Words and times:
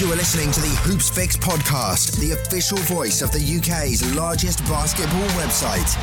You 0.00 0.10
are 0.10 0.16
listening 0.16 0.50
to 0.52 0.62
the 0.62 0.74
Hoopsfix 0.88 1.36
podcast, 1.36 2.18
the 2.20 2.32
official 2.32 2.78
voice 2.78 3.20
of 3.20 3.32
the 3.32 3.38
UK's 3.38 4.16
largest 4.16 4.60
basketball 4.60 5.28
website. 5.36 5.94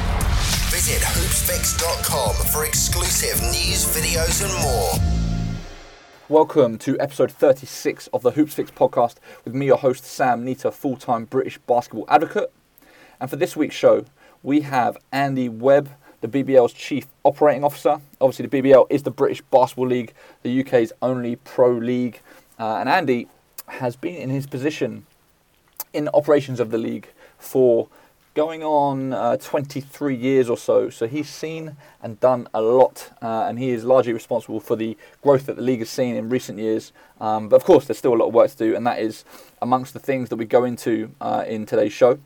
Visit 0.69 1.01
hoopsfix.com 1.01 2.35
for 2.51 2.63
exclusive 2.63 3.41
news, 3.41 3.85
videos, 3.85 4.43
and 4.43 4.53
more. 4.61 5.41
Welcome 6.29 6.77
to 6.77 6.95
episode 6.99 7.31
36 7.31 8.05
of 8.13 8.21
the 8.21 8.33
Hoopsfix 8.33 8.69
podcast 8.69 9.15
with 9.43 9.55
me, 9.55 9.65
your 9.65 9.77
host, 9.77 10.05
Sam 10.05 10.45
Neter, 10.45 10.69
full 10.69 10.97
time 10.97 11.25
British 11.25 11.57
basketball 11.57 12.05
advocate. 12.07 12.53
And 13.19 13.31
for 13.31 13.37
this 13.37 13.55
week's 13.55 13.73
show, 13.73 14.05
we 14.43 14.61
have 14.61 14.95
Andy 15.11 15.49
Webb, 15.49 15.89
the 16.21 16.27
BBL's 16.27 16.73
chief 16.73 17.07
operating 17.23 17.63
officer. 17.63 17.99
Obviously, 18.21 18.45
the 18.45 18.61
BBL 18.61 18.85
is 18.91 19.01
the 19.01 19.09
British 19.09 19.41
Basketball 19.41 19.87
League, 19.87 20.13
the 20.43 20.61
UK's 20.61 20.93
only 21.01 21.37
pro 21.37 21.71
league. 21.71 22.21
Uh, 22.59 22.77
and 22.77 22.89
Andy 22.89 23.27
has 23.67 23.95
been 23.95 24.15
in 24.15 24.29
his 24.29 24.47
position 24.47 25.05
in 25.93 26.09
operations 26.13 26.59
of 26.59 26.71
the 26.71 26.77
league 26.77 27.09
for 27.37 27.87
going 28.37 28.63
on 28.63 29.13
uh, 29.13 29.35
23 29.37 30.15
years 30.15 30.47
or 30.47 30.57
so. 30.57 30.91
So 30.91 31.07
he's 31.07 31.27
seen 31.27 31.75
and 32.03 32.19
done 32.19 32.47
a 32.53 32.61
lot, 32.61 33.09
uh, 33.19 33.45
and 33.47 33.57
he 33.57 33.71
is 33.71 33.83
largely 33.83 34.13
responsible 34.13 34.59
for 34.59 34.75
the 34.75 34.95
growth 35.23 35.47
that 35.47 35.55
the 35.55 35.63
league 35.63 35.79
has 35.79 35.89
seen 35.89 36.15
in 36.15 36.29
recent 36.29 36.59
years. 36.59 36.93
Um, 37.19 37.49
but 37.49 37.55
of 37.55 37.63
course, 37.63 37.85
there's 37.85 37.97
still 37.97 38.13
a 38.13 38.19
lot 38.19 38.27
of 38.27 38.35
work 38.35 38.51
to 38.51 38.57
do, 38.57 38.75
and 38.75 38.85
that 38.85 38.99
is 38.99 39.25
amongst 39.59 39.93
the 39.93 39.99
things 39.99 40.29
that 40.29 40.35
we 40.35 40.45
go 40.45 40.65
into 40.65 41.09
uh, 41.19 41.45
in 41.47 41.65
today's 41.65 41.93
show. 41.93 42.19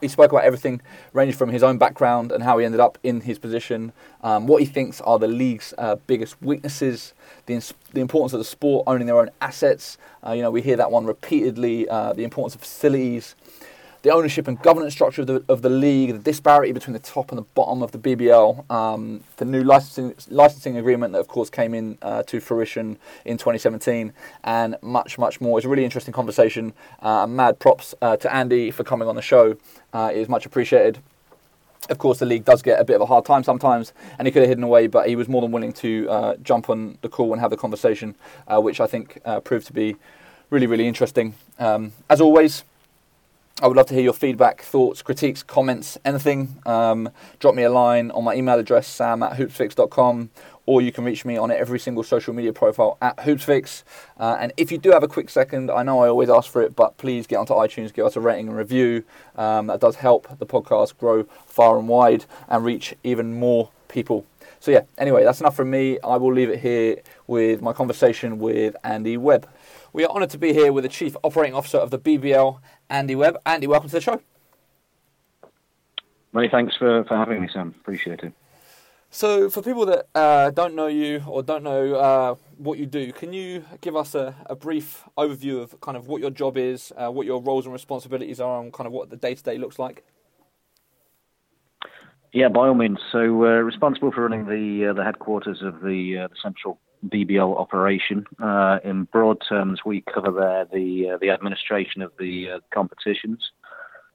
He 0.00 0.08
spoke 0.08 0.32
about 0.32 0.44
everything, 0.44 0.80
ranging 1.12 1.36
from 1.36 1.50
his 1.50 1.62
own 1.62 1.78
background 1.78 2.32
and 2.32 2.42
how 2.42 2.58
he 2.58 2.64
ended 2.64 2.80
up 2.80 2.98
in 3.02 3.20
his 3.22 3.38
position, 3.38 3.92
um, 4.22 4.46
what 4.46 4.62
he 4.62 4.66
thinks 4.66 5.00
are 5.02 5.18
the 5.18 5.28
league's 5.28 5.74
uh, 5.78 5.96
biggest 6.06 6.40
weaknesses, 6.42 7.14
the, 7.46 7.72
the 7.92 8.00
importance 8.00 8.32
of 8.32 8.38
the 8.38 8.44
sport 8.44 8.84
owning 8.86 9.06
their 9.06 9.18
own 9.18 9.30
assets. 9.40 9.98
Uh, 10.26 10.32
you 10.32 10.42
know, 10.42 10.50
we 10.50 10.62
hear 10.62 10.76
that 10.76 10.90
one 10.90 11.04
repeatedly. 11.06 11.88
Uh, 11.88 12.12
the 12.12 12.24
importance 12.24 12.54
of 12.54 12.60
facilities, 12.60 13.34
the 14.02 14.10
ownership 14.10 14.48
and 14.48 14.60
governance 14.62 14.94
structure 14.94 15.22
of 15.22 15.26
the, 15.26 15.44
of 15.48 15.62
the 15.62 15.68
league, 15.68 16.12
the 16.12 16.18
disparity 16.18 16.72
between 16.72 16.94
the 16.94 17.00
top 17.00 17.30
and 17.30 17.38
the 17.38 17.46
bottom 17.54 17.82
of 17.82 17.92
the 17.92 17.98
BBL, 17.98 18.70
um, 18.70 19.22
the 19.36 19.44
new 19.44 19.62
licensing 19.62 20.14
licensing 20.28 20.76
agreement 20.76 21.12
that, 21.12 21.20
of 21.20 21.28
course, 21.28 21.50
came 21.50 21.74
in 21.74 21.98
uh, 22.00 22.22
to 22.24 22.40
fruition 22.40 22.98
in 23.24 23.36
2017, 23.36 24.12
and 24.44 24.76
much, 24.82 25.18
much 25.18 25.40
more. 25.40 25.58
It's 25.58 25.66
a 25.66 25.68
really 25.68 25.84
interesting 25.84 26.14
conversation. 26.14 26.72
Uh, 27.00 27.26
mad 27.26 27.58
props 27.58 27.94
uh, 28.00 28.16
to 28.16 28.34
Andy 28.34 28.70
for 28.70 28.84
coming 28.84 29.06
on 29.06 29.16
the 29.16 29.22
show. 29.22 29.56
Uh, 29.92 30.10
it 30.12 30.18
is 30.18 30.28
much 30.28 30.46
appreciated. 30.46 30.98
Of 31.90 31.98
course, 31.98 32.20
the 32.20 32.26
league 32.26 32.44
does 32.44 32.62
get 32.62 32.80
a 32.80 32.84
bit 32.84 32.94
of 32.94 33.02
a 33.02 33.06
hard 33.06 33.24
time 33.24 33.42
sometimes, 33.42 33.92
and 34.18 34.26
he 34.26 34.32
could 34.32 34.42
have 34.42 34.48
hidden 34.48 34.64
away, 34.64 34.86
but 34.86 35.08
he 35.08 35.16
was 35.16 35.28
more 35.28 35.42
than 35.42 35.50
willing 35.50 35.72
to 35.74 36.08
uh, 36.08 36.36
jump 36.36 36.70
on 36.70 36.96
the 37.02 37.08
call 37.08 37.32
and 37.32 37.40
have 37.40 37.50
the 37.50 37.56
conversation, 37.56 38.14
uh, 38.46 38.60
which 38.60 38.80
I 38.80 38.86
think 38.86 39.18
proved 39.44 39.66
to 39.66 39.72
be 39.72 39.96
really, 40.50 40.66
really 40.66 40.86
interesting. 40.86 41.34
Um, 41.58 41.92
as 42.08 42.20
always, 42.20 42.64
I 43.62 43.66
would 43.66 43.76
love 43.76 43.86
to 43.88 43.94
hear 43.94 44.02
your 44.02 44.14
feedback, 44.14 44.62
thoughts, 44.62 45.02
critiques, 45.02 45.42
comments, 45.42 45.98
anything. 46.02 46.56
Um, 46.64 47.10
drop 47.40 47.54
me 47.54 47.62
a 47.62 47.70
line 47.70 48.10
on 48.12 48.24
my 48.24 48.34
email 48.34 48.58
address, 48.58 48.86
sam 48.86 49.22
at 49.22 49.36
hoopsfix.com, 49.36 50.30
or 50.64 50.80
you 50.80 50.90
can 50.90 51.04
reach 51.04 51.26
me 51.26 51.36
on 51.36 51.50
every 51.50 51.78
single 51.78 52.02
social 52.02 52.32
media 52.32 52.54
profile 52.54 52.96
at 53.02 53.18
hoopsfix. 53.18 53.82
Uh, 54.18 54.38
and 54.40 54.54
if 54.56 54.72
you 54.72 54.78
do 54.78 54.92
have 54.92 55.02
a 55.02 55.08
quick 55.08 55.28
second, 55.28 55.70
I 55.70 55.82
know 55.82 56.00
I 56.00 56.08
always 56.08 56.30
ask 56.30 56.50
for 56.50 56.62
it, 56.62 56.74
but 56.74 56.96
please 56.96 57.26
get 57.26 57.36
onto 57.36 57.52
iTunes, 57.52 57.92
give 57.92 58.06
us 58.06 58.16
a 58.16 58.20
rating 58.20 58.48
and 58.48 58.56
review. 58.56 59.04
Um, 59.36 59.66
that 59.66 59.80
does 59.80 59.96
help 59.96 60.38
the 60.38 60.46
podcast 60.46 60.96
grow 60.96 61.24
far 61.44 61.78
and 61.78 61.86
wide 61.86 62.24
and 62.48 62.64
reach 62.64 62.94
even 63.04 63.38
more 63.38 63.68
people. 63.88 64.24
So, 64.58 64.70
yeah, 64.70 64.82
anyway, 64.96 65.22
that's 65.22 65.40
enough 65.40 65.56
from 65.56 65.70
me. 65.70 65.98
I 66.00 66.16
will 66.16 66.32
leave 66.32 66.48
it 66.48 66.60
here 66.60 66.96
with 67.26 67.60
my 67.60 67.74
conversation 67.74 68.38
with 68.38 68.74
Andy 68.84 69.18
Webb. 69.18 69.46
We 69.92 70.04
are 70.04 70.10
honoured 70.10 70.30
to 70.30 70.38
be 70.38 70.52
here 70.52 70.72
with 70.72 70.84
the 70.84 70.88
Chief 70.88 71.16
Operating 71.24 71.54
Officer 71.54 71.78
of 71.78 71.90
the 71.90 71.98
BBL 71.98 72.60
Andy 72.90 73.14
Webb. 73.14 73.38
Andy, 73.46 73.66
welcome 73.66 73.88
to 73.88 73.94
the 73.94 74.00
show. 74.00 74.20
Many 76.32 76.48
thanks 76.48 76.76
for, 76.76 77.04
for 77.04 77.16
having 77.16 77.40
me, 77.40 77.48
Sam. 77.52 77.74
Appreciate 77.80 78.20
it. 78.20 78.32
So, 79.12 79.50
for 79.50 79.62
people 79.62 79.86
that 79.86 80.06
uh, 80.14 80.50
don't 80.50 80.76
know 80.76 80.86
you 80.86 81.24
or 81.26 81.42
don't 81.42 81.64
know 81.64 81.94
uh, 81.94 82.34
what 82.58 82.78
you 82.78 82.86
do, 82.86 83.12
can 83.12 83.32
you 83.32 83.64
give 83.80 83.96
us 83.96 84.14
a, 84.14 84.36
a, 84.46 84.54
brief 84.54 85.02
overview 85.18 85.60
of 85.60 85.80
kind 85.80 85.96
of 85.96 86.06
what 86.06 86.20
your 86.20 86.30
job 86.30 86.56
is, 86.56 86.92
uh, 86.96 87.10
what 87.10 87.26
your 87.26 87.42
roles 87.42 87.64
and 87.66 87.72
responsibilities 87.72 88.38
are, 88.38 88.62
and 88.62 88.72
kind 88.72 88.86
of 88.86 88.92
what 88.92 89.10
the 89.10 89.16
day 89.16 89.34
to 89.34 89.42
day 89.42 89.58
looks 89.58 89.80
like? 89.80 90.04
Yeah, 92.32 92.48
by 92.48 92.68
all 92.68 92.74
means. 92.74 93.00
So, 93.10 93.18
uh, 93.18 93.58
responsible 93.62 94.12
for 94.12 94.22
running 94.22 94.46
the 94.46 94.90
uh, 94.90 94.92
the 94.92 95.02
headquarters 95.02 95.60
of 95.60 95.80
the, 95.80 96.18
uh, 96.18 96.28
the 96.28 96.36
central 96.40 96.78
BBL 97.06 97.58
operation. 97.58 98.26
Uh, 98.42 98.78
in 98.84 99.04
broad 99.04 99.38
terms, 99.48 99.80
we 99.84 100.02
cover 100.02 100.30
there 100.30 100.66
the 100.72 101.10
uh, 101.10 101.18
the 101.18 101.30
administration 101.30 102.02
of 102.02 102.12
the 102.18 102.50
uh, 102.50 102.58
competitions. 102.72 103.50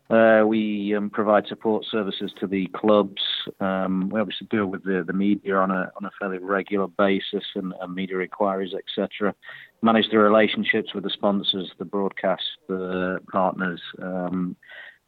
Uh, 0.07 0.43
we 0.45 0.93
um, 0.95 1.09
provide 1.09 1.47
support 1.47 1.83
services 1.89 2.31
to 2.39 2.45
the 2.45 2.67
clubs. 2.75 3.21
Um, 3.59 4.09
we 4.09 4.19
obviously 4.19 4.47
deal 4.51 4.67
with 4.67 4.83
the, 4.83 5.03
the 5.05 5.13
media 5.13 5.55
on 5.55 5.71
a 5.71 5.91
on 5.97 6.05
a 6.05 6.11
fairly 6.19 6.37
regular 6.37 6.87
basis 6.87 7.43
and, 7.55 7.73
and 7.81 7.95
media 7.95 8.19
inquiries, 8.19 8.73
etc. 8.75 9.33
Manage 9.81 10.09
the 10.11 10.19
relationships 10.19 10.93
with 10.93 11.03
the 11.03 11.09
sponsors, 11.09 11.71
the 11.79 11.85
broadcast, 11.85 12.43
the 12.67 13.19
partners. 13.31 13.81
Um, 13.99 14.55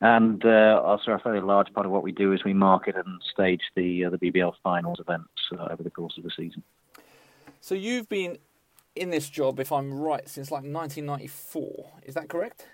and 0.02 0.44
uh, 0.46 0.82
also, 0.84 1.12
a 1.12 1.20
fairly 1.20 1.42
large 1.42 1.72
part 1.74 1.86
of 1.86 1.92
what 1.92 2.04
we 2.04 2.12
do 2.12 2.34
is 2.34 2.44
we 2.44 2.54
market 2.54 2.96
and 2.96 3.22
stage 3.32 3.62
the 3.76 4.06
uh, 4.06 4.10
the 4.10 4.18
BBL 4.18 4.54
finals 4.64 5.00
events 5.00 5.30
over 5.70 5.84
the 5.84 5.92
course 5.92 6.18
of 6.18 6.24
the 6.24 6.32
season. 6.36 6.64
So 7.68 7.76
you've 7.76 8.08
been 8.08 8.38
in 8.96 9.10
this 9.10 9.28
job, 9.28 9.60
if 9.60 9.74
I'm 9.74 9.94
right, 9.94 10.26
since 10.30 10.52
like 10.52 10.64
1994. 10.64 11.96
Is 12.04 12.14
that 12.14 12.30
correct? 12.30 12.66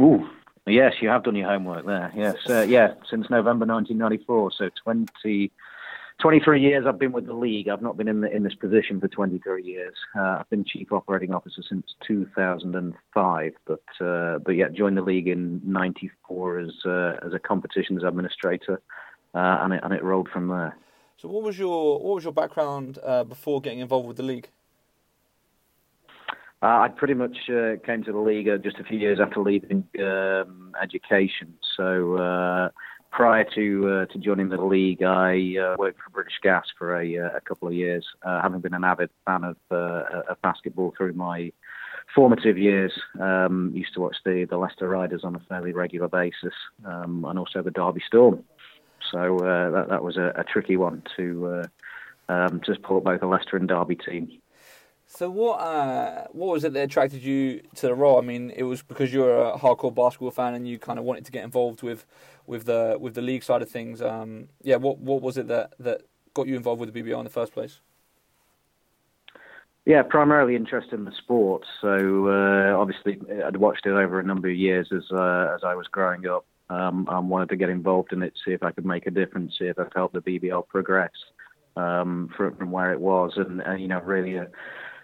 Ooh, 0.00 0.26
yes, 0.66 0.94
you 1.02 1.10
have 1.10 1.22
done 1.22 1.36
your 1.36 1.50
homework 1.50 1.84
there. 1.84 2.10
Yes, 2.16 2.36
uh, 2.48 2.62
yeah, 2.62 2.94
since 3.10 3.28
November 3.28 3.66
1994. 3.66 4.52
So 4.52 4.70
20, 4.84 5.52
23 6.18 6.60
years 6.62 6.86
I've 6.88 6.98
been 6.98 7.12
with 7.12 7.26
the 7.26 7.34
league. 7.34 7.68
I've 7.68 7.82
not 7.82 7.98
been 7.98 8.08
in 8.08 8.22
the, 8.22 8.34
in 8.34 8.42
this 8.42 8.54
position 8.54 9.02
for 9.02 9.08
23 9.08 9.62
years. 9.62 9.92
Uh, 10.18 10.38
I've 10.40 10.48
been 10.48 10.64
chief 10.64 10.92
operating 10.92 11.34
officer 11.34 11.62
since 11.68 11.84
2005, 12.06 13.52
but 13.66 13.82
uh, 14.00 14.38
but 14.38 14.52
yeah, 14.52 14.68
joined 14.70 14.96
the 14.96 15.02
league 15.02 15.28
in 15.28 15.60
'94 15.62 16.60
as 16.60 16.70
uh, 16.86 17.16
as 17.22 17.34
a 17.34 17.38
competitions 17.38 18.02
administrator, 18.02 18.80
uh, 19.34 19.58
and 19.60 19.74
it 19.74 19.80
and 19.82 19.92
it 19.92 20.02
rolled 20.02 20.30
from 20.30 20.48
there. 20.48 20.74
So, 21.18 21.28
what 21.28 21.42
was 21.42 21.58
your 21.58 21.98
what 22.00 22.14
was 22.16 22.24
your 22.24 22.32
background 22.32 22.98
uh, 23.02 23.24
before 23.24 23.60
getting 23.60 23.78
involved 23.80 24.06
with 24.06 24.18
the 24.18 24.22
league? 24.22 24.48
Uh, 26.62 26.80
I 26.80 26.88
pretty 26.88 27.14
much 27.14 27.36
uh, 27.48 27.76
came 27.84 28.02
to 28.04 28.12
the 28.12 28.18
league 28.18 28.48
uh, 28.48 28.58
just 28.58 28.78
a 28.78 28.84
few 28.84 28.98
years 28.98 29.18
after 29.20 29.40
leaving 29.40 29.86
um, 30.00 30.74
education. 30.82 31.54
So 31.76 32.16
uh, 32.16 32.68
prior 33.10 33.44
to 33.54 33.88
uh, 33.88 34.12
to 34.12 34.18
joining 34.18 34.50
the 34.50 34.60
league, 34.60 35.02
I 35.02 35.74
worked 35.78 36.00
for 36.02 36.10
British 36.12 36.38
Gas 36.42 36.66
for 36.78 37.00
a, 37.00 37.14
a 37.14 37.40
couple 37.40 37.68
of 37.68 37.74
years, 37.74 38.04
having 38.22 38.60
been 38.60 38.74
an 38.74 38.84
avid 38.84 39.10
fan 39.24 39.44
of, 39.44 39.56
of 39.70 40.40
basketball 40.42 40.92
through 40.96 41.14
my 41.14 41.50
formative 42.14 42.58
years. 42.58 42.92
Um, 43.20 43.72
used 43.74 43.94
to 43.94 44.00
watch 44.00 44.16
the, 44.24 44.46
the 44.48 44.58
Leicester 44.58 44.88
Riders 44.88 45.22
on 45.24 45.34
a 45.34 45.40
fairly 45.48 45.72
regular 45.72 46.08
basis, 46.08 46.54
um, 46.84 47.24
and 47.24 47.38
also 47.38 47.62
the 47.62 47.70
Derby 47.70 48.02
Storm. 48.06 48.44
So 49.10 49.38
uh, 49.38 49.70
that 49.70 49.88
that 49.88 50.02
was 50.02 50.16
a, 50.16 50.32
a 50.36 50.44
tricky 50.44 50.76
one 50.76 51.02
to 51.16 51.46
uh, 52.28 52.32
um, 52.32 52.60
to 52.60 52.74
support 52.74 53.04
both 53.04 53.20
the 53.20 53.26
Leicester 53.26 53.56
and 53.56 53.68
Derby 53.68 53.96
team. 53.96 54.40
So 55.06 55.30
what 55.30 55.60
uh, 55.60 56.26
what 56.32 56.52
was 56.52 56.64
it 56.64 56.72
that 56.72 56.82
attracted 56.82 57.22
you 57.22 57.62
to 57.76 57.86
the 57.86 57.94
role? 57.94 58.18
I 58.18 58.22
mean, 58.22 58.50
it 58.50 58.64
was 58.64 58.82
because 58.82 59.12
you're 59.12 59.50
a 59.50 59.58
hardcore 59.58 59.94
basketball 59.94 60.32
fan 60.32 60.54
and 60.54 60.68
you 60.68 60.78
kind 60.78 60.98
of 60.98 61.04
wanted 61.04 61.24
to 61.26 61.32
get 61.32 61.44
involved 61.44 61.82
with, 61.82 62.04
with 62.46 62.64
the 62.64 62.96
with 63.00 63.14
the 63.14 63.22
league 63.22 63.44
side 63.44 63.62
of 63.62 63.70
things. 63.70 64.02
Um, 64.02 64.48
yeah, 64.62 64.76
what 64.76 64.98
what 64.98 65.22
was 65.22 65.38
it 65.38 65.46
that, 65.48 65.74
that 65.78 66.02
got 66.34 66.48
you 66.48 66.56
involved 66.56 66.80
with 66.80 66.92
the 66.92 67.02
BBL 67.02 67.18
in 67.18 67.24
the 67.24 67.30
first 67.30 67.52
place? 67.52 67.80
Yeah, 69.84 70.02
primarily 70.02 70.56
interest 70.56 70.92
in 70.92 71.04
the 71.04 71.12
sport. 71.12 71.64
So 71.80 72.26
uh, 72.26 72.76
obviously, 72.76 73.20
I'd 73.44 73.56
watched 73.56 73.86
it 73.86 73.92
over 73.92 74.18
a 74.18 74.24
number 74.24 74.48
of 74.48 74.56
years 74.56 74.88
as 74.92 75.04
uh, 75.12 75.54
as 75.54 75.62
I 75.62 75.76
was 75.76 75.86
growing 75.86 76.26
up 76.26 76.44
um, 76.70 77.06
and 77.10 77.28
wanted 77.28 77.48
to 77.50 77.56
get 77.56 77.68
involved 77.68 78.12
in 78.12 78.22
it, 78.22 78.34
see 78.44 78.52
if 78.52 78.62
I 78.62 78.72
could 78.72 78.86
make 78.86 79.06
a 79.06 79.10
difference, 79.10 79.54
see 79.58 79.66
if 79.66 79.78
I 79.78 79.84
could 79.84 79.92
help 79.94 80.12
the 80.12 80.20
BBL 80.20 80.66
progress 80.68 81.10
um, 81.76 82.30
from, 82.36 82.56
from 82.56 82.70
where 82.70 82.92
it 82.92 83.00
was. 83.00 83.32
And, 83.36 83.60
and 83.60 83.80
you 83.80 83.88
know, 83.88 84.00
really, 84.00 84.38
uh, 84.38 84.46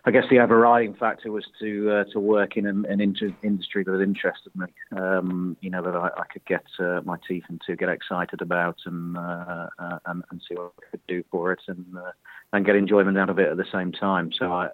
I 0.05 0.11
guess 0.11 0.25
the 0.31 0.41
overriding 0.41 0.95
factor 0.95 1.31
was 1.31 1.45
to 1.61 1.91
uh, 1.91 2.05
to 2.13 2.19
work 2.19 2.57
in 2.57 2.67
an, 2.67 2.85
an 2.87 3.01
inter- 3.01 3.37
industry 3.45 3.85
that 3.85 4.03
interested 4.03 4.55
me. 4.57 4.67
Um, 4.97 5.57
you 5.61 5.71
know, 5.71 5.81
that 5.81 5.95
I, 5.95 6.09
I 6.09 6.25
could 6.33 6.45
get 6.45 6.65
uh, 6.81 7.03
my 7.05 7.17
teeth 7.29 7.45
into, 7.49 7.77
get 7.77 7.89
excited 7.89 8.43
about, 8.43 8.79
and, 8.85 9.17
uh, 9.17 9.69
uh, 9.79 9.99
and 10.07 10.25
and 10.31 10.43
see 10.49 10.57
what 10.57 10.73
I 10.81 10.91
could 10.91 11.07
do 11.07 11.23
for 11.31 11.53
it, 11.53 11.61
and 11.69 11.87
uh, 11.97 12.11
and 12.53 12.67
get 12.67 12.75
enjoyment 12.75 13.17
out 13.17 13.31
of 13.31 13.39
it 13.39 13.49
at 13.49 13.57
the 13.57 13.65
same 13.73 13.93
time. 13.93 14.33
So 14.37 14.53
I 14.53 14.71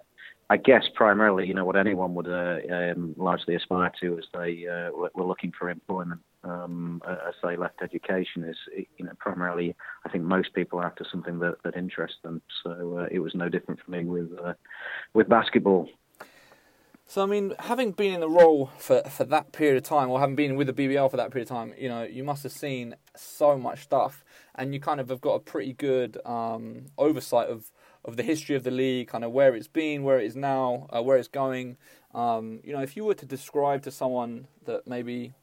I 0.49 0.57
guess 0.57 0.85
primarily, 0.95 1.45
you 1.45 1.53
know, 1.53 1.65
what 1.65 1.75
anyone 1.75 2.15
would 2.15 2.27
uh, 2.27 2.57
um, 2.73 3.13
largely 3.15 3.53
aspire 3.53 3.91
to 4.01 4.17
as 4.17 4.25
they 4.33 4.65
uh, 4.65 4.89
were 5.13 5.25
looking 5.25 5.51
for 5.57 5.69
employment 5.69 6.21
um, 6.43 7.01
as 7.05 7.33
they 7.43 7.57
left 7.57 7.81
education 7.81 8.43
is, 8.43 8.57
you 8.97 9.05
know, 9.05 9.11
primarily, 9.19 9.75
I 10.05 10.09
think 10.09 10.23
most 10.23 10.53
people 10.53 10.79
are 10.79 10.85
after 10.85 11.05
something 11.11 11.39
that, 11.39 11.55
that 11.63 11.75
interests 11.75 12.17
them. 12.23 12.41
So 12.63 12.99
uh, 12.99 13.07
it 13.11 13.19
was 13.19 13.35
no 13.35 13.49
different 13.49 13.79
for 13.83 13.91
me 13.91 14.05
with 14.05 14.31
uh, 14.43 14.53
with 15.13 15.27
basketball. 15.29 15.89
So 17.09 17.23
I 17.23 17.25
mean, 17.25 17.55
having 17.57 17.91
been 17.91 18.13
in 18.13 18.19
the 18.19 18.29
role 18.29 18.69
for, 18.77 19.01
for 19.01 19.23
that 19.25 19.51
period 19.51 19.77
of 19.77 19.83
time, 19.83 20.09
or 20.11 20.19
having 20.19 20.35
been 20.35 20.55
with 20.55 20.67
the 20.67 20.73
BBL 20.73 21.09
for 21.09 21.17
that 21.17 21.31
period 21.31 21.49
of 21.49 21.57
time, 21.57 21.73
you 21.75 21.89
know, 21.89 22.03
you 22.03 22.23
must 22.23 22.43
have 22.43 22.51
seen 22.51 22.95
so 23.15 23.57
much 23.57 23.81
stuff, 23.81 24.23
and 24.53 24.75
you 24.75 24.79
kind 24.79 24.99
of 24.99 25.09
have 25.09 25.19
got 25.19 25.33
a 25.33 25.39
pretty 25.39 25.73
good 25.73 26.19
um, 26.23 26.85
oversight 26.99 27.49
of, 27.49 27.71
of 28.05 28.15
the 28.15 28.21
history 28.21 28.55
of 28.55 28.63
the 28.63 28.69
league, 28.69 29.07
kind 29.07 29.23
of 29.23 29.31
where 29.31 29.55
it's 29.55 29.67
been, 29.67 30.03
where 30.03 30.19
it 30.19 30.27
is 30.27 30.35
now, 30.35 30.87
uh, 30.95 31.01
where 31.01 31.17
it's 31.17 31.27
going. 31.27 31.77
Um, 32.13 32.59
you 32.63 32.73
know, 32.73 32.81
if 32.81 32.95
you 32.95 33.03
were 33.03 33.15
to 33.15 33.25
describe 33.25 33.81
to 33.83 33.91
someone 33.91 34.47
that 34.65 34.87
maybe 34.87 35.33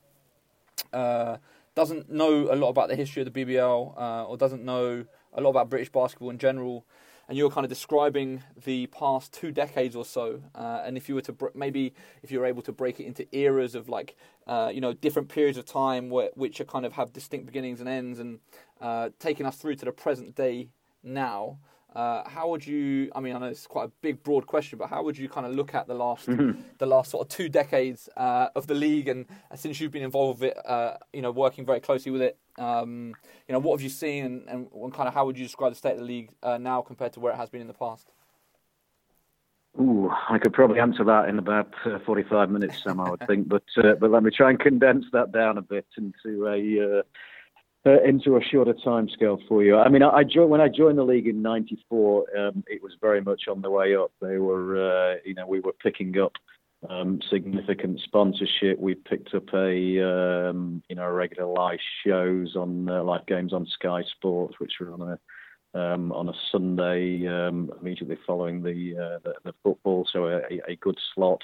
uh, 0.93 1.37
doesn't 1.75 2.11
know 2.11 2.51
a 2.51 2.57
lot 2.57 2.71
about 2.71 2.89
the 2.89 2.97
history 2.97 3.23
of 3.23 3.33
the 3.33 3.45
BBL 3.45 3.99
uh, 3.99 4.25
or 4.25 4.37
doesn't 4.37 4.65
know 4.65 5.05
a 5.35 5.41
lot 5.41 5.51
about 5.51 5.69
British 5.69 5.91
basketball 5.91 6.31
in 6.31 6.39
general, 6.39 6.87
and 7.29 7.37
you're 7.37 7.51
kind 7.51 7.65
of 7.65 7.69
describing 7.69 8.43
the 8.65 8.87
past 8.87 9.33
two 9.33 9.53
decades 9.53 9.95
or 9.95 10.05
so. 10.05 10.43
Uh, 10.55 10.83
and 10.85 10.97
if 10.97 11.09
you 11.09 11.15
were 11.15 11.21
to 11.21 11.33
br- 11.33 11.49
maybe 11.55 11.93
if 12.23 12.31
you're 12.31 12.47
able 12.47 12.63
to 12.63 12.73
break 12.73 12.99
it 13.01 13.05
into 13.05 13.27
eras 13.37 13.75
of 13.75 13.89
like 13.89 14.17
uh, 14.47 14.71
you 14.73 14.81
know 14.81 14.93
different 14.93 15.29
periods 15.29 15.59
of 15.59 15.67
time 15.67 16.09
where, 16.09 16.31
which 16.35 16.61
are 16.61 16.65
kind 16.65 16.87
of 16.87 16.95
have 16.95 17.13
distinct 17.13 17.47
beginnings 17.47 17.81
and 17.81 17.89
ends, 17.89 18.19
and 18.19 18.39
uh, 18.81 19.11
taking 19.19 19.45
us 19.45 19.57
through 19.57 19.75
to 19.77 19.85
the 19.85 19.93
present 19.93 20.35
day 20.35 20.69
now. 21.03 21.59
Uh, 21.95 22.29
how 22.29 22.49
would 22.49 22.67
you? 22.67 23.11
I 23.15 23.21
mean, 23.21 23.35
I 23.35 23.39
know 23.39 23.47
it's 23.47 23.67
quite 23.67 23.87
a 23.87 23.93
big, 24.03 24.23
broad 24.23 24.47
question, 24.47 24.79
but 24.79 24.91
how 24.91 25.03
would 25.03 25.17
you 25.17 25.29
kind 25.29 25.47
of 25.47 25.55
look 25.55 25.75
at 25.75 25.87
the 25.87 25.95
last, 25.95 26.27
mm-hmm. 26.27 26.61
the 26.79 26.87
last 26.87 27.11
sort 27.11 27.25
of 27.25 27.35
two 27.35 27.49
decades 27.49 28.09
uh, 28.17 28.49
of 28.55 28.67
the 28.67 28.75
league, 28.75 29.09
and 29.09 29.25
since 29.55 29.81
you've 29.81 29.93
been 29.93 30.03
involved 30.03 30.41
with 30.41 30.51
it, 30.51 30.67
uh, 30.67 30.97
you 31.13 31.23
know, 31.23 31.31
working 31.31 31.65
very 31.65 31.81
closely 31.81 32.13
with 32.13 32.21
it, 32.21 32.39
um, 32.59 33.15
you 33.49 33.53
know, 33.53 33.59
what 33.59 33.79
have 33.79 33.83
you 33.83 33.89
seen, 33.89 34.47
and, 34.49 34.69
and, 34.73 34.93
kind 34.93 35.09
of 35.09 35.15
how 35.15 35.25
would 35.25 35.39
you 35.39 35.45
describe 35.45 35.73
the 35.73 35.77
state 35.77 35.93
of 35.93 35.99
the 35.99 36.05
league 36.05 36.31
uh, 36.43 36.59
now 36.59 36.83
compared 36.83 37.13
to 37.15 37.21
where 37.21 37.33
it 37.33 37.37
has 37.37 37.49
been 37.49 37.63
in 37.63 37.67
the 37.67 37.73
past? 37.73 38.13
Ooh, 39.81 40.11
I 40.29 40.39
could 40.39 40.53
probably 40.53 40.81
answer 40.81 41.05
that 41.05 41.29
in 41.29 41.39
about 41.39 41.73
uh, 41.85 41.99
45 42.05 42.51
minutes, 42.51 42.83
Sam, 42.83 43.01
I 43.01 43.11
would 43.11 43.27
think. 43.27 43.49
But 43.49 43.65
uh, 43.77 43.95
but 44.01 44.11
let 44.11 44.23
me 44.23 44.31
try 44.31 44.51
and 44.51 44.59
condense 44.59 45.05
that 45.13 45.33
down 45.33 45.59
a 45.59 45.63
bit 45.63 45.87
into 45.97 46.47
a 46.47 47.03
uh, 47.87 48.03
into 48.03 48.37
a 48.37 48.43
shorter 48.43 48.75
time 48.85 49.09
scale 49.09 49.39
for 49.49 49.63
you. 49.63 49.77
I 49.77 49.89
mean, 49.89 50.03
I, 50.03 50.09
I 50.09 50.25
joined 50.25 50.51
when 50.51 50.61
I 50.61 50.69
joined 50.69 50.99
the 50.99 51.05
league 51.05 51.29
in 51.29 51.43
'94. 51.43 52.39
Um, 52.39 52.65
it 52.67 52.83
was 52.83 52.93
very 53.01 53.21
much 53.21 53.43
on 53.49 53.63
the 53.63 53.71
way 53.71 53.95
up. 53.95 54.13
They 54.21 54.39
were, 54.39 55.13
uh, 55.13 55.15
you 55.25 55.35
know, 55.35 55.47
we 55.47 55.61
were 55.61 55.73
picking 55.73 56.19
up 56.19 56.33
um, 56.89 57.21
significant 57.31 58.01
sponsorship. 58.01 58.79
We 58.79 58.95
picked 58.95 59.35
up 59.35 59.49
a, 59.55 60.49
um, 60.51 60.83
you 60.89 60.97
know, 60.97 61.09
regular 61.09 61.47
live 61.47 61.79
shows 62.05 62.57
on 62.57 62.89
uh, 62.89 63.03
live 63.03 63.27
games 63.27 63.53
on 63.53 63.67
Sky 63.67 64.03
Sports, 64.17 64.57
which 64.59 64.73
were 64.81 64.93
on 64.93 65.03
a 65.03 65.19
um, 65.77 66.11
on 66.13 66.29
a 66.29 66.33
Sunday 66.51 67.27
um, 67.27 67.71
immediately 67.81 68.17
following 68.27 68.63
the, 68.63 68.97
uh, 68.97 69.19
the, 69.23 69.35
the 69.45 69.55
football, 69.63 70.09
so 70.11 70.27
a, 70.27 70.41
a 70.67 70.77
good 70.81 70.99
slot. 71.15 71.43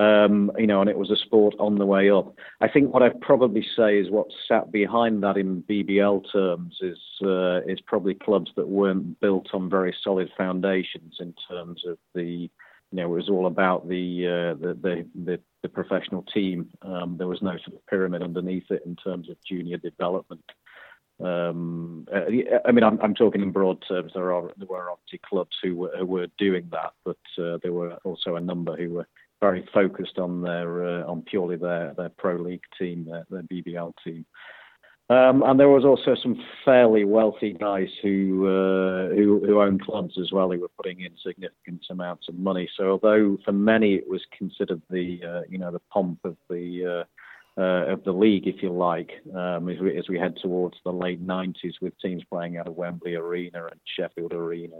Um, 0.00 0.50
you 0.56 0.66
know, 0.66 0.80
and 0.80 0.88
it 0.88 0.96
was 0.96 1.10
a 1.10 1.16
sport 1.16 1.54
on 1.58 1.76
the 1.76 1.84
way 1.84 2.10
up. 2.10 2.34
I 2.62 2.68
think 2.68 2.90
what 2.90 3.02
I'd 3.02 3.20
probably 3.20 3.66
say 3.76 3.98
is 3.98 4.10
what 4.10 4.28
sat 4.48 4.72
behind 4.72 5.22
that 5.22 5.36
in 5.36 5.62
BBL 5.64 6.32
terms 6.32 6.78
is 6.80 6.98
uh, 7.22 7.60
is 7.66 7.82
probably 7.86 8.14
clubs 8.14 8.50
that 8.56 8.66
weren't 8.66 9.20
built 9.20 9.48
on 9.52 9.68
very 9.68 9.94
solid 10.02 10.30
foundations 10.38 11.16
in 11.20 11.34
terms 11.46 11.82
of 11.86 11.98
the, 12.14 12.24
you 12.24 12.50
know, 12.92 13.12
it 13.12 13.14
was 13.14 13.28
all 13.28 13.46
about 13.46 13.90
the 13.90 14.26
uh, 14.26 14.54
the, 14.58 14.72
the, 14.80 15.06
the, 15.26 15.40
the 15.60 15.68
professional 15.68 16.22
team. 16.32 16.70
Um, 16.80 17.16
there 17.18 17.28
was 17.28 17.42
no 17.42 17.58
sort 17.58 17.76
of 17.76 17.86
pyramid 17.86 18.22
underneath 18.22 18.70
it 18.70 18.82
in 18.86 18.96
terms 18.96 19.28
of 19.28 19.36
junior 19.46 19.76
development. 19.76 20.50
Um, 21.22 22.08
uh, 22.10 22.20
I 22.66 22.72
mean, 22.72 22.84
I'm, 22.84 22.98
I'm, 23.02 23.14
talking 23.14 23.42
in 23.42 23.50
broad 23.50 23.84
terms. 23.86 24.12
There 24.14 24.32
are 24.32 24.50
there 24.56 24.66
were 24.66 24.90
obviously 24.90 25.20
clubs 25.28 25.58
who 25.62 25.76
were, 25.76 25.92
who 25.98 26.06
were 26.06 26.28
doing 26.38 26.70
that, 26.72 26.94
but 27.04 27.18
uh, 27.38 27.58
there 27.62 27.74
were 27.74 27.98
also 28.04 28.36
a 28.36 28.40
number 28.40 28.74
who 28.74 28.94
were 28.94 29.06
very 29.40 29.66
focused 29.72 30.18
on 30.18 30.42
their 30.42 30.84
uh, 30.86 31.04
on 31.04 31.22
purely 31.22 31.56
their 31.56 31.94
their 31.96 32.10
pro 32.10 32.36
league 32.36 32.64
team, 32.78 33.06
their, 33.06 33.26
their 33.30 33.42
BBL 33.42 33.92
team. 34.04 34.24
Um, 35.10 35.42
and 35.42 35.58
there 35.58 35.68
was 35.68 35.84
also 35.84 36.14
some 36.22 36.40
fairly 36.64 37.04
wealthy 37.04 37.52
guys 37.52 37.88
who, 38.00 38.46
uh, 38.46 39.12
who 39.12 39.44
who 39.44 39.60
owned 39.60 39.82
clubs 39.82 40.16
as 40.20 40.30
well, 40.30 40.52
who 40.52 40.60
were 40.60 40.68
putting 40.76 41.00
in 41.00 41.10
significant 41.26 41.84
amounts 41.90 42.28
of 42.28 42.36
money. 42.36 42.70
So 42.76 42.92
although 42.92 43.36
for 43.44 43.50
many 43.50 43.94
it 43.94 44.08
was 44.08 44.22
considered 44.38 44.80
the 44.88 45.20
uh, 45.26 45.40
you 45.48 45.58
know 45.58 45.72
the 45.72 45.82
pomp 45.92 46.20
of 46.24 46.36
the 46.48 47.04
uh, 47.58 47.60
uh, 47.60 47.92
of 47.92 48.04
the 48.04 48.12
league, 48.12 48.46
if 48.46 48.62
you 48.62 48.72
like, 48.72 49.10
um, 49.34 49.68
as, 49.68 49.80
we, 49.80 49.98
as 49.98 50.08
we 50.08 50.18
head 50.18 50.36
towards 50.40 50.76
the 50.84 50.92
late 50.92 51.26
90s 51.26 51.74
with 51.82 51.98
teams 51.98 52.22
playing 52.30 52.56
out 52.56 52.68
of 52.68 52.76
Wembley 52.76 53.16
Arena 53.16 53.66
and 53.66 53.80
Sheffield 53.96 54.32
Arena 54.32 54.76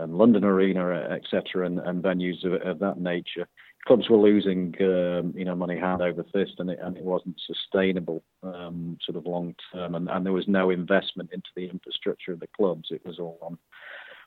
and 0.00 0.18
London 0.18 0.44
Arena, 0.44 0.90
etc., 1.10 1.64
and, 1.64 1.78
and 1.78 2.02
venues 2.02 2.44
of, 2.44 2.54
of 2.66 2.80
that 2.80 2.98
nature 3.00 3.46
clubs 3.86 4.08
were 4.08 4.16
losing, 4.16 4.74
um, 4.80 5.34
you 5.36 5.44
know, 5.44 5.54
money 5.54 5.78
hand 5.78 6.02
over 6.02 6.24
fist, 6.32 6.54
and 6.58 6.70
it 6.70 6.78
and 6.82 6.96
it 6.96 7.04
wasn't 7.04 7.40
sustainable, 7.46 8.22
um, 8.42 8.98
sort 9.04 9.16
of 9.16 9.26
long 9.26 9.54
term, 9.72 9.94
and, 9.94 10.08
and 10.08 10.24
there 10.24 10.32
was 10.32 10.48
no 10.48 10.70
investment 10.70 11.30
into 11.32 11.48
the 11.56 11.68
infrastructure 11.68 12.32
of 12.32 12.40
the 12.40 12.48
clubs. 12.56 12.88
It 12.90 13.04
was 13.04 13.18
all 13.18 13.38
on 13.42 13.58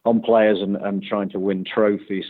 on 0.06 0.22
players 0.22 0.60
and, 0.62 0.76
and 0.78 1.04
trying 1.04 1.30
to 1.30 1.40
win 1.40 1.64
trophies. 1.66 2.26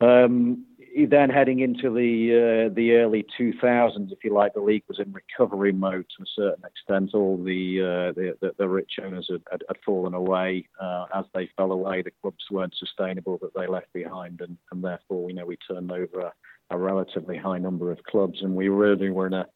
Um, 0.00 0.64
then 1.08 1.30
heading 1.30 1.60
into 1.60 1.90
the 1.90 2.68
uh, 2.68 2.74
the 2.74 2.92
early 2.92 3.24
2000s, 3.38 4.12
if 4.12 4.24
you 4.24 4.34
like, 4.34 4.52
the 4.52 4.60
league 4.60 4.84
was 4.88 4.98
in 4.98 5.12
recovery 5.12 5.72
mode 5.72 6.06
to 6.16 6.22
a 6.22 6.26
certain 6.34 6.64
extent. 6.64 7.10
All 7.14 7.42
the 7.42 7.80
uh, 7.80 8.12
the, 8.12 8.36
the, 8.40 8.52
the, 8.58 8.68
rich 8.68 8.92
owners 9.02 9.28
had, 9.30 9.42
had, 9.50 9.62
had 9.68 9.76
fallen 9.84 10.14
away. 10.14 10.68
Uh, 10.80 11.06
as 11.14 11.24
they 11.34 11.48
fell 11.56 11.72
away, 11.72 12.02
the 12.02 12.12
clubs 12.20 12.44
weren't 12.50 12.74
sustainable 12.76 13.38
that 13.38 13.54
they 13.54 13.66
left 13.66 13.92
behind, 13.92 14.40
and, 14.40 14.58
and 14.70 14.84
therefore, 14.84 15.30
you 15.30 15.36
know, 15.36 15.46
we 15.46 15.56
turned 15.56 15.90
over 15.92 16.32
a, 16.72 16.78
relatively 16.78 17.36
high 17.36 17.58
number 17.58 17.90
of 17.90 18.02
clubs, 18.04 18.40
and 18.42 18.54
we 18.54 18.68
really 18.68 19.10
were 19.10 19.26
in 19.26 19.34
a, 19.34 19.46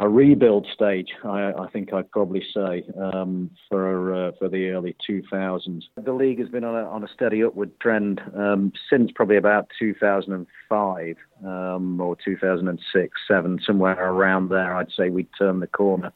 a 0.00 0.08
rebuild 0.08 0.66
stage. 0.72 1.08
I, 1.24 1.52
I 1.52 1.68
think 1.72 1.92
I'd 1.92 2.10
probably 2.10 2.42
say 2.54 2.84
um, 3.00 3.50
for 3.68 4.14
uh, 4.14 4.32
for 4.38 4.48
the 4.48 4.70
early 4.70 4.96
2000s. 5.08 5.82
The 5.96 6.12
league 6.12 6.40
has 6.40 6.48
been 6.48 6.64
on 6.64 6.74
a, 6.74 6.88
on 6.88 7.04
a 7.04 7.08
steady 7.08 7.42
upward 7.44 7.78
trend 7.80 8.20
um, 8.36 8.72
since 8.90 9.10
probably 9.14 9.36
about 9.36 9.68
2005 9.78 11.16
um, 11.44 12.00
or 12.00 12.16
2006, 12.24 13.20
seven, 13.28 13.60
somewhere 13.64 13.98
around 13.98 14.48
there. 14.48 14.74
I'd 14.74 14.92
say 14.96 15.10
we'd 15.10 15.28
turned 15.38 15.62
the 15.62 15.66
corner. 15.66 16.12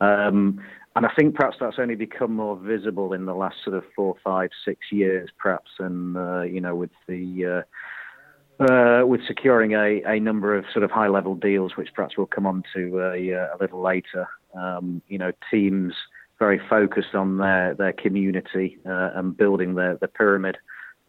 Um, 0.00 0.60
and 0.94 1.06
I 1.06 1.10
think 1.16 1.34
perhaps 1.34 1.56
that's 1.58 1.78
only 1.78 1.94
become 1.94 2.34
more 2.34 2.56
visible 2.56 3.14
in 3.14 3.24
the 3.24 3.34
last 3.34 3.56
sort 3.64 3.76
of 3.76 3.84
four, 3.96 4.14
five, 4.22 4.50
six 4.64 4.80
years, 4.90 5.30
perhaps, 5.38 5.70
and 5.78 6.16
uh, 6.16 6.42
you 6.42 6.60
know, 6.60 6.74
with 6.74 6.90
the 7.08 7.46
uh, 7.46 7.62
uh, 8.60 9.02
with 9.06 9.20
securing 9.26 9.72
a, 9.72 10.02
a 10.06 10.20
number 10.20 10.56
of 10.56 10.64
sort 10.72 10.84
of 10.84 10.90
high 10.90 11.08
level 11.08 11.34
deals, 11.34 11.76
which 11.76 11.88
perhaps 11.94 12.16
we'll 12.16 12.26
come 12.26 12.46
on 12.46 12.62
to 12.74 13.00
uh, 13.00 13.12
a 13.12 13.56
little 13.60 13.80
later. 13.80 14.28
Um, 14.54 15.02
you 15.08 15.18
know, 15.18 15.32
teams 15.50 15.94
very 16.38 16.60
focused 16.68 17.14
on 17.14 17.38
their, 17.38 17.74
their 17.74 17.92
community 17.92 18.78
uh, 18.84 19.10
and 19.14 19.36
building 19.36 19.74
their, 19.74 19.96
the 19.96 20.08
pyramid 20.08 20.56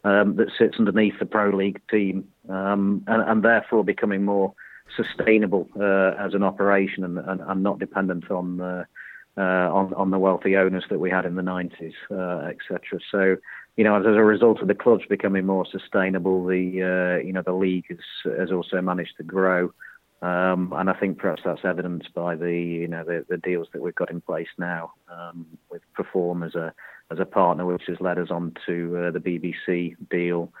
um, 0.04 0.36
that 0.36 0.48
sits 0.56 0.76
underneath 0.78 1.18
the 1.18 1.26
Pro 1.26 1.50
League 1.50 1.80
team 1.90 2.28
um, 2.48 3.02
and, 3.08 3.22
and, 3.22 3.42
therefore 3.42 3.82
becoming 3.84 4.24
more 4.24 4.54
sustainable 4.96 5.68
uh, 5.76 6.12
as 6.18 6.34
an 6.34 6.42
operation 6.42 7.02
and, 7.04 7.18
and, 7.18 7.40
and, 7.40 7.62
not 7.62 7.78
dependent 7.78 8.30
on, 8.30 8.60
uh, 8.60 8.84
uh, 9.36 9.40
on, 9.40 9.92
on 9.94 10.10
the 10.10 10.18
wealthy 10.18 10.56
owners 10.56 10.84
that 10.90 11.00
we 11.00 11.10
had 11.10 11.24
in 11.24 11.34
the 11.34 11.42
90s, 11.42 11.94
etc. 12.48 13.00
So 13.10 13.36
you 13.76 13.84
know, 13.84 13.96
as 13.96 14.04
a 14.04 14.22
result 14.22 14.60
of 14.60 14.68
the 14.68 14.74
clubs 14.74 15.04
becoming 15.08 15.46
more 15.46 15.66
sustainable, 15.66 16.44
the 16.44 17.18
uh, 17.20 17.24
you 17.24 17.32
know 17.32 17.42
the 17.42 17.52
league 17.52 17.86
has, 17.88 18.34
has 18.38 18.52
also 18.52 18.80
managed 18.80 19.16
to 19.16 19.24
grow, 19.24 19.72
um, 20.22 20.72
and 20.76 20.88
I 20.88 20.94
think 20.94 21.18
perhaps 21.18 21.42
that's 21.44 21.64
evidenced 21.64 22.14
by 22.14 22.36
the 22.36 22.52
you 22.52 22.88
know 22.88 23.04
the, 23.04 23.24
the 23.28 23.36
deals 23.36 23.68
that 23.72 23.82
we've 23.82 23.94
got 23.94 24.10
in 24.10 24.20
place 24.20 24.48
now 24.58 24.92
um, 25.10 25.46
with 25.70 25.82
Perform 25.94 26.42
as 26.44 26.54
a 26.54 26.72
as 27.10 27.18
a 27.18 27.24
partner, 27.24 27.66
which 27.66 27.82
has 27.88 28.00
led 28.00 28.18
us 28.18 28.30
on 28.30 28.54
to 28.66 29.06
uh, 29.06 29.10
the 29.10 29.18
BBC 29.18 29.96
deal. 30.08 30.52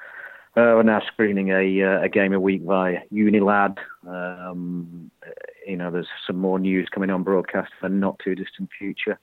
Uh, 0.56 0.74
we're 0.76 0.82
now 0.82 1.02
screening 1.06 1.50
a 1.50 1.82
uh, 1.82 2.02
a 2.02 2.08
game 2.08 2.32
a 2.32 2.40
week 2.40 2.62
via 2.62 2.98
Unilad. 3.12 3.78
Um, 4.06 5.10
you 5.66 5.76
know, 5.76 5.90
there's 5.90 6.08
some 6.26 6.36
more 6.36 6.58
news 6.58 6.88
coming 6.92 7.10
on 7.10 7.22
broadcast 7.22 7.72
for 7.80 7.88
not 7.88 8.18
too 8.18 8.34
distant 8.34 8.70
future. 8.76 9.18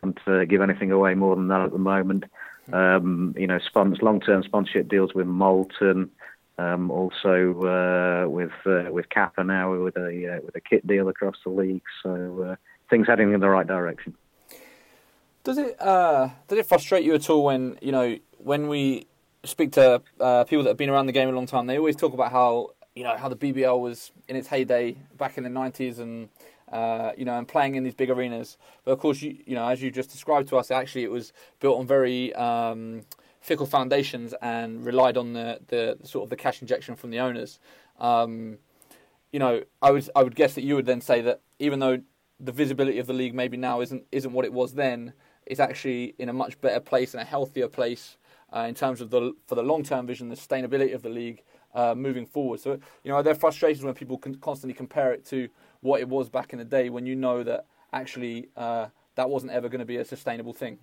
Can't 0.00 0.18
uh, 0.26 0.44
give 0.44 0.62
anything 0.62 0.90
away 0.90 1.14
more 1.14 1.36
than 1.36 1.48
that 1.48 1.60
at 1.60 1.72
the 1.72 1.78
moment. 1.78 2.24
Um, 2.72 3.34
you 3.38 3.46
know, 3.46 3.58
long-term 3.74 4.42
sponsorship 4.42 4.88
deals 4.88 5.14
with 5.14 5.26
Molten, 5.26 6.10
um, 6.58 6.90
also 6.90 7.60
uh, 7.62 8.28
with 8.28 8.52
uh, 8.64 8.90
with 8.90 9.08
Kappa 9.10 9.44
now 9.44 9.72
with 9.72 9.96
a 9.96 10.36
uh, 10.36 10.40
with 10.44 10.56
a 10.56 10.60
kit 10.60 10.86
deal 10.86 11.08
across 11.08 11.36
the 11.44 11.50
league. 11.50 11.82
So 12.02 12.42
uh, 12.50 12.56
things 12.88 13.06
heading 13.06 13.32
in 13.32 13.40
the 13.40 13.48
right 13.48 13.66
direction. 13.66 14.14
Does 15.44 15.58
it 15.58 15.80
uh, 15.80 16.30
does 16.48 16.58
it 16.58 16.66
frustrate 16.66 17.04
you 17.04 17.14
at 17.14 17.28
all 17.30 17.44
when 17.44 17.78
you 17.82 17.92
know 17.92 18.16
when 18.38 18.68
we 18.68 19.06
speak 19.44 19.72
to 19.72 20.02
uh, 20.18 20.44
people 20.44 20.64
that 20.64 20.70
have 20.70 20.76
been 20.76 20.90
around 20.90 21.06
the 21.06 21.12
game 21.12 21.28
a 21.28 21.32
long 21.32 21.46
time? 21.46 21.66
They 21.66 21.78
always 21.78 21.96
talk 21.96 22.14
about 22.14 22.32
how 22.32 22.70
you 22.94 23.04
know 23.04 23.16
how 23.16 23.28
the 23.28 23.36
BBL 23.36 23.80
was 23.80 24.10
in 24.26 24.36
its 24.36 24.48
heyday 24.48 24.96
back 25.18 25.36
in 25.36 25.44
the 25.44 25.50
nineties 25.50 25.98
and 25.98 26.28
uh, 26.72 27.12
you 27.16 27.24
know, 27.24 27.38
and 27.38 27.46
playing 27.46 27.74
in 27.74 27.84
these 27.84 27.94
big 27.94 28.10
arenas. 28.10 28.58
But 28.84 28.92
of 28.92 28.98
course, 28.98 29.22
you, 29.22 29.38
you 29.46 29.54
know, 29.54 29.66
as 29.66 29.82
you 29.82 29.90
just 29.90 30.10
described 30.10 30.48
to 30.48 30.56
us, 30.56 30.70
actually 30.70 31.04
it 31.04 31.10
was 31.10 31.32
built 31.60 31.78
on 31.78 31.86
very 31.86 32.34
um, 32.34 33.02
fickle 33.40 33.66
foundations 33.66 34.34
and 34.42 34.84
relied 34.84 35.16
on 35.16 35.32
the, 35.32 35.60
the 35.68 35.98
sort 36.06 36.24
of 36.24 36.30
the 36.30 36.36
cash 36.36 36.60
injection 36.60 36.96
from 36.96 37.10
the 37.10 37.20
owners. 37.20 37.60
Um, 37.98 38.58
you 39.32 39.38
know, 39.38 39.62
I 39.82 39.90
would 39.90 40.08
I 40.16 40.22
would 40.22 40.34
guess 40.34 40.54
that 40.54 40.64
you 40.64 40.74
would 40.76 40.86
then 40.86 41.00
say 41.00 41.20
that 41.22 41.40
even 41.58 41.78
though 41.78 42.00
the 42.38 42.52
visibility 42.52 42.98
of 42.98 43.06
the 43.06 43.12
league 43.12 43.34
maybe 43.34 43.56
now 43.56 43.80
isn't 43.80 44.04
isn't 44.12 44.32
what 44.32 44.44
it 44.44 44.52
was 44.52 44.74
then, 44.74 45.12
it's 45.46 45.60
actually 45.60 46.14
in 46.18 46.28
a 46.28 46.32
much 46.32 46.60
better 46.60 46.80
place 46.80 47.14
and 47.14 47.22
a 47.22 47.24
healthier 47.24 47.68
place 47.68 48.16
uh, 48.54 48.60
in 48.60 48.74
terms 48.74 49.00
of 49.00 49.10
the 49.10 49.32
for 49.46 49.54
the 49.54 49.62
long 49.62 49.82
term 49.82 50.06
vision, 50.06 50.28
the 50.28 50.36
sustainability 50.36 50.94
of 50.94 51.02
the 51.02 51.08
league 51.08 51.42
uh, 51.74 51.94
moving 51.94 52.26
forward. 52.26 52.60
So 52.60 52.72
you 53.04 53.10
know, 53.10 53.14
are 53.14 53.22
there 53.22 53.34
frustrations 53.34 53.84
when 53.84 53.94
people 53.94 54.18
constantly 54.18 54.74
compare 54.74 55.12
it 55.12 55.24
to 55.26 55.48
what 55.86 56.00
it 56.00 56.08
was 56.08 56.28
back 56.28 56.52
in 56.52 56.58
the 56.58 56.64
day 56.64 56.90
when 56.90 57.06
you 57.06 57.14
know 57.14 57.42
that 57.42 57.66
actually 57.92 58.48
uh, 58.56 58.86
that 59.14 59.30
wasn't 59.30 59.52
ever 59.52 59.68
going 59.68 59.78
to 59.80 59.86
be 59.86 59.96
a 59.96 60.04
sustainable 60.04 60.52
thing? 60.52 60.78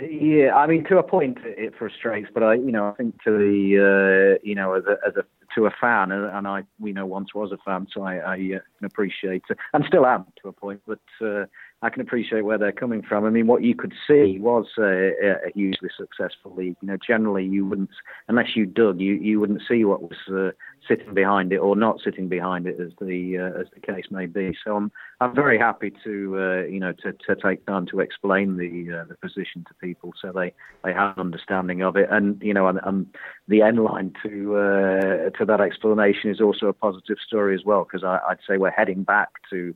Yeah, 0.00 0.54
I 0.54 0.66
mean, 0.66 0.84
to 0.90 0.98
a 0.98 1.02
point, 1.02 1.38
it 1.42 1.72
frustrates, 1.78 2.28
but 2.32 2.42
I, 2.42 2.54
you 2.54 2.70
know, 2.70 2.88
I 2.88 2.92
think 2.92 3.22
to 3.22 3.30
the, 3.30 4.36
uh, 4.36 4.38
you 4.42 4.54
know, 4.54 4.74
as 4.74 4.84
a, 4.84 4.96
as 5.06 5.16
a 5.16 5.24
to 5.54 5.66
a 5.66 5.70
fan, 5.70 6.12
and 6.12 6.46
I, 6.46 6.64
you 6.82 6.92
know, 6.92 7.06
once 7.06 7.34
was 7.34 7.50
a 7.50 7.56
fan, 7.64 7.86
so 7.92 8.02
I, 8.02 8.16
I 8.16 8.34
uh, 8.34 8.60
can 8.78 8.84
appreciate, 8.84 9.42
and 9.72 9.84
still 9.86 10.04
am 10.04 10.26
to 10.42 10.48
a 10.48 10.52
point, 10.52 10.82
but 10.86 11.00
uh, 11.22 11.46
I 11.80 11.88
can 11.88 12.02
appreciate 12.02 12.42
where 12.42 12.58
they're 12.58 12.72
coming 12.72 13.00
from. 13.00 13.24
I 13.24 13.30
mean, 13.30 13.46
what 13.46 13.62
you 13.62 13.74
could 13.74 13.94
see 14.06 14.38
was 14.38 14.66
a, 14.78 15.12
a 15.46 15.50
hugely 15.54 15.88
successful 15.96 16.54
league. 16.54 16.76
You 16.82 16.88
know, 16.88 16.98
generally 17.04 17.46
you 17.46 17.64
wouldn't, 17.64 17.90
unless 18.28 18.54
you 18.54 18.66
dug, 18.66 19.00
you, 19.00 19.14
you 19.14 19.40
wouldn't 19.40 19.62
see 19.66 19.84
what 19.84 20.02
was 20.02 20.18
uh, 20.30 20.50
sitting 20.88 21.14
behind 21.14 21.52
it 21.52 21.58
or 21.58 21.76
not 21.76 22.00
sitting 22.04 22.28
behind 22.28 22.66
it, 22.66 22.80
as 22.80 22.92
the 23.00 23.38
uh, 23.38 23.60
as 23.60 23.66
the 23.74 23.80
case 23.80 24.06
may 24.10 24.26
be. 24.26 24.56
So 24.64 24.76
I'm 24.76 24.92
I'm 25.20 25.34
very 25.34 25.58
happy 25.58 25.92
to 26.04 26.38
uh, 26.38 26.62
you 26.66 26.80
know 26.80 26.92
to, 26.92 27.12
to 27.12 27.36
take 27.36 27.64
time 27.66 27.86
to 27.86 28.00
explain 28.00 28.56
the 28.56 28.98
uh, 28.98 29.04
the 29.04 29.16
position 29.16 29.64
to 29.68 29.74
people 29.74 30.12
so 30.20 30.32
they, 30.32 30.52
they 30.84 30.92
have 30.92 31.16
an 31.16 31.20
understanding 31.20 31.82
of 31.82 31.96
it. 31.96 32.08
And 32.10 32.40
you 32.42 32.54
know, 32.54 32.68
and, 32.68 32.80
and 32.84 33.06
the 33.48 33.62
end 33.62 33.78
line 33.82 34.12
to 34.22 34.56
uh, 34.56 35.30
to 35.38 35.44
that 35.46 35.60
explanation 35.60 36.30
is 36.30 36.40
also 36.40 36.66
a 36.66 36.72
positive 36.72 37.18
story 37.26 37.54
as 37.54 37.64
well 37.64 37.84
because 37.84 38.04
I'd 38.04 38.38
say 38.48 38.56
we're 38.56 38.70
heading 38.70 39.02
back 39.02 39.28
to 39.50 39.74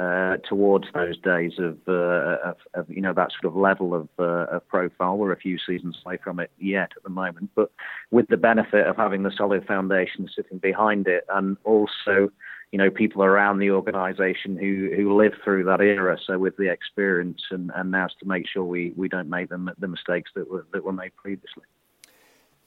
uh, 0.00 0.38
towards 0.48 0.86
those 0.94 1.18
days 1.18 1.52
of, 1.58 1.76
uh, 1.86 2.38
of, 2.42 2.56
of, 2.72 2.88
you 2.88 3.02
know 3.02 3.12
that 3.12 3.30
sort 3.32 3.52
of 3.52 3.54
level 3.54 3.94
of, 3.94 4.08
uh, 4.18 4.46
of, 4.56 4.66
profile. 4.66 5.18
We're 5.18 5.32
a 5.32 5.36
few 5.36 5.58
seasons 5.58 5.98
away 6.06 6.16
from 6.24 6.40
it 6.40 6.50
yet 6.58 6.92
at 6.96 7.02
the 7.02 7.10
moment, 7.10 7.50
but 7.54 7.70
with 8.10 8.26
the 8.28 8.38
benefit 8.38 8.86
of 8.86 8.96
having 8.96 9.24
the 9.24 9.32
solid 9.36 9.66
foundation 9.66 10.26
sitting 10.34 10.56
behind 10.56 11.06
it, 11.06 11.24
and 11.28 11.58
also 11.64 12.30
you 12.72 12.78
know 12.78 12.90
people 12.90 13.22
around 13.22 13.58
the 13.58 13.72
organisation 13.72 14.56
who 14.56 14.90
who 14.96 15.14
lived 15.14 15.36
through 15.44 15.64
that 15.64 15.82
era, 15.82 16.16
so 16.26 16.38
with 16.38 16.56
the 16.56 16.70
experience, 16.72 17.42
and, 17.50 17.70
and 17.74 17.90
now 17.90 18.06
to 18.06 18.26
make 18.26 18.48
sure 18.48 18.64
we, 18.64 18.94
we 18.96 19.06
don't 19.06 19.28
make 19.28 19.50
them 19.50 19.68
the 19.78 19.88
mistakes 19.88 20.30
that 20.34 20.50
were 20.50 20.64
that 20.72 20.82
were 20.82 20.92
made 20.92 21.14
previously. 21.16 21.64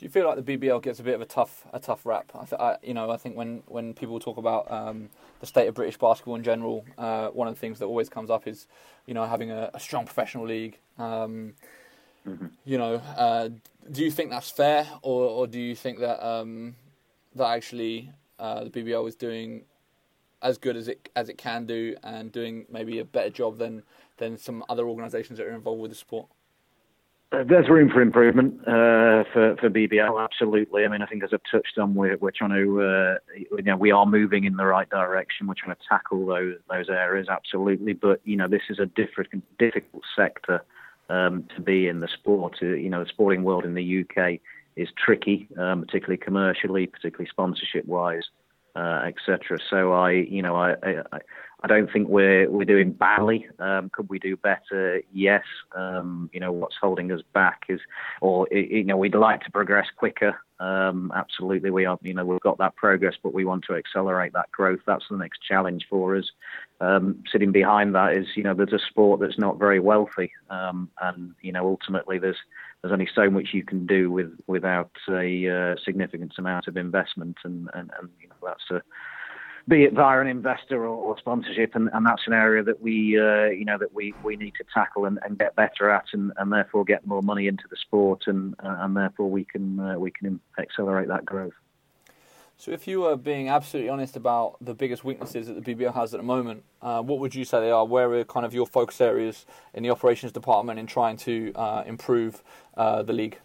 Do 0.03 0.07
you 0.07 0.11
feel 0.11 0.27
like 0.27 0.43
the 0.43 0.57
BBL 0.57 0.83
gets 0.83 0.99
a 0.99 1.03
bit 1.03 1.15
of 1.15 1.21
a 1.21 1.25
tough 1.25 1.65
a 1.71 1.79
tough 1.79 2.05
rap? 2.05 2.29
I, 2.35 2.43
th- 2.43 2.59
I 2.59 2.75
you 2.83 2.93
know 2.93 3.09
I 3.09 3.15
think 3.15 3.37
when, 3.37 3.63
when 3.67 3.93
people 3.93 4.19
talk 4.19 4.35
about 4.35 4.69
um, 4.69 5.07
the 5.39 5.45
state 5.45 5.65
of 5.69 5.75
British 5.75 5.97
basketball 5.97 6.35
in 6.35 6.43
general, 6.43 6.83
uh, 6.97 7.29
one 7.29 7.47
of 7.47 7.53
the 7.53 7.59
things 7.61 7.79
that 7.79 7.85
always 7.85 8.09
comes 8.09 8.29
up 8.29 8.45
is 8.45 8.67
you 9.05 9.13
know 9.13 9.23
having 9.23 9.49
a, 9.49 9.71
a 9.73 9.79
strong 9.79 10.03
professional 10.03 10.45
league. 10.45 10.77
Um, 10.97 11.53
mm-hmm. 12.27 12.47
You 12.65 12.77
know, 12.79 12.95
uh, 12.95 13.47
do 13.89 14.03
you 14.03 14.11
think 14.11 14.29
that's 14.29 14.49
fair, 14.49 14.85
or, 15.03 15.23
or 15.23 15.47
do 15.47 15.57
you 15.57 15.73
think 15.73 15.99
that 15.99 16.21
um, 16.21 16.75
that 17.35 17.47
actually 17.47 18.11
uh, 18.39 18.65
the 18.65 18.71
BBL 18.71 19.07
is 19.07 19.15
doing 19.15 19.63
as 20.41 20.57
good 20.57 20.75
as 20.75 20.89
it 20.89 21.07
as 21.15 21.29
it 21.29 21.37
can 21.37 21.65
do 21.65 21.95
and 22.03 22.29
doing 22.29 22.65
maybe 22.69 22.99
a 22.99 23.05
better 23.05 23.29
job 23.29 23.57
than 23.57 23.83
than 24.17 24.37
some 24.37 24.65
other 24.67 24.85
organisations 24.85 25.39
that 25.39 25.47
are 25.47 25.55
involved 25.55 25.81
with 25.81 25.91
the 25.91 25.95
sport? 25.95 26.27
Uh, 27.33 27.43
there's 27.43 27.67
room 27.67 27.89
for 27.89 28.01
improvement 28.01 28.59
uh, 28.61 29.23
for 29.33 29.55
for 29.59 29.69
BBL. 29.69 30.23
Absolutely. 30.23 30.85
I 30.85 30.87
mean, 30.87 31.01
I 31.01 31.07
think 31.07 31.23
as 31.23 31.31
I've 31.33 31.41
touched 31.49 31.79
on, 31.79 31.95
we're 31.95 32.17
we're 32.17 32.31
trying 32.31 32.51
to 32.51 32.81
uh, 32.81 33.15
you 33.35 33.63
know 33.63 33.75
we 33.75 33.91
are 33.91 34.05
moving 34.05 34.43
in 34.43 34.55
the 34.55 34.65
right 34.65 34.87
direction. 34.89 35.47
We're 35.47 35.55
trying 35.55 35.75
to 35.75 35.81
tackle 35.89 36.27
those 36.27 36.57
those 36.69 36.89
areas. 36.89 37.27
Absolutely. 37.29 37.93
But 37.93 38.21
you 38.23 38.37
know, 38.37 38.47
this 38.47 38.61
is 38.69 38.77
a 38.77 38.85
different 38.85 39.43
difficult 39.57 40.03
sector 40.15 40.63
um, 41.09 41.45
to 41.55 41.61
be 41.61 41.87
in 41.87 42.01
the 42.01 42.07
sport. 42.07 42.59
Uh, 42.61 42.67
you 42.67 42.89
know, 42.89 43.03
the 43.03 43.09
sporting 43.09 43.43
world 43.43 43.65
in 43.65 43.73
the 43.73 44.01
UK 44.01 44.39
is 44.75 44.89
tricky, 44.95 45.47
um, 45.57 45.81
particularly 45.81 46.17
commercially, 46.17 46.85
particularly 46.85 47.29
sponsorship 47.29 47.85
wise 47.85 48.29
uh, 48.75 49.01
etc. 49.05 49.59
So 49.69 49.93
I, 49.93 50.11
you 50.11 50.41
know, 50.41 50.55
I, 50.55 50.71
I, 50.83 51.03
I 51.11 51.19
don't 51.67 51.91
think 51.91 52.09
we're 52.09 52.49
we're 52.49 52.65
doing 52.65 52.91
badly. 52.91 53.47
Um, 53.57 53.89
could 53.89 54.09
we 54.09 54.19
do 54.19 54.35
better? 54.35 55.01
Yes. 55.13 55.43
Um, 55.75 56.29
you 56.33 56.39
know, 56.39 56.51
what's 56.51 56.75
holding 56.79 57.11
us 57.11 57.21
back 57.33 57.63
is, 57.69 57.79
or 58.21 58.47
you 58.51 58.83
know, 58.83 58.97
we'd 58.97 59.15
like 59.15 59.41
to 59.41 59.51
progress 59.51 59.87
quicker. 59.95 60.37
Um, 60.59 61.11
absolutely, 61.15 61.69
we 61.69 61.85
are. 61.85 61.97
You 62.01 62.13
know, 62.13 62.25
we've 62.25 62.41
got 62.41 62.57
that 62.57 62.75
progress, 62.75 63.15
but 63.21 63.33
we 63.33 63.45
want 63.45 63.63
to 63.65 63.75
accelerate 63.75 64.33
that 64.33 64.51
growth. 64.51 64.81
That's 64.85 65.05
the 65.09 65.17
next 65.17 65.41
challenge 65.41 65.87
for 65.89 66.17
us. 66.17 66.29
Um, 66.81 67.23
sitting 67.31 67.51
behind 67.51 67.95
that 67.95 68.13
is, 68.13 68.27
you 68.35 68.43
know, 68.43 68.53
there's 68.53 68.73
a 68.73 68.79
sport 68.89 69.21
that's 69.21 69.39
not 69.39 69.57
very 69.57 69.79
wealthy, 69.79 70.31
um, 70.49 70.89
and 71.01 71.33
you 71.41 71.53
know, 71.53 71.65
ultimately 71.65 72.19
there's 72.19 72.37
there's 72.81 72.91
only 72.91 73.09
so 73.15 73.29
much 73.29 73.49
you 73.53 73.63
can 73.63 73.85
do 73.85 74.11
with 74.11 74.37
without 74.47 74.91
a 75.09 75.49
uh, 75.49 75.75
significant 75.83 76.33
amount 76.37 76.67
of 76.67 76.75
investment, 76.75 77.37
and 77.45 77.69
and, 77.73 77.89
and 77.99 78.09
you 78.21 78.27
know, 78.27 78.35
that's 78.41 78.69
a 78.69 78.81
be 79.67 79.83
it 79.83 79.93
via 79.93 80.19
an 80.19 80.27
investor 80.27 80.83
or, 80.83 80.95
or 80.95 81.17
sponsorship, 81.17 81.75
and, 81.75 81.89
and, 81.93 82.05
that's 82.05 82.23
an 82.27 82.33
area 82.33 82.63
that 82.63 82.81
we, 82.81 83.17
uh, 83.17 83.45
you 83.45 83.63
know, 83.63 83.77
that 83.77 83.93
we, 83.93 84.13
we 84.23 84.35
need 84.35 84.53
to 84.55 84.65
tackle 84.73 85.05
and, 85.05 85.19
and 85.23 85.39
get 85.39 85.55
better 85.55 85.89
at, 85.89 86.05
and, 86.11 86.33
and, 86.37 86.51
therefore 86.51 86.83
get 86.83 87.05
more 87.07 87.21
money 87.21 87.47
into 87.47 87.63
the 87.69 87.77
sport, 87.77 88.23
and 88.27 88.55
uh, 88.63 88.77
and 88.79 88.95
therefore 88.95 89.29
we 89.29 89.45
can 89.45 89.79
uh, 89.79 89.97
we 89.97 90.11
can 90.11 90.39
accelerate 90.59 91.07
that 91.07 91.25
growth. 91.25 91.53
So, 92.57 92.71
if 92.71 92.87
you 92.87 93.01
were 93.01 93.15
being 93.15 93.49
absolutely 93.49 93.89
honest 93.89 94.15
about 94.15 94.57
the 94.59 94.73
biggest 94.73 95.03
weaknesses 95.03 95.47
that 95.47 95.63
the 95.63 95.75
BBL 95.75 95.93
has 95.93 96.13
at 96.13 96.17
the 96.17 96.25
moment, 96.25 96.63
uh, 96.81 97.01
what 97.01 97.19
would 97.19 97.33
you 97.33 97.45
say 97.45 97.61
they 97.61 97.71
are? 97.71 97.85
Where 97.85 98.11
are 98.13 98.23
kind 98.25 98.45
of 98.45 98.53
your 98.53 98.67
focus 98.67 98.99
areas 99.01 99.45
in 99.73 99.83
the 99.83 99.89
operations 99.89 100.33
department 100.33 100.77
in 100.77 100.87
trying 100.87 101.17
to 101.17 101.53
uh, 101.55 101.83
improve 101.85 102.43
uh, 102.75 103.01
the 103.03 103.13
league? 103.13 103.39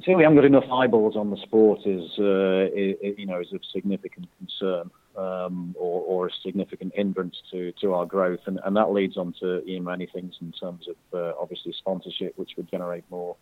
I 0.00 0.14
we 0.16 0.22
haven't 0.22 0.36
got 0.36 0.44
enough 0.44 0.70
eyeballs 0.70 1.16
on 1.16 1.30
the 1.30 1.36
sport 1.36 1.80
is, 1.86 2.10
uh, 2.18 2.66
is 2.74 2.96
you 3.18 3.26
know, 3.26 3.40
is 3.40 3.52
of 3.52 3.60
significant 3.72 4.26
concern 4.38 4.90
um, 5.16 5.74
or, 5.78 6.02
or, 6.02 6.26
a 6.26 6.30
significant 6.44 6.92
hindrance 6.94 7.36
to, 7.52 7.72
to 7.80 7.94
our 7.94 8.06
growth, 8.06 8.40
and, 8.46 8.58
and 8.64 8.76
that 8.76 8.92
leads 8.92 9.16
on 9.16 9.34
to 9.40 9.62
you 9.64 9.78
know, 9.78 9.90
many 9.90 10.06
things 10.06 10.34
in 10.40 10.52
terms 10.52 10.88
of 10.88 10.96
uh, 11.18 11.32
obviously 11.40 11.72
sponsorship, 11.78 12.36
which 12.36 12.52
would 12.56 12.70
generate 12.70 13.04
more 13.10 13.36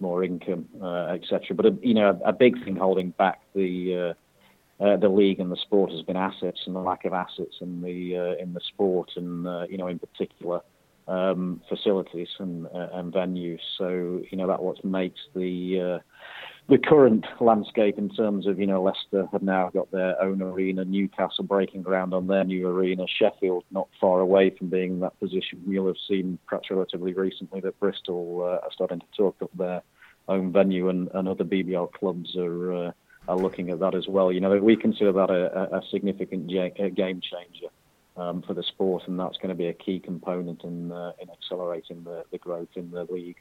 more 0.00 0.24
income, 0.24 0.66
uh, 0.82 1.06
etc. 1.06 1.54
But 1.54 1.66
a, 1.66 1.78
you 1.80 1.94
know, 1.94 2.18
a, 2.24 2.28
a, 2.28 2.32
big 2.32 2.62
thing 2.64 2.76
holding 2.76 3.10
back 3.10 3.40
the 3.54 4.14
uh, 4.80 4.84
uh, 4.84 4.96
the 4.96 5.08
league 5.08 5.40
and 5.40 5.50
the 5.50 5.56
sport 5.56 5.92
has 5.92 6.02
been 6.02 6.16
assets 6.16 6.60
and 6.66 6.74
the 6.74 6.80
lack 6.80 7.04
of 7.04 7.12
assets 7.12 7.56
in 7.60 7.80
the 7.80 8.16
uh, 8.16 8.42
in 8.42 8.52
the 8.52 8.60
sport, 8.60 9.10
and 9.16 9.46
uh, 9.46 9.66
you 9.70 9.78
know, 9.78 9.86
in 9.86 9.98
particular, 9.98 10.60
um, 11.08 11.60
facilities 11.68 12.28
and 12.38 12.66
uh, 12.66 12.88
and 12.92 13.12
venues. 13.12 13.60
So 13.78 14.22
you 14.30 14.36
know, 14.36 14.46
that 14.46 14.62
what 14.62 14.84
makes 14.84 15.20
the 15.34 16.00
the 16.68 16.78
current 16.78 17.26
landscape 17.40 17.98
in 17.98 18.08
terms 18.08 18.46
of, 18.46 18.58
you 18.58 18.66
know, 18.66 18.82
Leicester 18.82 19.28
have 19.32 19.42
now 19.42 19.68
got 19.68 19.90
their 19.90 20.20
own 20.22 20.40
arena, 20.40 20.84
Newcastle 20.84 21.44
breaking 21.44 21.82
ground 21.82 22.14
on 22.14 22.26
their 22.26 22.44
new 22.44 22.66
arena, 22.66 23.04
Sheffield 23.06 23.64
not 23.70 23.88
far 24.00 24.20
away 24.20 24.50
from 24.50 24.68
being 24.68 24.92
in 24.92 25.00
that 25.00 25.18
position. 25.20 25.62
You'll 25.66 25.88
have 25.88 25.96
seen 26.08 26.38
perhaps 26.46 26.70
relatively 26.70 27.12
recently 27.12 27.60
that 27.60 27.78
Bristol 27.80 28.40
uh, 28.42 28.64
are 28.64 28.72
starting 28.72 29.00
to 29.00 29.06
talk 29.14 29.36
up 29.42 29.50
their 29.58 29.82
own 30.26 30.52
venue, 30.52 30.88
and, 30.88 31.10
and 31.12 31.28
other 31.28 31.44
BBL 31.44 31.92
clubs 31.92 32.34
are 32.36 32.72
uh, 32.72 32.92
are 33.28 33.36
looking 33.36 33.68
at 33.70 33.80
that 33.80 33.94
as 33.94 34.06
well. 34.08 34.32
You 34.32 34.40
know, 34.40 34.56
we 34.58 34.76
consider 34.76 35.12
that 35.12 35.30
a, 35.30 35.76
a 35.76 35.82
significant 35.90 36.48
game 36.48 37.20
changer. 37.20 37.68
Um, 38.16 38.42
for 38.42 38.54
the 38.54 38.62
sport, 38.62 39.02
and 39.08 39.18
that's 39.18 39.36
going 39.38 39.48
to 39.48 39.56
be 39.56 39.66
a 39.66 39.72
key 39.72 39.98
component 39.98 40.62
in 40.62 40.92
uh, 40.92 41.14
in 41.20 41.28
accelerating 41.30 42.04
the, 42.04 42.22
the 42.30 42.38
growth 42.38 42.68
in 42.76 42.92
the 42.92 43.02
league 43.10 43.38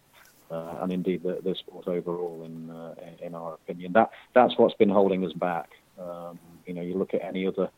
uh, 0.54 0.76
and 0.82 0.94
indeed 0.94 1.24
the, 1.24 1.40
the 1.44 1.56
sport 1.56 1.88
overall, 1.88 2.44
in 2.46 2.70
uh, 2.70 2.94
in 3.22 3.34
our 3.34 3.56
opinion. 3.56 3.94
That 3.94 4.12
that's 4.34 4.58
what's 4.58 4.76
been 4.76 4.90
holding 4.90 5.26
us 5.26 5.34
back. 5.34 5.70
Um, 6.00 6.40
you 6.66 6.74
know, 6.74 6.82
you 6.82 6.96
look 6.96 7.14
at 7.14 7.24
any 7.24 7.48
other 7.48 7.70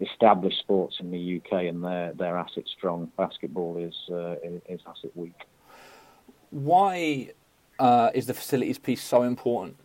established 0.00 0.58
sports 0.60 0.96
in 1.00 1.10
the 1.10 1.40
UK, 1.40 1.64
and 1.64 1.84
they're 1.84 2.12
they're 2.14 2.36
asset 2.36 2.64
strong. 2.66 3.10
Basketball 3.16 3.78
is 3.78 3.94
uh, 4.10 4.36
is 4.68 4.80
asset 4.86 5.10
weak. 5.14 5.40
Why 6.50 7.32
uh, 7.78 8.10
is 8.14 8.26
the 8.26 8.34
facilities 8.34 8.78
piece 8.78 9.02
so 9.02 9.22
important? 9.22 9.76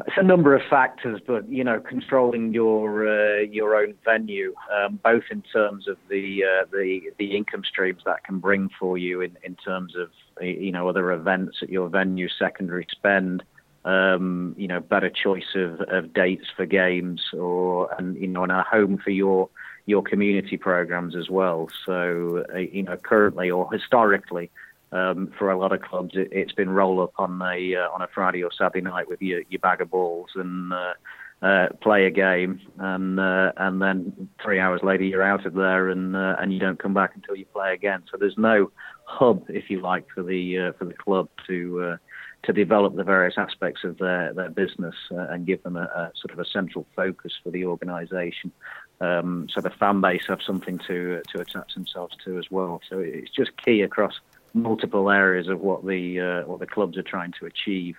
It's 0.00 0.16
a 0.16 0.24
number 0.24 0.56
of 0.56 0.62
factors, 0.68 1.20
but 1.24 1.48
you 1.48 1.62
know, 1.62 1.78
controlling 1.78 2.52
your 2.52 3.08
uh, 3.08 3.42
your 3.42 3.76
own 3.76 3.94
venue, 4.04 4.52
um, 4.74 4.98
both 5.04 5.22
in 5.30 5.42
terms 5.42 5.86
of 5.86 5.98
the 6.08 6.42
uh, 6.42 6.66
the 6.72 7.12
the 7.18 7.36
income 7.36 7.62
streams 7.64 8.02
that 8.04 8.24
can 8.24 8.40
bring 8.40 8.70
for 8.78 8.98
you, 8.98 9.20
in, 9.20 9.36
in 9.44 9.54
terms 9.54 9.94
of 9.94 10.10
you 10.42 10.72
know 10.72 10.88
other 10.88 11.12
events 11.12 11.58
at 11.62 11.68
your 11.68 11.88
venue, 11.88 12.28
secondary 12.28 12.88
spend, 12.90 13.44
um, 13.84 14.54
you 14.58 14.66
know, 14.66 14.80
better 14.80 15.10
choice 15.10 15.54
of, 15.54 15.80
of 15.82 16.12
dates 16.12 16.46
for 16.56 16.66
games, 16.66 17.22
or 17.32 17.92
and 17.94 18.16
you 18.16 18.26
know, 18.26 18.42
and 18.42 18.52
a 18.52 18.62
home 18.62 18.98
for 18.98 19.10
your 19.10 19.48
your 19.86 20.02
community 20.02 20.56
programs 20.56 21.14
as 21.14 21.30
well. 21.30 21.68
So 21.86 22.44
uh, 22.52 22.58
you 22.58 22.82
know, 22.82 22.96
currently 22.96 23.50
or 23.50 23.70
historically, 23.72 24.50
um, 24.94 25.32
for 25.36 25.50
a 25.50 25.58
lot 25.58 25.72
of 25.72 25.82
clubs, 25.82 26.14
it, 26.14 26.32
has 26.32 26.52
been 26.52 26.70
roll 26.70 27.02
up 27.02 27.12
on 27.18 27.42
a 27.42 27.74
uh, 27.74 27.90
on 27.90 28.00
a 28.00 28.08
Friday 28.14 28.44
or 28.44 28.50
Saturday 28.52 28.80
night 28.80 29.08
with 29.08 29.20
your, 29.20 29.42
your 29.50 29.58
bag 29.58 29.80
of 29.80 29.90
balls 29.90 30.30
and 30.36 30.72
uh, 30.72 30.94
uh, 31.42 31.66
play 31.82 32.06
a 32.06 32.10
game, 32.10 32.60
and 32.78 33.18
uh, 33.18 33.52
and 33.56 33.82
then 33.82 34.28
three 34.42 34.60
hours 34.60 34.82
later 34.84 35.02
you're 35.02 35.22
out 35.22 35.46
of 35.46 35.54
there 35.54 35.88
and 35.88 36.14
uh, 36.14 36.36
and 36.38 36.52
you 36.52 36.60
don't 36.60 36.78
come 36.78 36.94
back 36.94 37.10
until 37.16 37.34
you 37.34 37.44
play 37.46 37.74
again. 37.74 38.04
So 38.08 38.16
there's 38.16 38.38
no 38.38 38.70
hub, 39.04 39.44
if 39.48 39.68
you 39.68 39.80
like, 39.80 40.06
for 40.14 40.22
the 40.22 40.58
uh, 40.58 40.72
for 40.78 40.84
the 40.84 40.94
club 40.94 41.28
to 41.48 41.98
to 42.44 42.52
develop 42.52 42.94
the 42.94 43.02
various 43.02 43.38
aspects 43.38 43.84
of 43.84 43.96
their, 43.96 44.34
their 44.34 44.50
business 44.50 44.94
and 45.10 45.46
give 45.46 45.62
them 45.62 45.76
a, 45.76 45.84
a, 45.84 46.12
sort 46.14 46.30
of 46.30 46.38
a 46.38 46.44
central 46.44 46.86
focus 46.94 47.32
for 47.42 47.50
the 47.50 47.64
organisation. 47.64 48.52
Um, 49.00 49.48
so 49.50 49.62
the 49.62 49.70
fan 49.70 50.02
base 50.02 50.26
have 50.28 50.42
something 50.42 50.78
to 50.86 51.20
to 51.32 51.40
attach 51.40 51.74
themselves 51.74 52.14
to 52.24 52.38
as 52.38 52.48
well. 52.50 52.80
So 52.88 53.00
it's 53.00 53.30
just 53.30 53.56
key 53.56 53.80
across 53.82 54.20
multiple 54.54 55.10
areas 55.10 55.48
of 55.48 55.60
what 55.60 55.84
the 55.84 56.20
uh, 56.20 56.48
what 56.48 56.60
the 56.60 56.66
clubs 56.66 56.96
are 56.96 57.02
trying 57.02 57.32
to 57.40 57.46
achieve. 57.46 57.96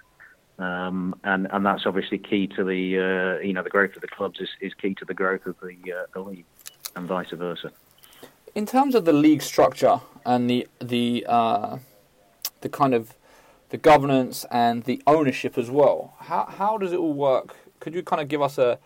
Um, 0.57 1.15
and 1.23 1.47
and 1.51 1.65
that's 1.65 1.85
obviously 1.85 2.17
key 2.17 2.47
to 2.47 2.63
the 2.63 3.37
uh, 3.39 3.43
you 3.43 3.53
know 3.53 3.61
the 3.61 3.69
growth 3.69 3.95
of 3.95 4.01
the 4.01 4.07
clubs 4.07 4.39
is, 4.39 4.49
is 4.61 4.73
key 4.73 4.95
to 4.95 5.05
the 5.05 5.13
growth 5.13 5.45
of 5.45 5.55
the 5.61 5.77
uh, 5.91 6.05
the 6.13 6.21
league, 6.21 6.45
and 6.95 7.07
vice 7.07 7.31
versa. 7.31 7.71
In 8.55 8.65
terms 8.65 8.95
of 8.95 9.03
the 9.03 9.13
league 9.13 9.41
structure 9.41 9.99
and 10.25 10.49
the 10.49 10.67
the 10.79 11.25
uh, 11.27 11.77
the 12.61 12.69
kind 12.69 12.93
of 12.93 13.15
the 13.69 13.77
governance 13.77 14.45
and 14.49 14.83
the 14.83 15.01
ownership 15.05 15.57
as 15.57 15.69
well. 15.69 16.15
How 16.19 16.45
how 16.45 16.77
does 16.77 16.93
it 16.93 16.99
all 16.99 17.13
work? 17.13 17.57
Could 17.81 17.93
you 17.93 18.03
kind 18.03 18.21
of 18.21 18.29
give 18.29 18.41
us 18.41 18.57
a 18.57 18.79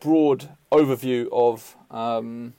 broad 0.00 0.50
overview 0.70 1.28
of 1.32 1.76
um, 1.90 2.52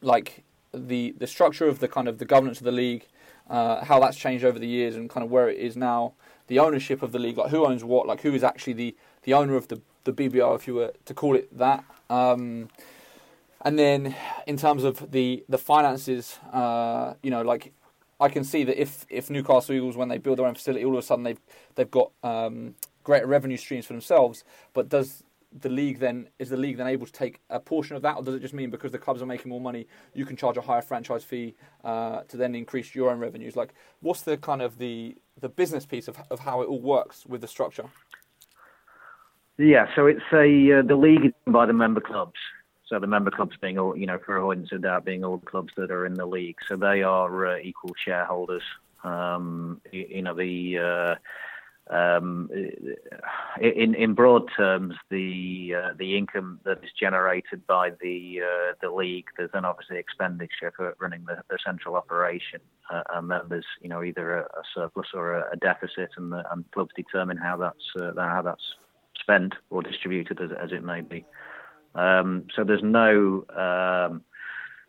like 0.00 0.43
the 0.74 1.14
the 1.18 1.26
structure 1.26 1.66
of 1.66 1.78
the 1.78 1.88
kind 1.88 2.08
of 2.08 2.18
the 2.18 2.24
governance 2.24 2.58
of 2.58 2.64
the 2.64 2.72
league, 2.72 3.06
uh, 3.48 3.84
how 3.84 4.00
that's 4.00 4.16
changed 4.16 4.44
over 4.44 4.58
the 4.58 4.66
years, 4.66 4.96
and 4.96 5.08
kind 5.10 5.24
of 5.24 5.30
where 5.30 5.48
it 5.48 5.58
is 5.58 5.76
now, 5.76 6.14
the 6.46 6.58
ownership 6.58 7.02
of 7.02 7.12
the 7.12 7.18
league, 7.18 7.38
like 7.38 7.50
who 7.50 7.64
owns 7.66 7.84
what, 7.84 8.06
like 8.06 8.20
who 8.22 8.34
is 8.34 8.44
actually 8.44 8.74
the 8.74 8.96
the 9.22 9.34
owner 9.34 9.56
of 9.56 9.68
the 9.68 9.80
the 10.04 10.12
BBL, 10.12 10.54
if 10.54 10.66
you 10.66 10.74
were 10.74 10.92
to 11.04 11.14
call 11.14 11.34
it 11.34 11.56
that. 11.56 11.84
Um, 12.10 12.68
and 13.62 13.78
then 13.78 14.14
in 14.46 14.56
terms 14.56 14.84
of 14.84 15.10
the 15.10 15.44
the 15.48 15.58
finances, 15.58 16.38
uh, 16.52 17.14
you 17.22 17.30
know, 17.30 17.42
like 17.42 17.72
I 18.20 18.28
can 18.28 18.44
see 18.44 18.64
that 18.64 18.80
if, 18.80 19.06
if 19.08 19.30
Newcastle 19.30 19.74
Eagles, 19.74 19.96
when 19.96 20.08
they 20.08 20.18
build 20.18 20.38
their 20.38 20.46
own 20.46 20.54
facility, 20.54 20.84
all 20.84 20.92
of 20.92 20.98
a 20.98 21.02
sudden 21.02 21.24
they've 21.24 21.40
they've 21.74 21.90
got 21.90 22.12
um, 22.22 22.74
greater 23.02 23.26
revenue 23.26 23.56
streams 23.56 23.86
for 23.86 23.92
themselves. 23.92 24.44
But 24.72 24.88
does 24.88 25.23
the 25.60 25.68
league 25.68 26.00
then 26.00 26.28
is 26.38 26.50
the 26.50 26.56
league 26.56 26.76
then 26.76 26.86
able 26.86 27.06
to 27.06 27.12
take 27.12 27.40
a 27.50 27.60
portion 27.60 27.96
of 27.96 28.02
that, 28.02 28.16
or 28.16 28.22
does 28.22 28.34
it 28.34 28.40
just 28.40 28.54
mean 28.54 28.70
because 28.70 28.92
the 28.92 28.98
clubs 28.98 29.22
are 29.22 29.26
making 29.26 29.50
more 29.50 29.60
money, 29.60 29.86
you 30.12 30.26
can 30.26 30.36
charge 30.36 30.56
a 30.56 30.60
higher 30.60 30.82
franchise 30.82 31.22
fee 31.22 31.54
uh, 31.84 32.22
to 32.22 32.36
then 32.36 32.54
increase 32.54 32.94
your 32.94 33.10
own 33.10 33.18
revenues? 33.18 33.54
Like, 33.54 33.74
what's 34.00 34.22
the 34.22 34.36
kind 34.36 34.62
of 34.62 34.78
the 34.78 35.16
the 35.40 35.48
business 35.48 35.86
piece 35.86 36.08
of 36.08 36.18
of 36.30 36.40
how 36.40 36.62
it 36.62 36.66
all 36.66 36.80
works 36.80 37.24
with 37.26 37.40
the 37.40 37.48
structure? 37.48 37.84
Yeah, 39.56 39.86
so 39.94 40.06
it's 40.06 40.20
a 40.32 40.78
uh, 40.78 40.82
the 40.82 40.96
league 40.96 41.26
is 41.26 41.32
by 41.46 41.66
the 41.66 41.72
member 41.72 42.00
clubs. 42.00 42.38
So 42.86 42.98
the 42.98 43.06
member 43.06 43.30
clubs 43.30 43.56
being 43.60 43.78
all, 43.78 43.96
you 43.96 44.06
know, 44.06 44.18
for 44.18 44.36
avoidance 44.36 44.70
of 44.72 44.82
doubt, 44.82 45.04
being 45.04 45.24
all 45.24 45.38
the 45.38 45.46
clubs 45.46 45.72
that 45.76 45.90
are 45.90 46.04
in 46.04 46.14
the 46.14 46.26
league. 46.26 46.56
So 46.68 46.76
they 46.76 47.02
are 47.02 47.46
uh, 47.46 47.58
equal 47.58 47.92
shareholders. 48.04 48.62
Um, 49.04 49.80
you, 49.90 50.06
you, 50.08 50.22
know, 50.22 50.34
the 50.34 50.78
uh, 50.78 51.14
um, 51.90 52.48
in 53.60 53.94
in 53.94 54.14
broad 54.14 54.48
terms, 54.56 54.94
the 55.10 55.74
uh, 55.76 55.92
the 55.98 56.16
income 56.16 56.60
that 56.64 56.78
is 56.82 56.90
generated 56.98 57.66
by 57.66 57.90
the 58.00 58.40
uh, 58.42 58.72
the 58.80 58.90
league, 58.90 59.26
there's 59.36 59.50
then 59.52 59.66
obviously 59.66 59.98
expenditure 59.98 60.72
for 60.74 60.96
running 60.98 61.24
the, 61.26 61.42
the 61.50 61.58
central 61.64 61.96
operation, 61.96 62.60
uh, 62.90 63.02
and 63.14 63.30
then 63.30 63.40
there's 63.48 63.66
you 63.82 63.88
know 63.90 64.02
either 64.02 64.38
a, 64.38 64.42
a 64.42 64.62
surplus 64.74 65.08
or 65.12 65.34
a, 65.34 65.52
a 65.52 65.56
deficit, 65.56 66.10
and, 66.16 66.32
the, 66.32 66.42
and 66.52 66.64
clubs 66.72 66.92
determine 66.96 67.36
how 67.36 67.56
that's 67.56 68.02
uh, 68.02 68.12
how 68.16 68.40
that's 68.42 68.64
spent 69.20 69.54
or 69.70 69.82
distributed 69.82 70.40
as, 70.40 70.50
as 70.62 70.72
it 70.72 70.84
may 70.84 71.00
be. 71.02 71.24
Um, 71.94 72.46
so 72.54 72.64
there's 72.64 72.82
no, 72.82 73.44
um, 73.56 74.22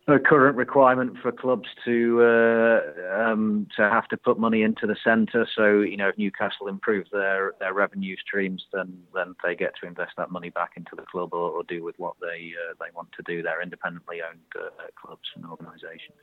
no 0.08 0.18
current 0.18 0.56
requirement 0.56 1.16
for 1.20 1.32
clubs 1.32 1.68
to 1.84 2.22
uh, 2.22 3.22
um, 3.22 3.66
to 3.76 3.82
have 3.82 4.06
to 4.08 4.16
put 4.16 4.38
money 4.38 4.62
into 4.62 4.86
the 4.86 4.96
centre. 5.02 5.46
So 5.56 5.80
you 5.80 5.96
know, 5.96 6.08
if 6.08 6.18
Newcastle 6.18 6.68
improve 6.68 7.06
their, 7.10 7.54
their 7.58 7.74
revenue 7.74 8.16
streams, 8.16 8.64
then 8.72 8.98
then 9.14 9.34
they 9.42 9.56
get 9.56 9.72
to 9.80 9.88
invest 9.88 10.12
that 10.16 10.30
money 10.30 10.50
back 10.50 10.72
into 10.76 10.94
the 10.94 11.02
club 11.02 11.30
or, 11.32 11.50
or 11.50 11.64
do 11.64 11.82
with 11.82 11.98
what 11.98 12.14
they 12.20 12.52
uh, 12.54 12.74
they 12.78 12.90
want 12.94 13.08
to 13.16 13.22
do. 13.26 13.42
They're 13.42 13.62
independently 13.62 14.18
owned 14.22 14.40
uh, 14.56 14.70
clubs 15.00 15.28
and 15.34 15.44
organisations. 15.44 16.18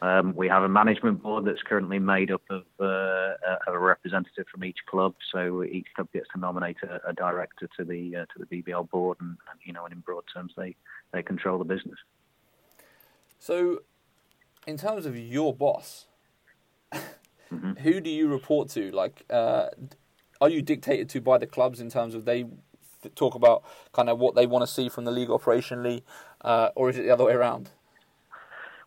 Um, 0.00 0.34
we 0.34 0.48
have 0.48 0.64
a 0.64 0.68
management 0.68 1.22
board 1.22 1.44
that's 1.44 1.62
currently 1.62 2.00
made 2.00 2.32
up 2.32 2.42
of, 2.50 2.64
uh, 2.80 3.34
a 3.68 3.78
representative 3.78 4.46
from 4.50 4.64
each 4.64 4.78
club. 4.90 5.14
So 5.30 5.62
each 5.62 5.86
club 5.94 6.08
gets 6.12 6.26
to 6.34 6.40
nominate 6.40 6.78
a, 6.82 7.10
a 7.10 7.12
director 7.12 7.68
to 7.78 7.84
the 7.84 8.16
uh, 8.16 8.26
to 8.32 8.44
the 8.44 8.46
BBL 8.46 8.90
board, 8.90 9.18
and, 9.20 9.36
and, 9.48 9.60
you 9.64 9.72
know, 9.72 9.84
and 9.84 9.92
in 9.94 10.00
broad 10.00 10.24
terms, 10.34 10.52
they 10.56 10.74
they 11.12 11.22
control 11.22 11.58
the 11.58 11.64
business. 11.64 11.98
So, 13.42 13.80
in 14.68 14.76
terms 14.76 15.04
of 15.04 15.18
your 15.18 15.52
boss, 15.52 16.06
mm-hmm. 16.94 17.72
who 17.72 18.00
do 18.00 18.08
you 18.08 18.28
report 18.28 18.68
to? 18.68 18.92
Like, 18.92 19.24
uh, 19.28 19.70
are 20.40 20.48
you 20.48 20.62
dictated 20.62 21.08
to 21.08 21.20
by 21.20 21.38
the 21.38 21.48
clubs 21.48 21.80
in 21.80 21.90
terms 21.90 22.14
of 22.14 22.24
they 22.24 22.46
talk 23.16 23.34
about 23.34 23.64
kind 23.92 24.08
of 24.08 24.20
what 24.20 24.36
they 24.36 24.46
want 24.46 24.62
to 24.64 24.72
see 24.72 24.88
from 24.88 25.04
the 25.06 25.10
league 25.10 25.28
operationally, 25.28 26.02
uh, 26.42 26.68
or 26.76 26.88
is 26.88 26.96
it 26.96 27.02
the 27.02 27.10
other 27.10 27.24
way 27.24 27.32
around? 27.32 27.70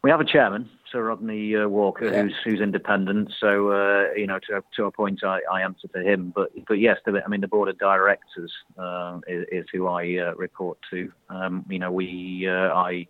We 0.04 0.10
have 0.10 0.22
a 0.22 0.26
chairman, 0.26 0.70
Sir 0.90 1.04
Rodney 1.04 1.54
uh, 1.58 1.68
Walker, 1.68 2.06
yeah. 2.06 2.22
who's 2.22 2.36
who's 2.46 2.62
independent. 2.62 3.34
So 3.42 3.72
uh, 3.72 4.14
you 4.16 4.26
know, 4.26 4.40
to 4.48 4.64
to 4.78 4.86
a 4.86 4.92
point, 4.92 5.22
I, 5.26 5.42
I 5.52 5.64
answer 5.64 5.90
to 5.90 6.02
him. 6.02 6.32
But 6.34 6.52
but 6.66 6.76
yes, 6.76 6.96
the, 7.06 7.22
I 7.26 7.28
mean, 7.28 7.42
the 7.42 7.50
board 7.50 7.68
of 7.68 7.78
directors 7.78 8.54
uh, 8.78 9.20
is, 9.28 9.46
is, 9.52 9.66
who 9.74 9.88
I 9.88 10.18
uh, 10.18 10.34
report 10.36 10.78
to. 10.92 11.12
Um, 11.28 11.66
you 11.68 11.80
know, 11.80 11.92
we 11.92 12.48
uh, 12.50 12.74
I 12.74 13.06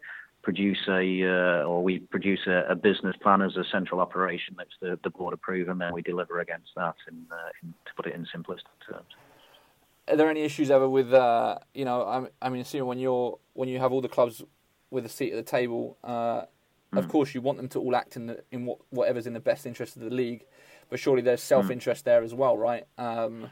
produce 0.46 0.78
a 0.88 1.24
uh, 1.24 1.64
or 1.66 1.84
we 1.84 2.00
produce 2.00 2.40
a, 2.48 2.64
a, 2.70 2.76
business 2.76 3.16
plan 3.22 3.42
as 3.42 3.58
a 3.58 3.66
central 3.72 4.00
operation 4.00 4.56
that's 4.58 4.78
the, 4.80 4.98
the 5.04 5.10
board 5.10 5.34
approve, 5.34 5.68
and 5.68 5.82
then 5.82 5.92
we 5.92 6.02
deliver 6.02 6.40
against 6.40 6.70
that. 6.78 6.96
In, 7.10 7.16
in, 7.62 7.74
to 7.86 7.92
put 7.98 8.06
it 8.06 8.16
in 8.16 8.26
simplistic 8.34 8.78
terms. 8.88 9.10
Are 10.08 10.16
there 10.16 10.30
any 10.30 10.42
issues 10.42 10.72
ever 10.72 10.88
with 10.88 11.08
you 11.74 11.86
know? 11.86 12.04
I, 12.04 12.46
I 12.46 12.50
mean, 12.50 12.64
see 12.64 12.82
when 12.82 13.00
you're 13.00 13.38
when 13.54 13.68
you 13.68 13.80
have 13.80 13.92
all 13.92 14.02
the 14.02 14.08
clubs 14.08 14.42
with 14.90 15.06
a 15.06 15.10
seat 15.10 15.34
at 15.34 15.44
the 15.44 15.52
table 15.52 15.98
Mm. 16.96 17.00
Of 17.00 17.10
course, 17.10 17.34
you 17.34 17.42
want 17.42 17.58
them 17.58 17.68
to 17.70 17.80
all 17.80 17.96
act 17.96 18.16
in 18.16 18.28
the, 18.28 18.44
in 18.52 18.66
what, 18.66 18.80
whatever's 18.90 19.28
in 19.28 19.34
the 19.34 19.40
best 19.40 19.66
interest 19.66 19.96
of 19.96 20.04
the 20.04 20.10
league, 20.10 20.46
but 20.90 21.00
surely 21.00 21.22
there's 21.22 21.42
mm. 21.42 21.46
self 21.46 21.70
interest 21.70 22.02
mm. 22.02 22.06
there 22.06 22.24
as 22.24 22.34
well, 22.34 22.58
right? 22.58 22.86
Um, 22.98 23.50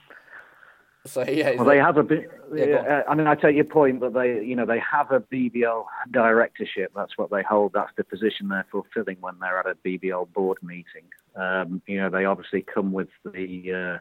so 1.05 1.25
yeah, 1.27 1.55
well, 1.55 1.65
they 1.65 1.77
have 1.77 1.97
a 1.97 2.03
bit. 2.03 2.31
Yeah, 2.53 3.03
I 3.09 3.15
mean, 3.15 3.27
I 3.27 3.35
take 3.35 3.55
your 3.55 3.65
point, 3.65 3.99
but 3.99 4.13
they, 4.13 4.43
you 4.43 4.55
know, 4.55 4.65
they 4.65 4.79
have 4.79 5.11
a 5.11 5.19
BBL 5.19 5.85
directorship. 6.11 6.91
That's 6.95 7.17
what 7.17 7.29
they 7.29 7.43
hold. 7.43 7.73
That's 7.73 7.91
the 7.97 8.05
position 8.05 8.47
they're 8.47 8.65
fulfilling 8.71 9.17
when 9.19 9.35
they're 9.39 9.59
at 9.59 9.65
a 9.65 9.75
BBL 9.75 10.31
board 10.31 10.59
meeting. 10.63 11.03
Um, 11.35 11.81
you 11.87 11.97
know, 11.97 12.09
they 12.09 12.23
obviously 12.23 12.61
come 12.61 12.93
with 12.93 13.09
the 13.25 13.99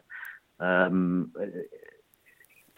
uh, 0.61 0.63
um, 0.63 1.31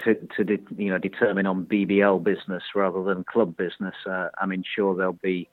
to 0.04 0.16
to 0.36 0.44
de- 0.44 0.76
you 0.76 0.90
know 0.90 0.98
determine 0.98 1.46
on 1.46 1.66
BBL 1.66 2.24
business 2.24 2.64
rather 2.74 3.04
than 3.04 3.24
club 3.26 3.56
business. 3.56 3.96
Uh, 4.08 4.30
I 4.40 4.48
mean, 4.48 4.64
sure, 4.76 4.96
there'll 4.96 5.14
be 5.14 5.50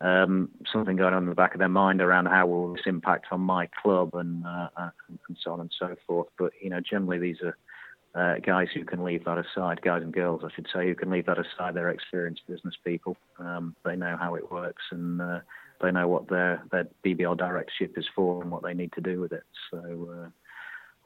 um, 0.00 0.50
something 0.72 0.96
going 0.96 1.14
on 1.14 1.22
in 1.22 1.28
the 1.28 1.34
back 1.34 1.54
of 1.54 1.60
their 1.60 1.68
mind 1.68 2.00
around 2.00 2.26
how 2.26 2.46
will 2.46 2.74
this 2.74 2.86
impact 2.86 3.26
on 3.30 3.40
my 3.40 3.68
club 3.80 4.14
and 4.14 4.44
uh, 4.44 4.68
uh, 4.76 4.90
and 5.28 5.38
so 5.40 5.52
on 5.52 5.60
and 5.60 5.72
so 5.78 5.94
forth. 6.06 6.28
But 6.38 6.52
you 6.60 6.70
know, 6.70 6.80
generally 6.80 7.18
these 7.18 7.40
are 7.42 7.56
uh, 8.16 8.36
guys 8.38 8.68
who 8.72 8.84
can 8.84 9.04
leave 9.04 9.24
that 9.24 9.38
aside, 9.38 9.82
guys 9.82 10.02
and 10.02 10.12
girls, 10.12 10.42
I 10.44 10.48
should 10.54 10.68
say, 10.74 10.86
who 10.86 10.94
can 10.94 11.10
leave 11.10 11.26
that 11.26 11.38
aside. 11.38 11.74
They're 11.74 11.90
experienced 11.90 12.46
business 12.48 12.74
people. 12.82 13.16
Um, 13.38 13.76
they 13.84 13.94
know 13.94 14.16
how 14.18 14.36
it 14.36 14.50
works 14.50 14.82
and 14.90 15.20
uh, 15.20 15.40
they 15.82 15.90
know 15.90 16.08
what 16.08 16.28
their 16.28 16.62
their 16.72 16.88
BBL 17.04 17.36
directorship 17.36 17.98
is 17.98 18.06
for 18.14 18.42
and 18.42 18.50
what 18.50 18.62
they 18.62 18.74
need 18.74 18.92
to 18.92 19.00
do 19.00 19.20
with 19.20 19.32
it. 19.32 19.44
So. 19.70 20.08
Uh, 20.10 20.28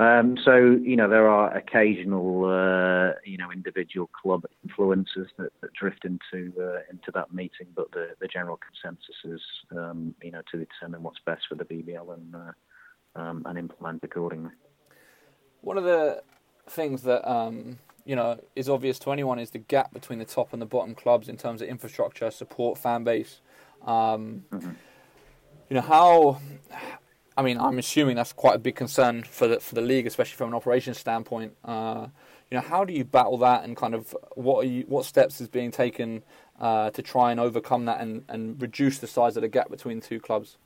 um, 0.03 0.39
so 0.43 0.57
you 0.57 0.97
know 0.97 1.11
there 1.11 1.29
are 1.29 1.55
occasional 1.55 2.47
uh, 2.47 3.19
you 3.23 3.37
know 3.37 3.51
individual 3.53 4.09
club 4.09 4.47
influences 4.65 5.27
that, 5.37 5.51
that 5.61 5.75
drift 5.75 6.07
into 6.07 6.55
uh, 6.59 6.79
into 6.91 7.11
that 7.13 7.35
meeting, 7.35 7.67
but 7.77 7.91
the, 7.91 8.09
the 8.19 8.27
general 8.27 8.59
consensus 8.59 9.17
is 9.25 9.43
um, 9.77 10.15
you 10.23 10.31
know 10.31 10.41
to 10.51 10.57
determine 10.57 11.03
what's 11.03 11.19
best 11.27 11.43
for 11.51 11.55
the 11.55 11.67
BBL 11.67 12.15
and 12.15 12.35
uh, 12.35 13.21
um, 13.21 13.43
and 13.45 13.59
implement 13.59 14.03
accordingly. 14.03 14.53
One 15.61 15.77
of 15.77 15.85
the 15.85 16.23
things 16.71 17.03
that 17.03 17.29
um, 17.31 17.79
you 18.05 18.17
know 18.17 18.41
is 18.57 18.69
obvious 18.69 18.99
to 19.01 19.13
anyone 19.13 19.39
is 19.39 19.51
the 19.51 19.59
gap 19.59 19.93
between 19.93 20.19
the 20.19 20.25
top 20.25 20.53
and 20.53 20.61
the 20.61 20.67
bottom 20.67 20.95
clubs 20.95 21.29
in 21.29 21.37
terms 21.37 21.63
of 21.63 21.69
infrastructure, 21.69 22.31
support, 22.31 22.79
fan 22.79 23.05
base. 23.05 23.41
Um, 23.83 24.45
mm-hmm. 24.53 24.71
You 25.69 25.75
know 25.75 25.83
how 25.83 26.41
I 27.37 27.43
mean, 27.43 27.59
I'm 27.59 27.79
assuming 27.79 28.17
that's 28.17 28.35
quite 28.35 28.57
a 28.57 28.59
big 28.59 28.77
concern 28.77 29.23
for 29.23 29.49
the 29.49 29.61
for 29.61 29.75
the 29.75 29.81
league, 29.81 30.07
especially 30.07 30.37
from 30.37 30.49
an 30.49 30.55
operations 30.55 30.99
standpoint. 30.99 31.57
Uh, 31.65 32.09
you 32.51 32.57
know, 32.57 32.61
how 32.61 32.85
do 32.85 32.93
you 32.93 33.03
battle 33.03 33.39
that, 33.39 33.65
and 33.65 33.77
kind 33.77 33.95
of 33.95 34.15
what 34.35 34.65
are 34.65 34.69
you, 34.69 34.85
what 34.89 35.07
steps 35.07 35.41
is 35.41 35.49
being 35.49 35.71
taken 35.71 36.23
uh, 36.61 36.91
to 36.91 37.01
try 37.01 37.31
and 37.31 37.41
overcome 37.41 37.87
that 37.87 38.01
and, 38.01 38.25
and 38.29 38.61
reduce 38.61 38.99
the 38.99 39.07
size 39.07 39.37
of 39.37 39.43
the 39.43 39.49
gap 39.49 39.71
between 39.71 40.03
two 40.03 40.21
clubs? 40.21 40.59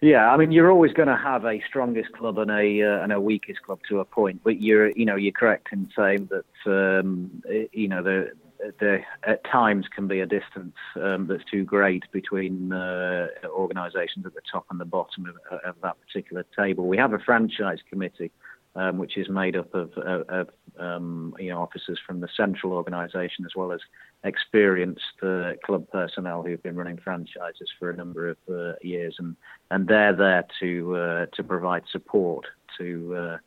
Yeah, 0.00 0.28
I 0.28 0.36
mean, 0.36 0.52
you're 0.52 0.70
always 0.70 0.92
going 0.92 1.08
to 1.08 1.16
have 1.16 1.46
a 1.46 1.62
strongest 1.66 2.12
club 2.12 2.38
and 2.38 2.50
a 2.50 2.82
uh, 2.82 3.02
and 3.02 3.12
a 3.12 3.20
weakest 3.20 3.62
club 3.62 3.80
to 3.88 4.00
a 4.00 4.04
point, 4.04 4.42
but 4.44 4.60
you're 4.60 4.90
you 4.90 5.06
know 5.06 5.16
you're 5.16 5.32
correct 5.32 5.68
in 5.72 5.88
saying 5.96 6.28
that 6.30 6.70
um, 6.70 7.42
you 7.72 7.88
know 7.88 8.02
the 8.02 8.32
there 8.80 9.06
at 9.26 9.44
times 9.44 9.86
can 9.94 10.06
be 10.06 10.20
a 10.20 10.26
distance 10.26 10.74
um, 11.00 11.26
that's 11.26 11.44
too 11.50 11.64
great 11.64 12.04
between 12.12 12.72
uh, 12.72 13.28
organisations 13.48 14.26
at 14.26 14.34
the 14.34 14.40
top 14.50 14.64
and 14.70 14.80
the 14.80 14.84
bottom 14.84 15.26
of, 15.26 15.58
of, 15.60 15.76
that 15.82 15.96
particular 16.00 16.44
table. 16.56 16.86
We 16.86 16.96
have 16.96 17.12
a 17.12 17.18
franchise 17.18 17.78
committee, 17.88 18.30
um, 18.76 18.98
which 18.98 19.16
is 19.16 19.28
made 19.28 19.56
up 19.56 19.74
of, 19.74 19.92
of 19.96 20.48
um, 20.78 21.34
you 21.38 21.48
know 21.48 21.60
officers 21.60 21.98
from 22.06 22.20
the 22.20 22.28
central 22.36 22.72
organisation 22.72 23.44
as 23.44 23.56
well 23.56 23.72
as 23.72 23.80
experienced 24.22 25.22
uh, 25.22 25.52
club 25.64 25.86
personnel 25.90 26.42
who've 26.42 26.62
been 26.62 26.76
running 26.76 26.98
franchises 26.98 27.70
for 27.78 27.90
a 27.90 27.96
number 27.96 28.28
of 28.28 28.36
uh, 28.50 28.74
years, 28.82 29.16
and 29.18 29.34
and 29.70 29.88
they're 29.88 30.14
there 30.14 30.44
to 30.60 30.96
uh, 30.96 31.26
to 31.34 31.42
provide 31.42 31.82
support 31.90 32.46
to 32.78 33.14
uh, 33.16 33.38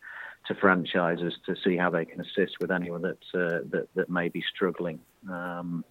to 0.48 0.56
franchises 0.56 1.36
to 1.46 1.56
see 1.64 1.78
how 1.78 1.90
they 1.90 2.06
can 2.06 2.20
assist 2.20 2.60
with 2.60 2.72
anyone 2.72 3.04
that 3.04 3.24
uh, 3.34 3.62
that, 3.70 3.88
that 3.96 4.10
may 4.10 4.30
be 4.30 4.44
struggling. 4.54 5.00
Um, 5.30 5.86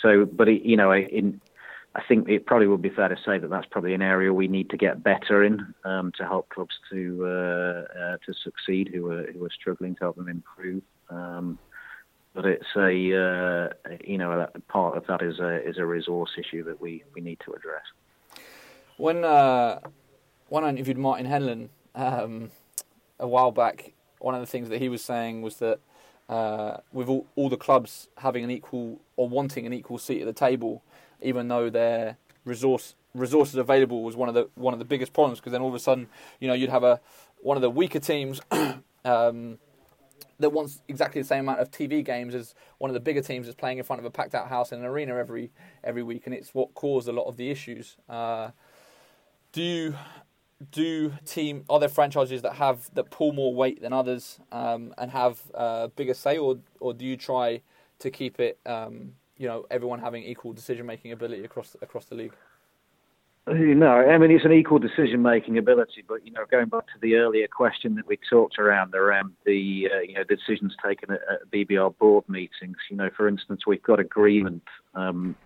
so, 0.00 0.24
but 0.24 0.48
you 0.48 0.76
know, 0.76 0.92
in 0.92 1.40
I 1.96 2.02
think 2.08 2.28
it 2.28 2.44
probably 2.46 2.66
would 2.66 2.82
be 2.82 2.90
fair 2.90 3.08
to 3.08 3.16
say 3.24 3.38
that 3.38 3.48
that's 3.50 3.66
probably 3.70 3.94
an 3.94 4.02
area 4.02 4.32
we 4.32 4.48
need 4.48 4.68
to 4.70 4.76
get 4.76 5.02
better 5.02 5.44
in 5.44 5.74
um, 5.84 6.10
to 6.18 6.24
help 6.24 6.48
clubs 6.48 6.74
to 6.90 7.24
uh, 7.24 7.98
uh, 7.98 8.16
to 8.26 8.34
succeed 8.42 8.90
who 8.92 9.10
are 9.10 9.30
who 9.32 9.44
are 9.44 9.50
struggling 9.50 9.94
to 9.96 10.00
help 10.00 10.16
them 10.16 10.28
improve. 10.28 10.82
Um, 11.08 11.58
but 12.34 12.46
it's 12.46 12.66
a 12.76 12.88
uh, 12.90 13.94
you 14.04 14.18
know 14.18 14.48
part 14.68 14.96
of 14.96 15.06
that 15.06 15.22
is 15.22 15.38
a 15.38 15.66
is 15.66 15.78
a 15.78 15.86
resource 15.86 16.30
issue 16.36 16.64
that 16.64 16.80
we, 16.80 17.04
we 17.14 17.20
need 17.20 17.38
to 17.44 17.52
address. 17.52 17.84
When 18.96 19.24
uh, 19.24 19.78
when 20.48 20.64
I 20.64 20.70
interviewed 20.70 20.98
Martin 20.98 21.26
Henlan 21.26 21.68
um, 21.94 22.50
a 23.20 23.28
while 23.28 23.52
back, 23.52 23.92
one 24.18 24.34
of 24.34 24.40
the 24.40 24.46
things 24.46 24.68
that 24.68 24.80
he 24.80 24.88
was 24.88 25.02
saying 25.02 25.42
was 25.42 25.56
that 25.56 25.78
uh, 26.28 26.78
with 26.92 27.08
all, 27.08 27.26
all 27.36 27.48
the 27.48 27.56
clubs 27.56 28.08
having 28.18 28.42
an 28.42 28.50
equal 28.50 29.00
or 29.16 29.28
wanting 29.28 29.64
an 29.64 29.72
equal 29.72 29.98
seat 29.98 30.20
at 30.20 30.26
the 30.26 30.32
table, 30.32 30.82
even 31.24 31.48
though 31.48 31.70
their 31.70 32.16
resource 32.44 32.94
resources 33.14 33.54
available 33.54 34.02
was 34.02 34.16
one 34.16 34.28
of 34.28 34.34
the 34.34 34.48
one 34.54 34.72
of 34.72 34.78
the 34.78 34.84
biggest 34.84 35.12
problems 35.12 35.38
because 35.38 35.52
then 35.52 35.62
all 35.62 35.68
of 35.68 35.74
a 35.74 35.78
sudden 35.78 36.08
you 36.40 36.48
know 36.48 36.54
you'd 36.54 36.70
have 36.70 36.84
a 36.84 37.00
one 37.42 37.56
of 37.56 37.62
the 37.62 37.70
weaker 37.70 38.00
teams 38.00 38.40
um, 39.04 39.58
that 40.38 40.50
wants 40.50 40.80
exactly 40.88 41.20
the 41.20 41.26
same 41.26 41.40
amount 41.40 41.60
of 41.60 41.70
TV 41.70 42.04
games 42.04 42.34
as 42.34 42.54
one 42.78 42.90
of 42.90 42.94
the 42.94 43.00
bigger 43.00 43.22
teams 43.22 43.46
that's 43.46 43.56
playing 43.56 43.78
in 43.78 43.84
front 43.84 44.00
of 44.00 44.06
a 44.06 44.10
packed 44.10 44.34
out 44.34 44.48
house 44.48 44.72
in 44.72 44.78
an 44.80 44.84
arena 44.84 45.14
every 45.16 45.50
every 45.82 46.02
week, 46.02 46.22
and 46.26 46.34
it's 46.34 46.54
what 46.54 46.74
caused 46.74 47.08
a 47.08 47.12
lot 47.12 47.24
of 47.24 47.36
the 47.36 47.50
issues. 47.50 47.96
Uh, 48.08 48.50
do 49.52 49.62
you 49.62 49.94
do 50.70 51.12
team 51.26 51.64
are 51.68 51.78
there 51.78 51.88
franchises 51.88 52.42
that 52.42 52.54
have 52.54 52.92
that 52.94 53.10
pull 53.10 53.32
more 53.32 53.54
weight 53.54 53.80
than 53.80 53.92
others 53.92 54.38
um, 54.50 54.94
and 54.98 55.10
have 55.10 55.40
uh, 55.54 55.88
bigger 55.88 56.14
say, 56.14 56.36
or 56.36 56.58
or 56.80 56.92
do 56.94 57.04
you 57.04 57.16
try 57.16 57.60
to 58.00 58.10
keep 58.10 58.40
it 58.40 58.58
um, 58.66 59.12
you 59.36 59.48
know 59.48 59.66
everyone 59.70 60.00
having 60.00 60.22
equal 60.22 60.52
decision 60.52 60.86
making 60.86 61.12
ability 61.12 61.44
across 61.44 61.76
across 61.82 62.06
the 62.06 62.14
league? 62.14 62.32
No, 63.46 63.90
I 63.90 64.16
mean 64.16 64.30
it's 64.30 64.46
an 64.46 64.52
equal 64.52 64.78
decision-making 64.78 65.58
ability, 65.58 66.02
but 66.08 66.24
you 66.24 66.32
know, 66.32 66.46
going 66.50 66.70
back 66.70 66.86
to 66.86 66.98
the 67.02 67.16
earlier 67.16 67.46
question 67.46 67.94
that 67.96 68.06
we 68.06 68.18
talked 68.30 68.58
around 68.58 68.94
around 68.94 69.34
the 69.44 69.90
uh, 69.94 70.00
you 70.00 70.14
know 70.14 70.24
decisions 70.24 70.74
taken 70.82 71.10
at, 71.10 71.20
at, 71.30 71.50
BBL 71.52 71.98
board 71.98 72.24
meetings. 72.26 72.78
You 72.90 72.96
know, 72.96 73.10
for 73.14 73.28
instance, 73.28 73.66
we've 73.66 73.82
got 73.82 74.00
agreement, 74.00 74.62
um, 74.94 75.36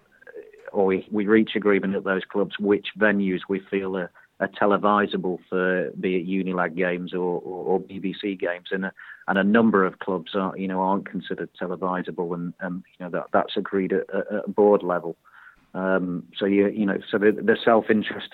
or 0.72 0.87
we, 0.87 1.09
we 1.11 1.27
reach 1.27 1.57
agreement 1.57 1.96
at 1.96 2.05
those 2.05 2.22
clubs 2.31 2.57
which 2.61 2.87
venues 2.96 3.40
we 3.48 3.61
feel 3.68 3.96
are 3.96 4.12
are 4.40 4.48
televisable 4.48 5.38
for 5.48 5.90
be 6.01 6.16
it 6.16 6.29
Unilad 6.29 6.77
games 6.77 7.12
or, 7.12 7.40
or, 7.40 7.64
or 7.64 7.81
BBC 7.81 8.38
games, 8.38 8.68
and 8.70 8.87
a, 8.87 8.92
and 9.27 9.38
a 9.38 9.44
number 9.44 9.85
of 9.85 9.98
clubs 9.98 10.35
are 10.35 10.57
you 10.57 10.68
know 10.68 10.81
aren't 10.81 11.09
considered 11.09 11.51
televisable, 11.61 12.35
and, 12.35 12.55
and 12.61 12.83
you 12.98 13.05
know 13.05 13.11
that 13.11 13.27
that's 13.33 13.57
agreed 13.57 13.92
at, 13.92 14.09
at 14.11 14.55
board 14.55 14.83
level. 14.83 15.16
Um, 15.74 16.24
so 16.37 16.46
you 16.46 16.68
you 16.68 16.87
know 16.87 16.98
so 17.11 17.18
the, 17.18 17.33
the 17.33 17.57
self 17.64 17.90
interest 17.90 18.31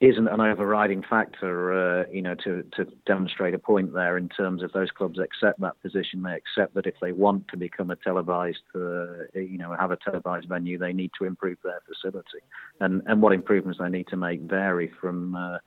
isn't 0.00 0.28
an 0.28 0.40
overriding 0.40 1.02
factor, 1.02 1.72
uh, 1.72 2.04
you 2.12 2.22
know, 2.22 2.36
to, 2.36 2.62
to 2.76 2.86
demonstrate 3.04 3.52
a 3.52 3.58
point 3.58 3.92
there 3.92 4.16
in 4.16 4.28
terms 4.28 4.62
of 4.62 4.70
those 4.72 4.90
clubs 4.92 5.18
accept 5.18 5.60
that 5.60 5.80
position. 5.82 6.22
They 6.22 6.34
accept 6.34 6.74
that 6.74 6.86
if 6.86 6.94
they 7.02 7.10
want 7.10 7.48
to 7.48 7.56
become 7.56 7.90
a 7.90 7.96
televised, 7.96 8.58
uh, 8.76 9.24
you 9.34 9.58
know, 9.58 9.74
have 9.78 9.90
a 9.90 9.96
televised 9.96 10.48
venue, 10.48 10.78
they 10.78 10.92
need 10.92 11.10
to 11.18 11.24
improve 11.24 11.58
their 11.64 11.80
facility, 11.86 12.42
and 12.80 13.02
and 13.06 13.20
what 13.20 13.32
improvements 13.32 13.80
they 13.80 13.88
need 13.88 14.06
to 14.08 14.16
make 14.16 14.40
vary 14.42 14.92
from 15.00 15.34
uh, 15.34 15.58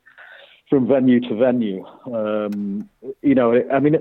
from 0.69 0.87
venue 0.87 1.19
to 1.19 1.35
venue. 1.35 1.85
Um, 2.05 2.89
you 3.21 3.35
know, 3.35 3.61
I 3.71 3.79
mean. 3.79 3.97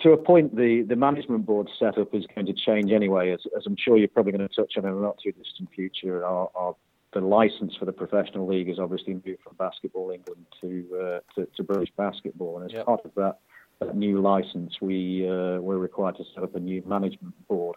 To 0.00 0.10
a 0.10 0.16
point, 0.16 0.56
the, 0.56 0.82
the 0.82 0.96
management 0.96 1.46
board 1.46 1.70
setup 1.78 2.12
is 2.16 2.24
going 2.34 2.46
to 2.46 2.52
change 2.52 2.90
anyway, 2.90 3.30
as, 3.30 3.38
as 3.56 3.62
I'm 3.64 3.76
sure 3.78 3.96
you're 3.96 4.08
probably 4.08 4.32
going 4.32 4.48
to 4.48 4.52
touch 4.52 4.72
on 4.76 4.84
in 4.84 4.92
a 4.92 4.96
not 4.96 5.18
too 5.22 5.30
distant 5.30 5.68
future. 5.72 6.24
Our, 6.24 6.50
our 6.56 6.74
the 7.14 7.26
license 7.26 7.74
for 7.76 7.84
the 7.84 7.92
professional 7.92 8.46
league 8.46 8.68
has 8.68 8.78
obviously 8.78 9.14
moved 9.14 9.42
from 9.42 9.56
Basketball 9.58 10.10
England 10.10 10.46
to 10.60 10.84
uh, 10.94 11.20
to, 11.34 11.48
to, 11.56 11.62
British 11.62 11.92
Basketball, 11.96 12.58
and 12.58 12.66
as 12.70 12.74
yep. 12.74 12.86
part 12.86 13.04
of 13.04 13.12
that, 13.16 13.38
that 13.80 13.96
new 13.96 14.20
license, 14.20 14.74
we 14.80 15.28
uh, 15.28 15.60
we're 15.60 15.78
required 15.78 16.16
to 16.16 16.24
set 16.34 16.44
up 16.44 16.54
a 16.54 16.60
new 16.60 16.82
management 16.86 17.34
board. 17.48 17.76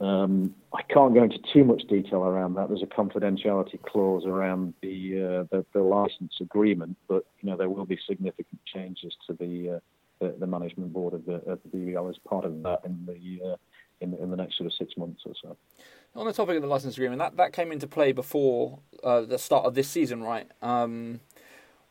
Um, 0.00 0.54
I 0.72 0.82
can't 0.82 1.12
go 1.12 1.24
into 1.24 1.38
too 1.52 1.64
much 1.64 1.82
detail 1.88 2.22
around 2.22 2.54
that. 2.54 2.68
There's 2.68 2.84
a 2.84 2.86
confidentiality 2.86 3.82
clause 3.82 4.24
around 4.26 4.74
the, 4.80 5.46
uh, 5.50 5.56
the, 5.56 5.66
the 5.72 5.80
license 5.82 6.34
agreement, 6.40 6.96
but 7.08 7.24
you 7.40 7.50
know 7.50 7.56
there 7.56 7.68
will 7.68 7.86
be 7.86 7.98
significant 8.08 8.60
changes 8.72 9.14
to 9.26 9.32
the 9.34 9.76
uh, 9.76 9.78
the, 10.20 10.36
the, 10.38 10.46
management 10.46 10.92
board 10.92 11.14
of 11.14 11.24
the, 11.26 11.34
of 11.50 11.60
the 11.64 11.78
BBL 11.78 12.10
as 12.10 12.16
part 12.28 12.44
of 12.44 12.62
that 12.64 12.80
in 12.84 13.06
the 13.06 13.52
uh, 13.52 13.56
in, 14.00 14.14
in 14.14 14.30
the 14.30 14.36
next 14.36 14.56
sort 14.58 14.66
of 14.66 14.72
six 14.74 14.96
months 14.96 15.22
or 15.26 15.32
so. 15.40 15.56
On 16.16 16.26
the 16.26 16.32
topic 16.32 16.56
of 16.56 16.62
the 16.62 16.68
license 16.68 16.96
agreement, 16.96 17.18
that, 17.18 17.36
that 17.36 17.52
came 17.52 17.70
into 17.70 17.86
play 17.86 18.12
before 18.12 18.78
uh, 19.04 19.20
the 19.20 19.38
start 19.38 19.64
of 19.66 19.74
this 19.74 19.88
season, 19.88 20.22
right? 20.22 20.48
Um, 20.62 21.20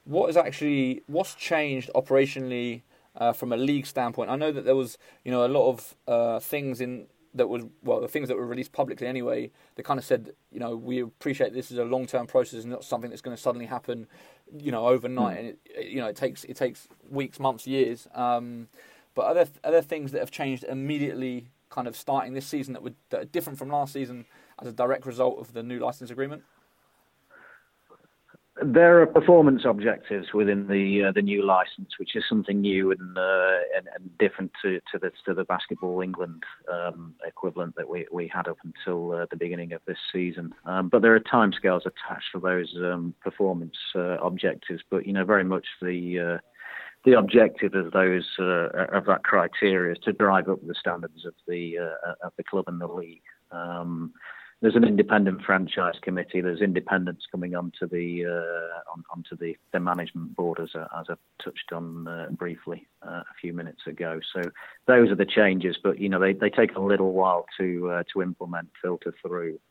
what 0.07 0.29
is 0.29 0.37
actually 0.37 1.03
what's 1.07 1.35
changed 1.35 1.89
operationally 1.93 2.81
uh, 3.15 3.33
from 3.33 3.51
a 3.51 3.57
league 3.57 3.85
standpoint? 3.85 4.29
I 4.29 4.35
know 4.35 4.51
that 4.51 4.65
there 4.65 4.75
was 4.75 4.97
you 5.23 5.31
know 5.31 5.45
a 5.45 5.47
lot 5.49 5.69
of 5.69 5.95
uh, 6.07 6.39
things 6.39 6.81
in 6.81 7.07
that 7.33 7.47
was 7.47 7.63
well 7.83 7.99
the 7.99 8.07
things 8.07 8.29
that 8.29 8.37
were 8.37 8.45
released 8.45 8.71
publicly 8.71 9.05
anyway. 9.05 9.51
They 9.75 9.83
kind 9.83 9.99
of 9.99 10.05
said 10.05 10.31
you 10.51 10.59
know 10.59 10.75
we 10.75 11.01
appreciate 11.01 11.53
this 11.53 11.71
is 11.71 11.77
a 11.77 11.83
long 11.83 12.07
term 12.07 12.25
process 12.25 12.63
and 12.63 12.71
not 12.71 12.83
something 12.83 13.09
that's 13.09 13.21
going 13.21 13.35
to 13.35 13.41
suddenly 13.41 13.65
happen 13.65 14.07
you 14.57 14.71
know 14.71 14.87
overnight. 14.87 15.35
Mm. 15.35 15.39
And 15.39 15.47
it, 15.49 15.87
you 15.87 15.97
know 15.97 16.07
it 16.07 16.15
takes 16.15 16.43
it 16.45 16.55
takes 16.55 16.87
weeks, 17.09 17.39
months, 17.39 17.67
years. 17.67 18.07
Um, 18.15 18.69
but 19.13 19.25
are 19.25 19.33
there, 19.33 19.47
are 19.63 19.71
there 19.71 19.81
things 19.81 20.11
that 20.11 20.19
have 20.19 20.29
changed 20.29 20.63
immediately 20.63 21.49
kind 21.69 21.87
of 21.87 21.95
starting 21.95 22.33
this 22.33 22.45
season 22.45 22.73
that, 22.73 22.83
would, 22.83 22.95
that 23.09 23.21
are 23.21 23.25
different 23.25 23.59
from 23.59 23.69
last 23.69 23.93
season 23.93 24.25
as 24.61 24.67
a 24.67 24.71
direct 24.71 25.05
result 25.05 25.39
of 25.39 25.53
the 25.53 25.63
new 25.63 25.79
license 25.79 26.09
agreement? 26.09 26.43
There 28.63 29.03
are 29.03 29.05
performance 29.05 29.65
objectives 29.65 30.33
within 30.33 30.67
the 30.67 31.03
uh, 31.03 31.11
the 31.11 31.21
new 31.21 31.45
license, 31.45 31.89
which 31.99 32.15
is 32.15 32.23
something 32.27 32.59
new 32.59 32.89
and 32.89 33.15
uh, 33.15 33.59
and, 33.75 33.87
and, 33.93 34.17
different 34.17 34.51
to, 34.63 34.79
to 34.91 34.97
the 34.99 35.11
to 35.25 35.35
the 35.35 35.43
Basketball 35.43 36.01
England 36.01 36.41
um, 36.71 37.13
equivalent 37.23 37.75
that 37.75 37.87
we, 37.87 38.07
we 38.11 38.27
had 38.27 38.47
up 38.47 38.57
until 38.63 39.11
uh, 39.11 39.27
the 39.29 39.37
beginning 39.37 39.73
of 39.73 39.81
this 39.85 39.99
season. 40.11 40.55
Um, 40.65 40.89
but 40.89 41.03
there 41.03 41.13
are 41.13 41.19
timescales 41.19 41.81
attached 41.81 42.31
to 42.33 42.39
those 42.39 42.73
um, 42.77 43.13
performance 43.21 43.77
uh, 43.93 44.17
objectives. 44.23 44.81
But 44.89 45.05
you 45.05 45.13
know, 45.13 45.23
very 45.23 45.43
much 45.43 45.67
the 45.79 46.19
uh, 46.19 46.37
the 47.07 47.17
objective 47.17 47.73
of 47.73 47.93
those 47.93 48.27
uh, 48.37 48.67
of 48.91 49.05
that 49.05 49.23
criteria 49.23 49.93
is 49.93 49.99
to 50.03 50.11
drive 50.11 50.49
up 50.49 50.59
the 50.67 50.75
standards 50.77 51.25
of 51.25 51.33
the 51.47 51.77
uh, 51.77 52.13
of 52.21 52.33
the 52.35 52.43
club 52.43 52.65
and 52.67 52.81
the 52.81 52.87
league. 52.87 53.21
Um, 53.49 54.11
there's 54.61 54.75
an 54.75 54.83
independent 54.83 55.41
franchise 55.43 55.93
committee. 56.01 56.41
There's 56.41 56.61
independence 56.61 57.21
coming 57.31 57.55
onto 57.55 57.87
the 57.87 58.25
uh, 58.25 58.91
on, 58.91 59.05
onto 59.09 59.37
the, 59.37 59.55
the 59.71 59.79
management 59.79 60.35
board, 60.35 60.59
as, 60.59 60.71
as 60.75 61.05
I 61.09 61.13
touched 61.41 61.71
on 61.71 62.09
uh, 62.09 62.27
briefly 62.31 62.87
uh, 63.07 63.21
a 63.21 63.33
few 63.39 63.53
minutes 63.53 63.83
ago. 63.87 64.19
So 64.33 64.41
those 64.85 65.09
are 65.09 65.15
the 65.15 65.25
changes, 65.25 65.77
but 65.81 65.99
you 65.99 66.09
know 66.09 66.19
they, 66.19 66.33
they 66.33 66.49
take 66.49 66.75
a 66.75 66.81
little 66.81 67.13
while 67.13 67.45
to 67.57 67.89
uh, 67.89 68.03
to 68.11 68.21
implement, 68.21 68.67
filter 68.81 69.13
through, 69.25 69.61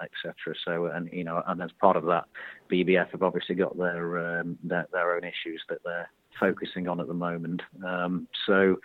etc. 0.00 0.54
So 0.64 0.86
and 0.86 1.10
you 1.12 1.24
know 1.24 1.42
and 1.44 1.60
as 1.60 1.70
part 1.80 1.96
of 1.96 2.04
that, 2.04 2.26
BBF 2.70 3.10
have 3.10 3.24
obviously 3.24 3.56
got 3.56 3.76
their 3.76 4.38
um, 4.40 4.58
their, 4.62 4.86
their 4.92 5.16
own 5.16 5.24
issues 5.24 5.60
that 5.68 5.78
they're 5.84 6.08
focusing 6.38 6.88
on 6.88 7.00
at 7.00 7.06
the 7.06 7.14
moment. 7.14 7.62
Um, 7.84 8.28
so, 8.46 8.80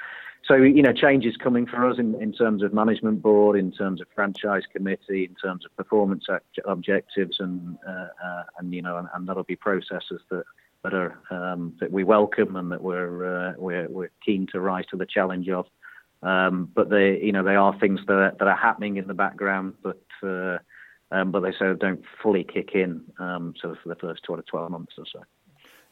so 0.47 0.55
you 0.55 0.81
know, 0.81 0.93
changes 0.93 1.35
coming 1.37 1.65
for 1.65 1.87
us 1.89 1.99
in, 1.99 2.19
in 2.21 2.33
terms 2.33 2.63
of 2.63 2.73
management 2.73 3.21
board, 3.21 3.57
in 3.57 3.71
terms 3.71 4.01
of 4.01 4.07
franchise 4.13 4.63
committee, 4.71 5.25
in 5.25 5.35
terms 5.35 5.65
of 5.65 5.75
performance 5.75 6.25
objectives, 6.65 7.37
and 7.39 7.77
uh, 7.87 8.07
uh, 8.23 8.43
and 8.57 8.73
you 8.73 8.81
know, 8.81 8.97
and, 8.97 9.07
and, 9.13 9.27
that'll 9.27 9.43
be 9.43 9.55
processes 9.55 10.21
that 10.29 10.43
that 10.83 10.93
are 10.93 11.19
um, 11.29 11.73
that 11.79 11.91
we 11.91 12.03
welcome 12.03 12.55
and 12.55 12.71
that 12.71 12.81
we're 12.81 13.49
uh, 13.49 13.53
we're 13.57 13.87
we're 13.89 14.11
keen 14.25 14.47
to 14.51 14.59
rise 14.59 14.85
to 14.91 14.97
the 14.97 15.05
challenge 15.05 15.49
of. 15.49 15.65
Um, 16.21 16.69
but 16.75 16.89
they, 16.89 17.17
you 17.21 17.31
know, 17.31 17.43
they 17.43 17.55
are 17.55 17.77
things 17.79 18.01
that 18.07 18.13
are, 18.13 18.35
that 18.39 18.47
are 18.47 18.57
happening 18.57 18.97
in 18.97 19.07
the 19.07 19.13
background, 19.13 19.75
but 19.81 20.01
uh, 20.23 20.57
um, 21.11 21.31
but 21.31 21.41
they 21.41 21.53
sort 21.57 21.71
of 21.71 21.79
don't 21.79 22.03
fully 22.21 22.43
kick 22.43 22.71
in 22.73 23.01
um, 23.19 23.53
sort 23.59 23.73
of 23.73 23.79
for 23.81 23.89
the 23.89 23.95
first 23.95 24.23
12 24.23 24.71
months 24.71 24.93
or 24.97 25.05
so. 25.11 25.19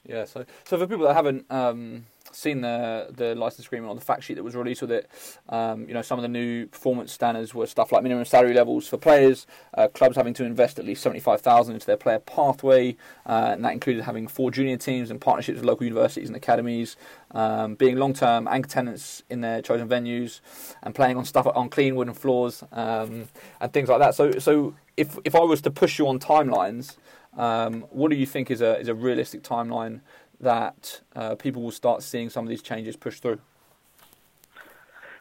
Yeah, 0.08 0.24
so 0.26 0.46
so 0.64 0.78
for 0.78 0.88
people 0.88 1.06
that 1.06 1.16
haven't 1.16 1.46
um, 1.52 2.06
seen 2.32 2.62
the 2.62 3.08
the 3.12 3.36
license 3.36 3.68
agreement 3.68 3.92
or 3.92 3.96
the 3.96 4.02
fact 4.02 4.24
sheet 4.24 4.36
that 4.36 4.44
was 4.44 4.56
released 4.56 4.82
with 4.82 4.92
it, 4.92 5.10
um, 5.50 5.86
you 5.86 5.94
know 5.94 6.02
some 6.02 6.18
of 6.18 6.24
the 6.24 6.30
new 6.30 6.66
performance 6.68 7.12
standards 7.12 7.54
were 7.54 7.68
stuff 7.68 7.92
like 7.92 8.04
minimum 8.04 8.24
salary 8.24 8.54
levels 8.54 8.88
for 8.88 8.98
players, 8.98 9.46
uh, 9.74 9.90
clubs 9.90 10.16
having 10.16 10.34
to 10.36 10.46
invest 10.46 10.80
at 10.80 10.86
least 10.86 11.04
seventy 11.04 11.20
five 11.20 11.42
thousand 11.42 11.74
into 11.74 11.86
their 11.86 11.98
player 11.98 12.20
pathway, 12.20 12.96
uh, 13.26 13.50
and 13.52 13.66
that 13.66 13.74
included 13.74 14.06
having 14.06 14.30
four 14.30 14.50
junior 14.50 14.78
teams 14.78 15.12
and 15.12 15.20
partnerships 15.20 15.58
with 15.58 15.66
local 15.66 15.86
universities 15.86 16.30
and 16.30 16.38
academies, 16.38 16.96
um, 17.32 17.76
being 17.76 17.98
long 17.98 18.14
term 18.14 18.48
anchor 18.48 18.70
tenants 18.70 19.24
in 19.30 19.42
their 19.42 19.62
chosen 19.62 19.90
venues, 19.90 20.40
and 20.84 20.96
playing 20.96 21.18
on 21.18 21.26
stuff 21.26 21.46
on 21.54 21.68
clean 21.70 21.98
wooden 21.98 22.14
floors 22.14 22.64
um, 22.72 23.28
and 23.60 23.74
things 23.74 23.90
like 23.90 24.00
that. 24.00 24.16
So 24.16 24.32
so 24.40 24.74
if 24.96 25.18
if 25.26 25.36
I 25.36 25.40
was 25.40 25.60
to 25.64 25.70
push 25.72 26.00
you 26.00 26.08
on 26.08 26.18
timelines. 26.18 26.96
Um, 27.38 27.82
what 27.92 28.10
do 28.10 28.18
you 28.18 28.26
think 28.26 28.50
is 28.52 28.62
a 28.62 28.80
is 28.80 28.88
a 28.88 28.96
realistic 28.96 29.44
timeline 29.44 30.02
that 30.40 31.02
uh, 31.16 31.36
people 31.36 31.62
will 31.62 31.72
start 31.72 32.04
seeing 32.04 32.30
some 32.30 32.46
of 32.46 32.50
these 32.50 32.62
changes 32.62 32.96
push 32.96 33.20
through? 33.20 33.40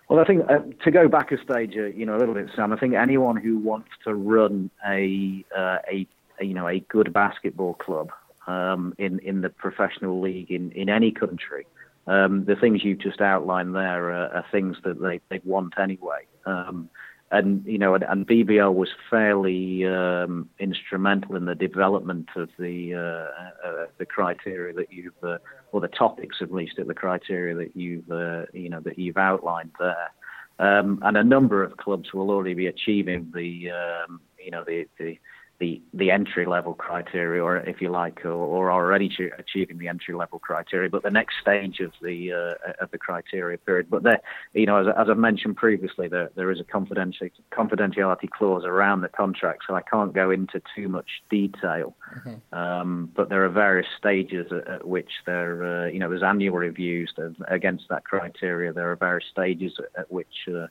Well, 0.09 0.21
I 0.21 0.25
think 0.25 0.49
uh, 0.49 0.61
to 0.85 0.91
go 0.91 1.09
back 1.09 1.33
a 1.33 1.43
stage, 1.43 1.77
uh, 1.77 1.87
you 1.87 2.07
know, 2.07 2.17
a 2.17 2.19
little 2.19 2.35
bit, 2.35 2.49
Sam. 2.55 2.73
I 2.73 2.79
think 2.79 2.95
anyone 2.95 3.37
who 3.37 3.59
wants 3.59 3.91
to 4.05 4.15
run 4.15 4.71
a, 4.87 5.45
uh, 5.57 5.79
a, 5.91 6.07
a 6.41 6.45
you 6.45 6.55
know 6.55 6.69
a 6.69 6.81
good 6.81 7.13
basketball 7.13 7.75
club 7.75 8.13
um, 8.47 8.95
in 8.99 9.19
in 9.21 9.41
the 9.41 9.51
professional 9.51 10.21
league 10.21 10.51
in, 10.51 10.71
in 10.73 10.89
any 10.89 11.11
country, 11.11 11.67
um, 12.07 12.45
the 12.45 12.55
things 12.55 12.85
you've 12.85 13.01
just 13.01 13.21
outlined 13.21 13.75
there 13.75 14.11
are, 14.11 14.29
are 14.29 14.45
things 14.53 14.77
that 14.85 15.01
they, 15.01 15.21
they 15.29 15.41
want 15.45 15.75
anyway. 15.79 16.21
Um, 16.45 16.89
and 17.31 17.65
you 17.67 17.79
know, 17.79 17.95
and, 17.95 18.05
and 18.05 18.27
BBL 18.27 18.73
was 18.73 18.89
fairly 19.11 19.85
um, 19.85 20.49
instrumental 20.61 21.35
in 21.37 21.45
the 21.45 21.55
development 21.55 22.29
of 22.37 22.51
the 22.59 22.95
uh, 22.95 23.69
uh, 23.69 23.87
the 23.99 24.07
criteria 24.07 24.73
that 24.75 24.93
you've, 24.93 25.13
uh, 25.23 25.39
or 25.73 25.81
the 25.81 25.89
topics 25.89 26.37
at 26.41 26.53
least, 26.53 26.79
of 26.79 26.87
the 26.87 26.95
criteria 26.95 27.55
that 27.57 27.77
you've, 27.77 28.09
uh, 28.11 28.47
you 28.53 28.69
know, 28.69 28.81
that 28.81 28.99
you've 28.99 29.17
outlined 29.17 29.73
there. 29.79 30.11
Um, 30.59 31.01
and 31.03 31.17
a 31.17 31.25
number 31.25 31.63
of 31.63 31.77
clubs 31.77 32.13
will 32.15 32.31
already 32.31 32.55
be 32.55 32.67
achieving 32.67 33.31
the, 33.35 33.71
um, 33.71 34.21
you 34.43 34.51
know, 34.51 34.65
the, 34.65 34.87
the 34.99 35.19
the 35.59 35.81
the 35.95 36.11
entry 36.11 36.47
level 36.47 36.75
criteria, 36.75 37.43
or 37.43 37.57
if 37.59 37.81
you 37.81 37.89
like, 37.89 38.25
or, 38.25 38.33
or 38.33 38.71
already 38.71 39.11
achieving 39.39 39.79
the 39.79 39.89
entry 39.89 40.15
level 40.15 40.39
criteria, 40.39 40.91
but 40.91 41.03
the 41.03 41.11
next 41.11 41.37
stage 41.41 41.81
of 41.81 41.93
the 42.03 42.33
uh, 42.33 42.83
of 42.83 42.91
the 42.91 42.99
criteria 42.99 43.59
period. 43.59 43.89
But 43.89 44.03
there, 44.03 44.21
you 44.53 44.67
know, 44.67 44.79
as, 44.79 44.87
as 44.99 45.09
I 45.09 45.15
mentioned 45.15 45.57
previously, 45.57 46.09
there 46.09 46.31
there 46.35 46.51
is 46.51 46.61
a 46.61 46.65
confidentiality 46.65 47.33
confidentiality 47.53 48.29
clause 48.31 48.65
around 48.65 49.01
the 49.01 49.09
contract, 49.09 49.63
so 49.67 49.75
I 49.75 49.83
can't 49.83 50.13
go 50.13 50.31
into 50.31 50.61
too 50.75 50.89
much 50.89 51.23
detail. 51.31 51.97
Mm-hmm. 52.19 52.59
Um, 52.59 53.11
but 53.15 53.29
there 53.29 53.45
are 53.45 53.49
various 53.49 53.89
stages 53.99 54.53
at, 54.53 54.69
at 54.69 54.87
which 54.87 55.11
there, 55.25 55.65
uh, 55.65 55.87
you 55.87 55.99
know, 55.99 56.09
there's 56.11 56.23
annual 56.23 56.57
reviews 56.57 57.13
against 57.49 57.85
that 57.89 58.05
criteria. 58.05 58.73
There 58.73 58.91
are 58.91 58.97
various 58.97 59.29
stages 59.31 59.73
at, 59.79 60.01
at 60.01 60.13
which 60.13 60.49
uh, 60.49 60.67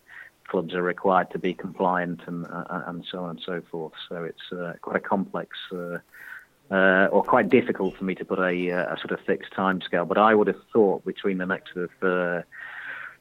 clubs 0.48 0.74
are 0.74 0.82
required 0.82 1.32
to 1.32 1.40
be 1.40 1.54
compliant 1.54 2.22
and 2.28 2.46
uh, 2.48 2.84
and 2.88 3.06
so 3.10 3.20
on 3.24 3.32
and 3.32 3.42
so 3.46 3.62
forth. 3.72 3.94
So 4.10 4.24
it's 4.24 4.52
uh, 4.52 4.74
quite 4.82 4.96
a 4.96 5.00
complex 5.00 5.58
uh, 5.72 5.98
uh 6.72 7.08
or 7.12 7.24
quite 7.24 7.50
difficult 7.50 7.96
for 7.96 8.06
me 8.06 8.16
to 8.16 8.26
put 8.26 8.40
a, 8.40 8.72
uh, 8.72 8.94
a 8.94 8.98
sort 9.00 9.12
of 9.12 9.20
fixed 9.26 9.54
timescale. 9.54 10.08
But 10.08 10.18
I 10.18 10.34
would 10.34 10.48
have 10.48 10.62
thought 10.74 11.06
between 11.06 11.38
the 11.38 11.46
next 11.46 11.74
sort 11.74 11.90
of 12.02 12.04
uh, 12.04 12.42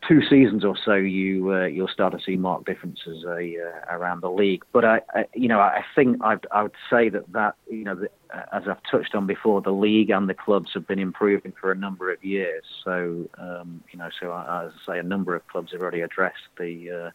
two 0.09 0.23
seasons 0.23 0.65
or 0.65 0.77
so, 0.77 0.95
you 0.95 1.55
you'll 1.65 1.89
start 1.89 2.13
to 2.13 2.21
see 2.25 2.37
marked 2.37 2.67
differences 2.67 3.25
around 3.25 4.23
the 4.23 4.31
league. 4.31 4.65
But 4.73 4.85
I, 4.85 5.01
I 5.15 5.25
you 5.35 5.49
know 5.49 5.61
I 5.61 5.85
think 5.95 6.23
I'd, 6.23 6.47
I 6.53 6.63
would 6.63 6.77
say 6.91 7.09
that 7.09 7.33
that 7.33 7.57
you 7.71 7.85
know 7.85 8.07
as 8.53 8.68
I've 8.68 8.83
touched 8.90 9.14
on 9.14 9.27
before, 9.27 9.61
the 9.61 9.73
league 9.73 10.11
and 10.11 10.29
the 10.29 10.35
clubs 10.35 10.70
have 10.75 10.87
been 10.87 10.99
improving 10.99 11.53
for 11.61 11.73
a 11.73 11.75
number 11.75 12.12
of 12.12 12.25
years. 12.25 12.64
So, 12.85 13.29
um, 13.38 13.83
you 13.92 13.99
know, 13.99 14.11
so 14.20 14.33
as 14.33 14.73
I 14.88 14.92
say, 14.92 14.99
a 14.99 15.03
number 15.03 15.35
of 15.35 15.47
clubs 15.49 15.73
have 15.73 15.81
already 15.81 16.01
addressed 16.01 16.49
the 16.59 16.90
uh, 16.90 17.11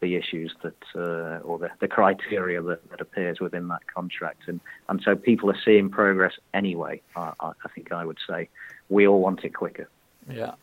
the 0.00 0.16
issues 0.16 0.54
that 0.62 0.82
uh, 0.94 1.38
or 1.44 1.58
the, 1.58 1.70
the 1.80 1.88
criteria 1.88 2.60
that, 2.60 2.90
that, 2.90 3.00
appears 3.00 3.40
within 3.40 3.68
that 3.68 3.86
contract, 3.92 4.42
and 4.48 4.60
and 4.88 5.00
so 5.02 5.16
people 5.16 5.50
are 5.50 5.58
seeing 5.64 5.88
progress 5.88 6.34
anyway. 6.52 7.00
I, 7.16 7.32
I 7.40 7.68
think 7.74 7.92
I 7.92 8.04
would 8.04 8.18
say 8.28 8.48
we 8.88 9.06
all 9.06 9.20
want 9.20 9.44
it 9.44 9.54
quicker. 9.54 9.88
Yeah. 10.28 10.54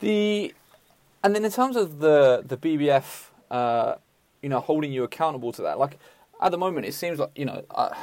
The 0.00 0.54
and 1.22 1.34
then 1.34 1.44
in 1.44 1.50
terms 1.50 1.76
of 1.76 1.98
the 2.00 2.42
the 2.44 2.56
BBF, 2.56 3.28
uh, 3.50 3.96
you 4.42 4.48
know, 4.48 4.60
holding 4.60 4.92
you 4.92 5.04
accountable 5.04 5.52
to 5.52 5.62
that, 5.62 5.78
like 5.78 5.98
at 6.40 6.50
the 6.50 6.58
moment, 6.58 6.86
it 6.86 6.94
seems 6.94 7.18
like 7.18 7.30
you 7.34 7.44
know. 7.44 7.64
Uh, 7.70 7.94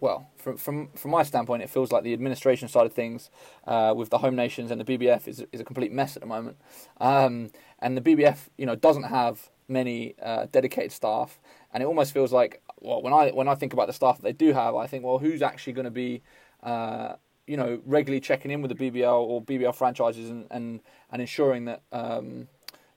well, 0.00 0.28
from 0.36 0.56
from 0.56 0.88
from 0.94 1.10
my 1.10 1.22
standpoint, 1.22 1.62
it 1.62 1.70
feels 1.70 1.90
like 1.90 2.04
the 2.04 2.12
administration 2.12 2.68
side 2.68 2.86
of 2.86 2.92
things 2.92 3.30
uh, 3.66 3.94
with 3.96 4.10
the 4.10 4.18
home 4.18 4.36
nations 4.36 4.70
and 4.70 4.80
the 4.80 4.84
BBF 4.84 5.26
is 5.26 5.44
is 5.52 5.60
a 5.60 5.64
complete 5.64 5.92
mess 5.92 6.16
at 6.16 6.22
the 6.22 6.28
moment. 6.28 6.58
Um, 7.00 7.50
and 7.78 7.96
the 7.96 8.00
BBF, 8.00 8.48
you 8.56 8.66
know, 8.66 8.76
doesn't 8.76 9.04
have 9.04 9.50
many 9.68 10.14
uh, 10.22 10.46
dedicated 10.52 10.92
staff, 10.92 11.40
and 11.72 11.82
it 11.82 11.86
almost 11.86 12.12
feels 12.12 12.32
like 12.32 12.62
well, 12.80 13.00
when 13.02 13.12
I 13.12 13.30
when 13.30 13.48
I 13.48 13.54
think 13.54 13.72
about 13.72 13.86
the 13.86 13.92
staff 13.92 14.16
that 14.16 14.22
they 14.22 14.32
do 14.32 14.52
have, 14.52 14.74
I 14.74 14.86
think 14.86 15.04
well, 15.04 15.18
who's 15.18 15.42
actually 15.42 15.72
going 15.72 15.86
to 15.86 15.90
be 15.90 16.22
uh, 16.62 17.14
you 17.46 17.56
know 17.56 17.80
regularly 17.86 18.20
checking 18.20 18.50
in 18.50 18.60
with 18.60 18.76
the 18.76 18.90
BBL 18.90 19.18
or 19.18 19.42
BBL 19.42 19.74
franchises 19.74 20.28
and 20.30 20.46
and, 20.50 20.80
and 21.10 21.22
ensuring 21.22 21.64
that 21.66 21.82
um, 21.92 22.48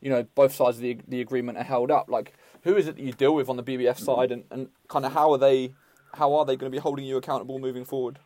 you 0.02 0.10
know 0.10 0.24
both 0.36 0.54
sides 0.54 0.78
of 0.78 0.84
the 0.84 0.98
the 1.08 1.22
agreement 1.22 1.58
are 1.58 1.64
held 1.64 1.92
up. 1.92 2.10
Like, 2.10 2.34
who 2.64 2.76
is 2.76 2.88
it 2.88 2.98
that 2.98 3.02
you 3.02 3.14
deal 3.14 3.34
with 3.34 3.48
on 3.48 3.56
the 3.56 3.64
BBF 3.64 3.98
side, 3.98 4.32
and, 4.32 4.44
and 4.52 4.68
kind 4.90 5.06
of 5.06 5.14
how 5.14 5.32
are 5.32 5.38
they 5.38 5.74
how 6.14 6.34
are 6.36 6.46
they 6.46 6.56
going 6.56 6.72
to 6.72 6.76
be 6.76 6.82
holding 6.82 7.06
you 7.06 7.18
accountable 7.18 7.60
moving 7.60 7.86
forward? 7.86 8.20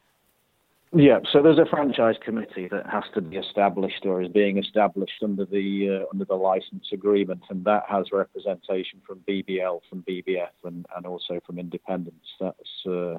Yeah, 0.95 1.19
so 1.31 1.41
there's 1.41 1.57
a 1.57 1.65
franchise 1.65 2.15
committee 2.23 2.67
that 2.69 2.85
has 2.87 3.03
to 3.15 3.21
be 3.21 3.37
established 3.37 4.05
or 4.05 4.21
is 4.21 4.31
being 4.31 4.59
established 4.59 5.23
under 5.23 5.43
the 5.43 6.03
uh, 6.03 6.05
under 6.11 6.25
the 6.25 6.35
license 6.35 6.85
agreement, 6.93 7.41
and 7.49 7.65
that 7.65 7.85
has 7.89 8.11
representation 8.11 9.01
from 9.05 9.19
BBL, 9.27 9.79
from 9.89 10.03
BBF, 10.03 10.53
and, 10.63 10.85
and 10.95 11.07
also 11.07 11.39
from 11.47 11.57
independents. 11.57 12.27
That's 12.39 12.85
uh, 12.85 13.17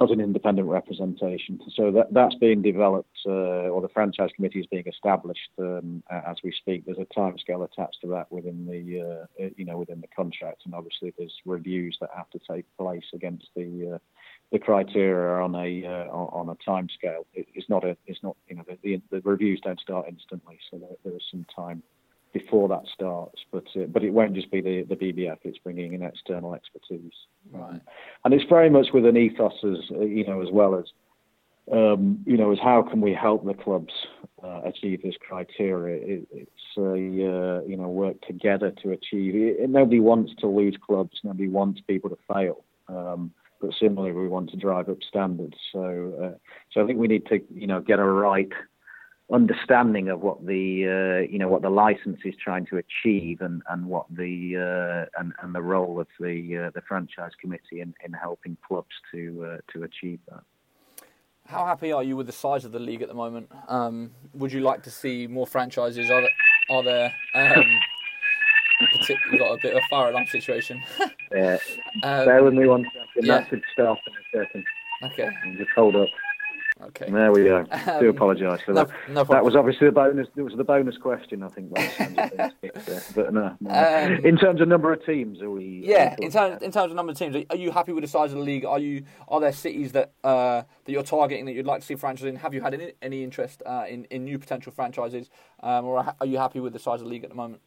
as 0.00 0.10
an 0.10 0.20
independent 0.20 0.68
representation. 0.68 1.60
So 1.74 1.90
that 1.90 2.12
that's 2.12 2.34
being 2.36 2.62
developed, 2.62 3.18
uh, 3.26 3.68
or 3.70 3.80
the 3.80 3.88
franchise 3.88 4.30
committee 4.36 4.60
is 4.60 4.66
being 4.66 4.86
established 4.86 5.50
um, 5.58 6.02
as 6.10 6.36
we 6.44 6.52
speak. 6.52 6.84
There's 6.86 6.98
a 6.98 7.18
timescale 7.18 7.64
attached 7.64 7.98
to 8.02 8.08
that 8.08 8.30
within 8.30 8.66
the 8.66 9.26
uh, 9.40 9.48
you 9.56 9.64
know 9.64 9.78
within 9.78 10.00
the 10.00 10.08
contract, 10.08 10.62
and 10.64 10.74
obviously 10.74 11.12
there's 11.18 11.34
reviews 11.44 11.96
that 12.00 12.10
have 12.16 12.30
to 12.30 12.40
take 12.50 12.64
place 12.76 13.04
against 13.12 13.48
the 13.56 13.94
uh, 13.94 13.98
the 14.52 14.58
criteria 14.58 15.42
on 15.42 15.54
a 15.54 15.84
uh, 15.84 16.10
on 16.10 16.48
a 16.48 16.64
time 16.64 16.88
scale. 16.96 17.26
It, 17.34 17.46
it's 17.54 17.68
not 17.68 17.84
a 17.84 17.96
it's 18.06 18.22
not 18.22 18.36
you 18.48 18.56
know 18.56 18.64
the, 18.68 18.78
the, 18.82 19.02
the 19.10 19.20
reviews 19.28 19.60
don't 19.62 19.80
start 19.80 20.06
instantly, 20.08 20.58
so 20.70 20.78
there, 20.78 20.96
there 21.04 21.16
is 21.16 21.24
some 21.30 21.44
time 21.54 21.82
before 22.32 22.68
that 22.68 22.82
starts. 22.92 23.40
But 23.50 23.64
uh, 23.76 23.86
but 23.86 24.04
it 24.04 24.10
won't 24.10 24.34
just 24.34 24.50
be 24.50 24.60
the, 24.60 24.84
the 24.88 24.96
BBF; 24.96 25.38
it's 25.44 25.58
bringing 25.58 25.94
in 25.94 26.02
external 26.02 26.54
expertise, 26.54 27.12
right? 27.52 27.80
And 28.24 28.34
it's 28.34 28.48
very 28.48 28.70
much 28.70 28.88
with 28.92 29.06
an 29.06 29.16
ethos 29.16 29.52
as 29.64 29.78
uh, 29.92 30.00
you 30.00 30.26
know 30.26 30.42
as 30.42 30.48
well 30.50 30.74
as 30.76 30.84
um, 31.72 32.22
you 32.26 32.36
know 32.36 32.52
as 32.52 32.58
how 32.62 32.82
can 32.82 33.00
we 33.00 33.12
help 33.12 33.44
the 33.44 33.54
clubs 33.54 33.92
uh, 34.42 34.62
achieve 34.64 35.02
this 35.02 35.14
criteria? 35.20 36.16
It, 36.16 36.28
it's 36.32 36.76
a 36.76 36.82
uh, 36.82 37.66
you 37.66 37.76
know 37.76 37.88
work 37.88 38.20
together 38.22 38.72
to 38.82 38.92
achieve. 38.92 39.34
It, 39.34 39.70
nobody 39.70 40.00
wants 40.00 40.32
to 40.40 40.46
lose 40.46 40.76
clubs. 40.84 41.18
Nobody 41.24 41.48
wants 41.48 41.80
people 41.86 42.10
to 42.10 42.18
fail. 42.32 42.64
Um, 42.88 43.32
but 43.60 43.70
similarly, 43.78 44.12
we 44.12 44.28
want 44.28 44.50
to 44.50 44.56
drive 44.56 44.88
up 44.88 44.98
standards. 45.08 45.56
So, 45.72 46.14
uh, 46.22 46.38
so 46.72 46.82
I 46.82 46.86
think 46.86 46.98
we 46.98 47.08
need 47.08 47.26
to, 47.26 47.40
you 47.52 47.66
know, 47.66 47.80
get 47.80 47.98
a 47.98 48.04
right 48.04 48.48
understanding 49.32 50.08
of 50.08 50.20
what 50.20 50.44
the, 50.46 51.24
uh, 51.26 51.30
you 51.30 51.38
know, 51.38 51.48
what 51.48 51.62
the 51.62 51.70
license 51.70 52.18
is 52.24 52.34
trying 52.42 52.66
to 52.66 52.78
achieve, 52.78 53.40
and, 53.40 53.62
and 53.68 53.86
what 53.86 54.06
the 54.10 54.56
uh, 54.56 55.20
and, 55.20 55.32
and 55.42 55.54
the 55.54 55.62
role 55.62 56.00
of 56.00 56.06
the 56.18 56.66
uh, 56.66 56.70
the 56.74 56.82
franchise 56.86 57.32
committee 57.40 57.80
in, 57.80 57.94
in 58.04 58.12
helping 58.12 58.56
clubs 58.66 58.94
to 59.12 59.44
uh, 59.52 59.72
to 59.72 59.84
achieve 59.84 60.20
that. 60.28 60.42
How 61.46 61.64
happy 61.64 61.92
are 61.92 62.02
you 62.02 62.14
with 62.14 62.26
the 62.26 62.32
size 62.32 62.66
of 62.66 62.72
the 62.72 62.78
league 62.78 63.00
at 63.00 63.08
the 63.08 63.14
moment? 63.14 63.50
Um, 63.68 64.10
would 64.34 64.52
you 64.52 64.60
like 64.60 64.82
to 64.82 64.90
see 64.90 65.26
more 65.26 65.46
franchises? 65.46 66.10
Are 66.10 66.20
there, 66.20 66.30
are 66.70 66.82
there 66.82 67.14
um, 67.34 67.78
You've 69.08 69.40
got 69.40 69.52
a 69.52 69.58
bit 69.60 69.74
of 69.74 69.82
a 69.82 69.88
fire 69.88 70.10
alarm 70.10 70.26
situation. 70.26 70.82
yeah. 71.32 71.58
Um, 72.04 72.26
Bear 72.26 72.44
with 72.44 72.54
me 72.54 72.66
one 72.66 72.84
second. 72.84 73.26
Yeah. 73.26 73.38
That 73.38 73.48
should 73.48 73.62
stop 73.72 73.98
in 74.06 74.40
a 74.40 74.44
second. 74.44 74.64
Okay. 75.02 75.28
just 75.56 75.70
hold 75.74 75.96
up. 75.96 76.08
Okay. 76.80 77.10
There 77.10 77.32
we 77.32 77.44
go. 77.44 77.66
Um, 77.88 78.00
Do 78.00 78.08
apologise 78.10 78.60
for 78.62 78.74
that. 78.74 78.90
No, 79.08 79.24
that 79.24 79.44
was 79.44 79.56
obviously 79.56 79.86
the 79.86 79.92
bonus. 79.92 80.28
It 80.36 80.42
was 80.42 80.54
the 80.56 80.64
bonus 80.64 80.96
question, 80.98 81.42
I 81.42 81.48
think. 81.48 81.70
but 83.14 83.32
no. 83.32 83.56
no. 83.60 83.70
Um, 83.70 84.24
in 84.24 84.36
terms 84.36 84.60
of 84.60 84.68
number 84.68 84.92
of 84.92 85.04
teams, 85.04 85.40
are 85.40 85.50
we? 85.50 85.82
Yeah. 85.84 86.14
In 86.18 86.30
terms 86.30 86.62
in 86.62 86.70
terms 86.70 86.90
of 86.90 86.96
number 86.96 87.12
of 87.12 87.18
teams, 87.18 87.36
are 87.50 87.56
you 87.56 87.70
happy 87.70 87.92
with 87.92 88.04
the 88.04 88.08
size 88.08 88.32
of 88.32 88.38
the 88.38 88.44
league? 88.44 88.64
Are 88.64 88.78
you? 88.78 89.04
Are 89.28 89.40
there 89.40 89.52
cities 89.52 89.92
that 89.92 90.12
uh, 90.22 90.62
that 90.84 90.92
you're 90.92 91.02
targeting 91.02 91.46
that 91.46 91.52
you'd 91.52 91.66
like 91.66 91.80
to 91.80 91.86
see 91.86 91.94
franchises 91.94 92.28
in? 92.28 92.36
Have 92.36 92.52
you 92.52 92.60
had 92.60 92.74
any, 92.74 92.92
any 93.00 93.24
interest 93.24 93.62
uh, 93.64 93.84
in 93.88 94.04
in 94.06 94.24
new 94.24 94.38
potential 94.38 94.72
franchises, 94.72 95.30
um, 95.62 95.86
or 95.86 96.14
are 96.20 96.26
you 96.26 96.38
happy 96.38 96.60
with 96.60 96.72
the 96.72 96.78
size 96.78 97.00
of 97.00 97.06
the 97.06 97.10
league 97.10 97.24
at 97.24 97.30
the 97.30 97.36
moment? 97.36 97.62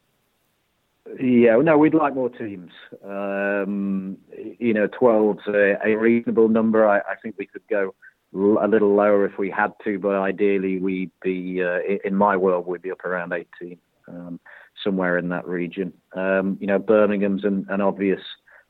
Yeah, 1.20 1.58
no, 1.58 1.78
we'd 1.78 1.96
like 1.96 2.14
more 2.14 2.30
teams. 2.30 2.72
Um, 3.04 4.18
you 4.60 4.74
know, 4.74 4.88
12's 4.88 5.48
a, 5.48 5.78
a 5.84 5.96
reasonable 5.96 6.48
number. 6.48 6.88
I, 6.88 7.00
I, 7.00 7.16
think 7.22 7.36
we 7.40 7.48
could 7.48 7.64
go 7.70 7.96
a 8.34 8.68
little 8.68 8.96
lower 8.96 9.26
if 9.26 9.38
we 9.38 9.50
had 9.50 9.74
to, 9.84 10.00
but 10.00 10.16
ideally 10.16 10.80
we'd 10.80 11.12
be 11.22 11.62
uh, 11.64 11.80
in 12.04 12.16
my 12.16 12.38
world 12.38 12.66
we'd 12.66 12.82
be 12.82 12.92
up 12.92 13.04
around 13.04 13.34
18, 13.34 13.78
um, 14.08 14.40
somewhere 14.84 15.18
in 15.18 15.30
that 15.30 15.48
region. 15.48 15.94
Um, 16.14 16.58
you 16.60 16.68
know, 16.68 16.80
Birmingham's 16.80 17.44
an, 17.44 17.66
an, 17.70 17.82
obvious 17.82 18.22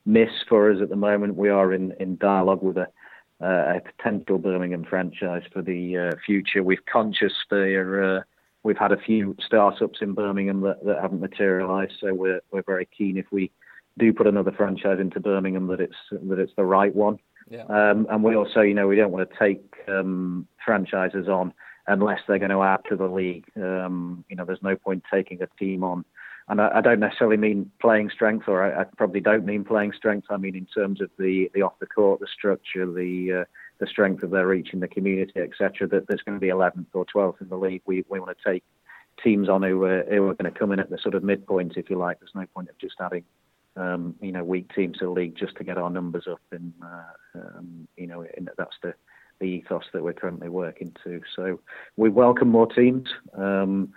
miss 0.06 0.30
for 0.50 0.72
us 0.72 0.80
at 0.82 0.90
the 0.90 0.96
moment. 0.96 1.36
We 1.36 1.50
are 1.50 1.74
in, 1.74 1.94
in 2.00 2.18
dialogue 2.18 2.64
with 2.64 2.78
a, 2.78 2.88
uh, 3.42 3.78
a 3.78 3.82
potential 3.82 4.38
Birmingham 4.38 4.84
franchise 4.84 5.44
for 5.54 5.62
the 5.62 5.98
uh, 5.98 6.16
future. 6.26 6.64
We've 6.64 6.86
conscious 6.92 7.34
there. 7.50 8.18
Uh, 8.18 8.22
we've 8.64 8.78
had 8.78 8.92
a 8.92 8.98
few 8.98 9.36
startups 9.44 10.00
in 10.02 10.14
Birmingham 10.14 10.62
that, 10.62 10.84
that 10.86 11.02
haven't 11.02 11.22
materialised, 11.22 11.94
so 12.00 12.14
we're 12.14 12.42
we're 12.52 12.64
very 12.64 12.88
keen 12.96 13.18
if 13.18 13.26
we 13.32 13.52
do 13.98 14.14
put 14.14 14.28
another 14.28 14.52
franchise 14.52 15.00
into 15.00 15.20
Birmingham 15.20 15.68
that 15.68 15.80
it's 15.80 15.96
that 16.12 16.40
it's 16.40 16.54
the 16.56 16.66
right 16.66 16.96
one. 16.96 17.18
Yeah. 17.52 17.66
Um, 17.66 18.08
and 18.10 18.24
we 18.24 18.36
also, 18.36 18.62
you 18.62 18.74
know, 18.74 18.88
we 18.88 18.96
don't 18.96 19.12
want 19.12 19.30
to 19.30 19.38
take 19.38 19.76
um, 19.90 20.48
franchises 20.64 21.28
on 21.28 21.54
unless 21.86 22.22
they're 22.26 22.40
going 22.40 22.52
to 22.52 22.64
add 22.64 22.80
to 22.88 22.96
the 22.96 23.08
league. 23.08 23.44
Um, 23.58 24.24
you 24.30 24.38
know, 24.38 24.46
there's 24.46 24.64
no 24.64 24.78
point 24.78 25.04
taking 25.12 25.42
a 25.42 25.48
team 25.60 25.84
on. 25.84 26.06
And 26.48 26.62
I, 26.62 26.78
I 26.78 26.82
don't 26.82 27.02
necessarily 27.02 27.36
mean 27.36 27.70
playing 27.82 28.10
strength, 28.10 28.48
or 28.48 28.64
I, 28.64 28.82
I, 28.82 28.86
probably 28.98 29.20
don't 29.20 29.46
mean 29.46 29.66
playing 29.66 29.92
strength. 29.92 30.28
I 30.30 30.38
mean 30.38 30.56
in 30.56 30.66
terms 30.66 31.02
of 31.02 31.10
the, 31.20 31.52
the 31.54 31.62
off 31.62 31.74
the 31.80 31.88
court, 31.88 32.22
the 32.22 32.28
structure, 32.28 32.86
the 32.86 33.42
uh, 33.42 33.46
the 33.80 33.88
strength 33.88 34.24
of 34.24 34.32
their 34.32 34.48
reach 34.48 34.70
in 34.74 34.80
the 34.80 34.88
community, 34.88 35.40
etc. 35.40 35.88
That 35.88 36.08
there's 36.08 36.22
going 36.22 36.38
to 36.38 36.42
be 36.42 36.52
11th 36.52 36.86
or 36.94 37.06
12th 37.06 37.42
in 37.42 37.50
the 37.50 37.58
league. 37.58 37.82
We 37.86 38.06
we 38.08 38.20
want 38.20 38.38
to 38.38 38.52
take 38.52 38.64
teams 39.22 39.50
on 39.50 39.62
who 39.64 39.84
are, 39.84 40.04
who 40.10 40.30
are 40.30 40.36
going 40.36 40.52
to 40.52 40.58
come 40.58 40.72
in 40.72 40.80
at 40.80 40.90
the 40.90 40.98
sort 40.98 41.16
of 41.16 41.24
midpoint, 41.24 41.78
if 41.78 41.90
you 41.90 41.98
like. 41.98 42.20
There's 42.20 42.32
no 42.34 42.46
point 42.54 42.70
of 42.70 42.78
just 42.78 42.96
adding 43.00 43.24
um, 43.76 44.16
you 44.22 44.32
know, 44.32 44.44
weak 44.44 44.74
teams 44.74 44.98
to 44.98 45.06
the 45.06 45.12
league 45.12 45.36
just 45.36 45.56
to 45.58 45.64
get 45.64 45.78
our 45.78 45.90
numbers 45.90 46.26
up. 46.30 46.42
And, 46.52 46.74
uh, 46.84 47.40
um, 47.40 47.88
you 47.98 48.08
know, 48.08 48.26
that's 48.58 48.76
the, 48.82 48.94
the 49.40 49.46
ethos 49.46 49.84
that 49.94 50.04
we're 50.04 50.14
currently 50.14 50.50
working 50.50 50.96
to. 51.04 51.22
So 51.36 51.60
we 51.98 52.10
welcome 52.10 52.50
more 52.50 52.68
teams. 52.68 53.10
Um, 53.38 53.94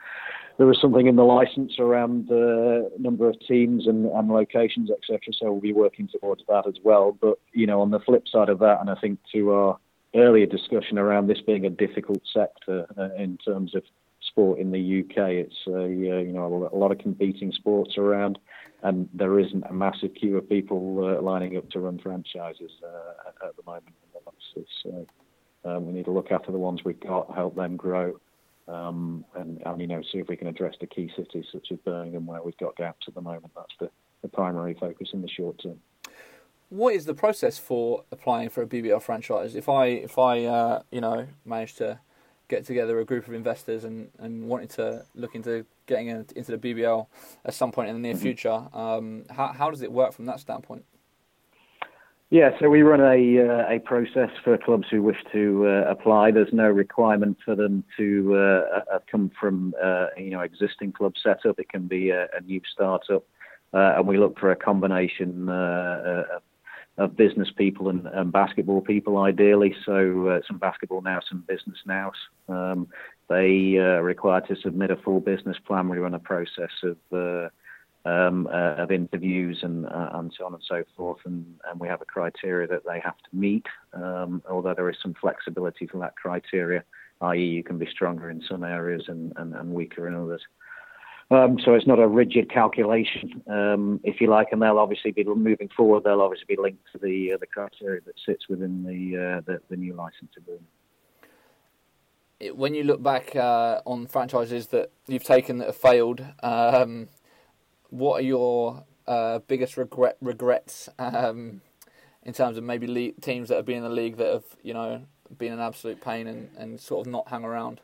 there 0.56 0.66
was 0.66 0.80
something 0.80 1.08
in 1.08 1.16
the 1.16 1.24
license 1.24 1.78
around 1.80 2.28
the 2.28 2.90
number 2.98 3.28
of 3.28 3.38
teams 3.40 3.88
and, 3.88 4.06
and 4.06 4.28
locations, 4.28 4.88
etc. 4.90 5.32
So 5.32 5.50
we'll 5.50 5.60
be 5.60 5.72
working 5.72 6.08
towards 6.08 6.42
that 6.48 6.66
as 6.68 6.76
well. 6.84 7.16
But, 7.20 7.38
you 7.52 7.66
know, 7.66 7.80
on 7.80 7.90
the 7.90 7.98
flip 8.00 8.28
side 8.28 8.48
of 8.48 8.60
that, 8.60 8.80
and 8.80 8.88
I 8.88 8.94
think 8.94 9.18
to 9.32 9.52
our 9.52 9.78
earlier 10.14 10.46
discussion 10.46 10.96
around 10.96 11.26
this 11.26 11.40
being 11.40 11.66
a 11.66 11.70
difficult 11.70 12.22
sector 12.32 12.86
uh, 12.96 13.12
in 13.20 13.36
terms 13.38 13.74
of 13.74 13.82
sport 14.34 14.58
in 14.58 14.72
the 14.72 15.00
UK. 15.00 15.30
It's 15.30 15.56
uh, 15.66 15.84
you 15.84 16.32
know 16.32 16.68
a 16.72 16.76
lot 16.76 16.90
of 16.90 16.98
competing 16.98 17.52
sports 17.52 17.96
around, 17.96 18.38
and 18.82 19.08
there 19.14 19.38
isn't 19.38 19.64
a 19.64 19.72
massive 19.72 20.14
queue 20.14 20.36
of 20.36 20.48
people 20.48 21.04
uh, 21.04 21.22
lining 21.22 21.56
up 21.56 21.70
to 21.70 21.80
run 21.80 21.98
franchises 21.98 22.72
uh, 22.84 23.46
at 23.46 23.56
the 23.56 23.62
moment. 23.64 23.94
So 24.82 25.06
um, 25.64 25.86
we 25.86 25.92
need 25.92 26.04
to 26.06 26.10
look 26.10 26.30
after 26.30 26.50
the 26.52 26.58
ones 26.58 26.84
we've 26.84 27.00
got, 27.00 27.34
help 27.34 27.54
them 27.54 27.76
grow, 27.76 28.18
um, 28.66 29.24
and, 29.36 29.62
and 29.64 29.80
you 29.80 29.86
know 29.86 30.02
see 30.12 30.18
if 30.18 30.28
we 30.28 30.36
can 30.36 30.48
address 30.48 30.74
the 30.80 30.86
key 30.86 31.10
cities 31.16 31.44
such 31.52 31.68
as 31.70 31.78
Birmingham 31.84 32.26
where 32.26 32.42
we've 32.42 32.56
got 32.58 32.76
gaps 32.76 33.06
at 33.06 33.14
the 33.14 33.20
moment. 33.20 33.52
That's 33.54 33.74
the, 33.78 33.90
the 34.22 34.28
primary 34.28 34.74
focus 34.74 35.08
in 35.12 35.22
the 35.22 35.28
short 35.28 35.62
term 35.62 35.78
what 36.70 36.94
is 36.94 37.04
the 37.04 37.14
process 37.14 37.56
for 37.56 38.04
applying 38.10 38.48
for 38.48 38.62
a 38.62 38.66
BBL 38.66 39.00
franchise? 39.00 39.54
If 39.54 39.68
I 39.68 39.86
if 39.86 40.18
I 40.18 40.44
uh, 40.44 40.82
you 40.90 41.00
know 41.00 41.28
manage 41.44 41.74
to 41.76 42.00
get 42.48 42.66
together 42.66 42.98
a 43.00 43.04
group 43.04 43.26
of 43.26 43.34
investors 43.34 43.84
and, 43.84 44.10
and 44.18 44.48
wanting 44.48 44.68
to 44.68 45.04
look 45.14 45.34
into 45.34 45.64
getting 45.86 46.08
into 46.08 46.56
the 46.56 46.58
BBL 46.58 47.06
at 47.44 47.54
some 47.54 47.72
point 47.72 47.88
in 47.88 47.94
the 47.94 48.00
near 48.00 48.14
mm-hmm. 48.14 48.22
future. 48.22 48.68
Um, 48.72 49.24
how, 49.30 49.48
how 49.48 49.70
does 49.70 49.82
it 49.82 49.92
work 49.92 50.12
from 50.12 50.26
that 50.26 50.40
standpoint? 50.40 50.84
Yeah, 52.30 52.50
so 52.58 52.68
we 52.68 52.82
run 52.82 53.00
a 53.00 53.38
uh, 53.38 53.74
a 53.76 53.78
process 53.78 54.30
for 54.42 54.58
clubs 54.58 54.88
who 54.90 55.02
wish 55.02 55.18
to 55.32 55.68
uh, 55.68 55.90
apply. 55.90 56.32
There's 56.32 56.52
no 56.52 56.68
requirement 56.68 57.36
for 57.44 57.54
them 57.54 57.84
to 57.96 58.34
uh, 58.34 58.98
come 59.08 59.30
from 59.38 59.72
uh, 59.80 60.06
you 60.16 60.30
know 60.30 60.40
existing 60.40 60.92
club 60.92 61.12
setup. 61.22 61.60
It 61.60 61.68
can 61.68 61.86
be 61.86 62.10
a, 62.10 62.24
a 62.36 62.40
new 62.44 62.60
startup, 62.72 63.24
uh, 63.72 63.94
and 63.96 64.08
we 64.08 64.18
look 64.18 64.38
for 64.40 64.50
a 64.50 64.56
combination 64.56 65.48
uh, 65.48 66.24
of 66.96 67.16
business 67.16 67.48
people 67.56 67.88
and, 67.88 68.06
and 68.06 68.30
basketball 68.32 68.80
people, 68.80 69.18
ideally. 69.18 69.74
So 69.84 70.28
uh, 70.28 70.40
some 70.46 70.58
basketball 70.58 71.02
now, 71.02 71.20
some 71.28 71.44
business 71.46 71.78
now. 71.86 72.12
Um, 72.48 72.88
they 73.28 73.76
uh, 73.78 73.82
are 73.98 74.02
required 74.02 74.46
to 74.48 74.56
submit 74.56 74.90
a 74.90 74.96
full 74.96 75.20
business 75.20 75.56
plan. 75.66 75.88
We 75.88 75.98
run 75.98 76.14
a 76.14 76.18
process 76.18 76.70
of 76.82 76.96
uh, 77.12 77.48
um, 78.06 78.46
uh, 78.46 78.74
of 78.76 78.92
interviews 78.92 79.60
and 79.62 79.86
uh, 79.86 80.10
and 80.12 80.32
so 80.36 80.44
on 80.44 80.54
and 80.54 80.62
so 80.68 80.84
forth, 80.96 81.20
and, 81.24 81.46
and 81.70 81.80
we 81.80 81.88
have 81.88 82.02
a 82.02 82.04
criteria 82.04 82.68
that 82.68 82.84
they 82.86 83.00
have 83.00 83.16
to 83.16 83.36
meet. 83.36 83.66
Um, 83.94 84.42
although 84.48 84.74
there 84.74 84.90
is 84.90 84.96
some 85.02 85.14
flexibility 85.14 85.86
for 85.86 85.98
that 85.98 86.16
criteria, 86.16 86.84
i.e., 87.22 87.42
you 87.42 87.62
can 87.62 87.78
be 87.78 87.88
stronger 87.90 88.30
in 88.30 88.42
some 88.48 88.62
areas 88.62 89.04
and, 89.08 89.32
and, 89.36 89.54
and 89.54 89.70
weaker 89.70 90.06
in 90.06 90.14
others. 90.14 90.42
Um, 91.30 91.58
so 91.64 91.74
it's 91.74 91.86
not 91.86 91.98
a 91.98 92.06
rigid 92.06 92.50
calculation, 92.50 93.42
um, 93.48 93.98
if 94.04 94.20
you 94.20 94.28
like, 94.28 94.48
and 94.52 94.60
they'll 94.60 94.78
obviously 94.78 95.10
be 95.10 95.24
moving 95.24 95.70
forward. 95.74 96.04
They'll 96.04 96.20
obviously 96.20 96.54
be 96.54 96.60
linked 96.60 96.84
to 96.92 96.98
the 96.98 97.32
uh, 97.32 97.36
the 97.38 97.46
criteria 97.46 98.02
that 98.02 98.14
sits 98.26 98.48
within 98.48 98.84
the 98.84 99.16
uh, 99.16 99.40
the, 99.46 99.60
the, 99.70 99.76
new 99.76 99.94
license 99.94 100.32
agreement. 100.36 100.68
When 102.54 102.74
you 102.74 102.84
look 102.84 103.02
back 103.02 103.34
uh, 103.34 103.80
on 103.86 104.06
franchises 104.06 104.66
that 104.68 104.90
you've 105.06 105.24
taken 105.24 105.58
that 105.58 105.66
have 105.68 105.76
failed, 105.76 106.22
um, 106.42 107.08
what 107.88 108.20
are 108.20 108.24
your 108.24 108.84
uh, 109.06 109.38
biggest 109.40 109.78
regret 109.78 110.18
regrets 110.20 110.90
um, 110.98 111.62
in 112.22 112.34
terms 112.34 112.58
of 112.58 112.64
maybe 112.64 113.14
teams 113.22 113.48
that 113.48 113.56
have 113.56 113.66
been 113.66 113.78
in 113.78 113.82
the 113.82 113.88
league 113.88 114.18
that 114.18 114.30
have 114.30 114.44
you 114.62 114.74
know 114.74 115.02
been 115.38 115.54
an 115.54 115.60
absolute 115.60 116.02
pain 116.02 116.26
and, 116.26 116.50
and 116.58 116.78
sort 116.78 117.06
of 117.06 117.10
not 117.10 117.28
hung 117.28 117.44
around? 117.44 117.80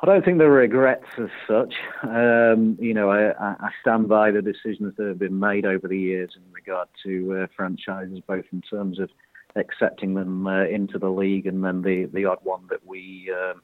I 0.00 0.06
don't 0.06 0.24
think 0.24 0.36
there 0.38 0.48
are 0.48 0.56
regrets 0.56 1.06
as 1.18 1.30
such. 1.48 1.74
Um, 2.02 2.76
you 2.78 2.92
know, 2.92 3.10
I, 3.10 3.30
I, 3.40 3.70
stand 3.80 4.08
by 4.08 4.30
the 4.30 4.42
decisions 4.42 4.94
that 4.98 5.06
have 5.06 5.18
been 5.18 5.38
made 5.38 5.64
over 5.64 5.88
the 5.88 5.98
years 5.98 6.32
in 6.36 6.42
regard 6.52 6.88
to 7.04 7.44
uh, 7.44 7.46
franchises, 7.56 8.20
both 8.26 8.44
in 8.52 8.60
terms 8.60 8.98
of 8.98 9.08
accepting 9.54 10.12
them 10.12 10.46
uh, 10.46 10.66
into 10.66 10.98
the 10.98 11.08
league 11.08 11.46
and 11.46 11.64
then 11.64 11.80
the, 11.80 12.10
the 12.12 12.26
odd 12.26 12.40
one 12.42 12.66
that 12.68 12.86
we 12.86 13.32
um, 13.32 13.62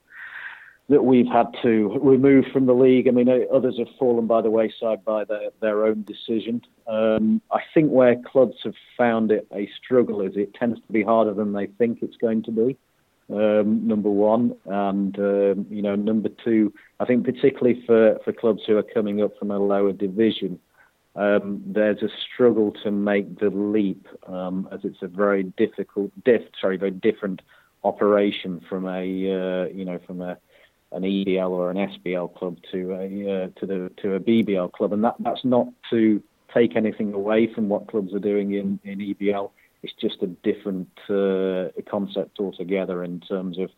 that 0.89 1.03
we've 1.03 1.27
had 1.27 1.47
to 1.61 1.99
remove 2.01 2.45
from 2.51 2.65
the 2.65 2.73
league. 2.73 3.07
I 3.07 3.11
mean, 3.11 3.29
uh, 3.29 3.55
others 3.55 3.77
have 3.77 3.87
fallen 3.99 4.25
by 4.27 4.41
the 4.41 4.49
wayside 4.49 5.05
by 5.05 5.23
their, 5.25 5.49
their 5.61 5.85
own 5.85 6.03
decision. 6.03 6.61
Um, 6.87 7.41
I 7.51 7.59
think 7.73 7.91
where 7.91 8.15
clubs 8.25 8.57
have 8.63 8.73
found 8.97 9.31
it 9.31 9.47
a 9.53 9.69
struggle 9.81 10.21
is 10.21 10.33
it 10.35 10.53
tends 10.55 10.81
to 10.81 10.91
be 10.91 11.03
harder 11.03 11.33
than 11.33 11.53
they 11.53 11.67
think 11.67 11.99
it's 12.01 12.17
going 12.17 12.43
to 12.43 12.51
be 12.51 12.77
um, 13.29 13.87
number 13.87 14.09
one, 14.09 14.55
and 14.65 15.17
um, 15.17 15.65
you 15.69 15.81
know, 15.81 15.95
number 15.95 16.29
two. 16.43 16.73
I 16.99 17.05
think 17.05 17.25
particularly 17.25 17.83
for, 17.85 18.19
for 18.23 18.33
clubs 18.33 18.63
who 18.65 18.77
are 18.77 18.83
coming 18.83 19.21
up 19.21 19.37
from 19.37 19.51
a 19.51 19.59
lower 19.59 19.93
division, 19.93 20.59
um, 21.15 21.61
there's 21.65 22.01
a 22.01 22.09
struggle 22.33 22.71
to 22.83 22.91
make 22.91 23.39
the 23.39 23.49
leap, 23.49 24.07
um, 24.27 24.67
as 24.71 24.81
it's 24.83 25.01
a 25.01 25.07
very 25.07 25.43
difficult, 25.43 26.11
diff, 26.23 26.41
sorry, 26.59 26.77
very 26.77 26.91
different 26.91 27.41
operation 27.83 28.61
from 28.69 28.87
a 28.87 29.01
uh, 29.01 29.65
you 29.67 29.85
know 29.85 29.99
from 30.05 30.21
a 30.21 30.37
an 30.91 31.03
EBL 31.03 31.49
or 31.49 31.71
an 31.71 31.77
SBL 31.77 32.35
club 32.35 32.57
to 32.71 32.91
a 32.93 33.45
uh, 33.45 33.47
to 33.59 33.65
the 33.65 33.91
to 33.97 34.15
a 34.15 34.19
BBL 34.19 34.71
club, 34.71 34.93
and 34.93 35.03
that 35.03 35.15
that's 35.19 35.43
not 35.43 35.67
to 35.89 36.21
take 36.53 36.75
anything 36.75 37.13
away 37.13 37.51
from 37.53 37.69
what 37.69 37.87
clubs 37.87 38.13
are 38.13 38.19
doing 38.19 38.53
in 38.53 38.79
in 38.83 38.99
EBL 38.99 39.51
it's 39.83 39.93
just 39.99 40.23
a 40.23 40.27
different 40.27 40.89
uh, 41.09 41.69
concept 41.89 42.39
altogether 42.39 43.03
in 43.03 43.19
terms 43.19 43.59
of 43.59 43.69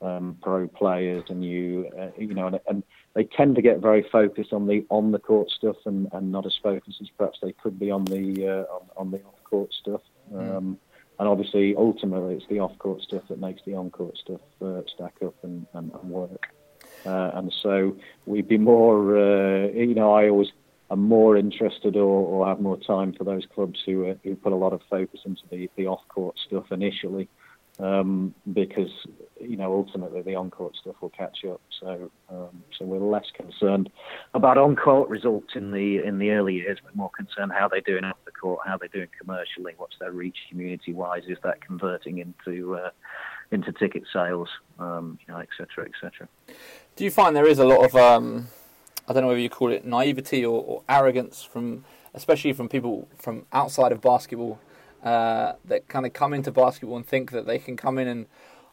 um, 0.00 0.38
pro 0.40 0.68
players 0.68 1.24
and 1.28 1.44
you 1.44 1.90
uh, 1.98 2.08
you 2.16 2.32
know 2.32 2.46
and, 2.46 2.60
and, 2.68 2.82
they 3.14 3.24
tend 3.24 3.56
to 3.56 3.62
get 3.62 3.80
very 3.80 4.06
focused 4.12 4.52
on 4.52 4.68
the 4.68 4.86
on 4.90 5.10
the 5.10 5.18
court 5.18 5.50
stuff 5.50 5.76
and, 5.86 6.06
and 6.12 6.30
not 6.30 6.46
as 6.46 6.56
focused 6.62 6.98
as 7.00 7.08
perhaps 7.18 7.38
they 7.42 7.52
could 7.52 7.76
be 7.76 7.90
on 7.90 8.04
the 8.04 8.46
uh, 8.46 8.72
on, 8.72 8.82
on, 8.96 9.10
the 9.10 9.18
off 9.24 9.42
court 9.42 9.72
stuff 9.72 10.02
mm. 10.32 10.56
um, 10.56 10.78
and 11.18 11.28
obviously 11.28 11.74
ultimately 11.74 12.36
it's 12.36 12.46
the 12.48 12.60
off 12.60 12.78
court 12.78 13.02
stuff 13.02 13.22
that 13.28 13.40
makes 13.40 13.60
the 13.66 13.74
on 13.74 13.90
court 13.90 14.16
stuff 14.16 14.40
uh, 14.62 14.82
stack 14.86 15.14
up 15.24 15.34
and, 15.42 15.66
and, 15.74 15.90
and 15.92 16.10
work 16.10 16.48
uh, 17.04 17.32
and 17.34 17.52
so 17.60 17.96
we'd 18.26 18.46
be 18.46 18.58
more 18.58 19.18
uh, 19.18 19.66
you 19.68 19.96
know 19.96 20.12
I 20.12 20.28
always 20.28 20.52
are 20.90 20.96
more 20.96 21.36
interested 21.36 21.96
or, 21.96 22.26
or 22.26 22.46
have 22.46 22.60
more 22.60 22.78
time 22.78 23.12
for 23.12 23.24
those 23.24 23.46
clubs 23.54 23.78
who, 23.84 24.08
uh, 24.08 24.14
who 24.24 24.34
put 24.34 24.52
a 24.52 24.56
lot 24.56 24.72
of 24.72 24.80
focus 24.88 25.20
into 25.24 25.42
the, 25.50 25.68
the 25.76 25.86
off 25.86 26.00
court 26.08 26.34
stuff 26.46 26.72
initially, 26.72 27.28
um, 27.78 28.34
because 28.52 28.90
you 29.40 29.56
know 29.56 29.72
ultimately 29.72 30.22
the 30.22 30.34
on 30.34 30.50
court 30.50 30.74
stuff 30.80 30.96
will 31.00 31.10
catch 31.10 31.44
up. 31.44 31.60
So 31.80 32.10
um, 32.30 32.62
so 32.76 32.84
we're 32.84 32.98
less 32.98 33.26
concerned 33.34 33.90
about 34.34 34.58
on 34.58 34.76
court 34.76 35.08
results 35.08 35.52
in 35.54 35.70
the 35.70 35.98
in 35.98 36.18
the 36.18 36.30
early 36.30 36.54
years. 36.54 36.78
We're 36.82 36.96
more 36.96 37.10
concerned 37.10 37.52
how 37.52 37.68
they're 37.68 37.80
doing 37.82 38.04
off 38.04 38.16
the 38.24 38.32
court, 38.32 38.60
how 38.66 38.78
they're 38.78 38.88
doing 38.88 39.08
commercially, 39.20 39.74
what's 39.76 39.96
their 40.00 40.12
reach 40.12 40.38
community 40.48 40.92
wise, 40.92 41.24
is 41.28 41.38
that 41.44 41.60
converting 41.60 42.18
into 42.18 42.76
uh, 42.76 42.90
into 43.50 43.72
ticket 43.72 44.04
sales, 44.12 44.48
um, 44.78 45.18
you 45.26 45.32
know, 45.32 45.40
et 45.40 45.48
cetera, 45.56 45.84
et 45.84 45.92
cetera. 46.00 46.28
Do 46.96 47.04
you 47.04 47.10
find 47.10 47.36
there 47.36 47.46
is 47.46 47.58
a 47.58 47.64
lot 47.64 47.84
of 47.84 47.94
um, 47.94 48.48
I 49.08 49.12
don't 49.14 49.22
know 49.22 49.28
whether 49.28 49.40
you 49.40 49.48
call 49.48 49.72
it 49.72 49.86
naivety 49.86 50.44
or, 50.44 50.62
or 50.62 50.82
arrogance 50.88 51.42
from, 51.42 51.84
especially 52.12 52.52
from 52.52 52.68
people 52.68 53.08
from 53.16 53.46
outside 53.52 53.90
of 53.90 54.02
basketball, 54.02 54.60
uh, 55.02 55.54
that 55.64 55.88
kind 55.88 56.04
of 56.04 56.12
come 56.12 56.34
into 56.34 56.52
basketball 56.52 56.96
and 56.96 57.06
think 57.06 57.30
that 57.30 57.46
they 57.46 57.58
can 57.58 57.76
come 57.76 57.98
in 57.98 58.06
and 58.06 58.26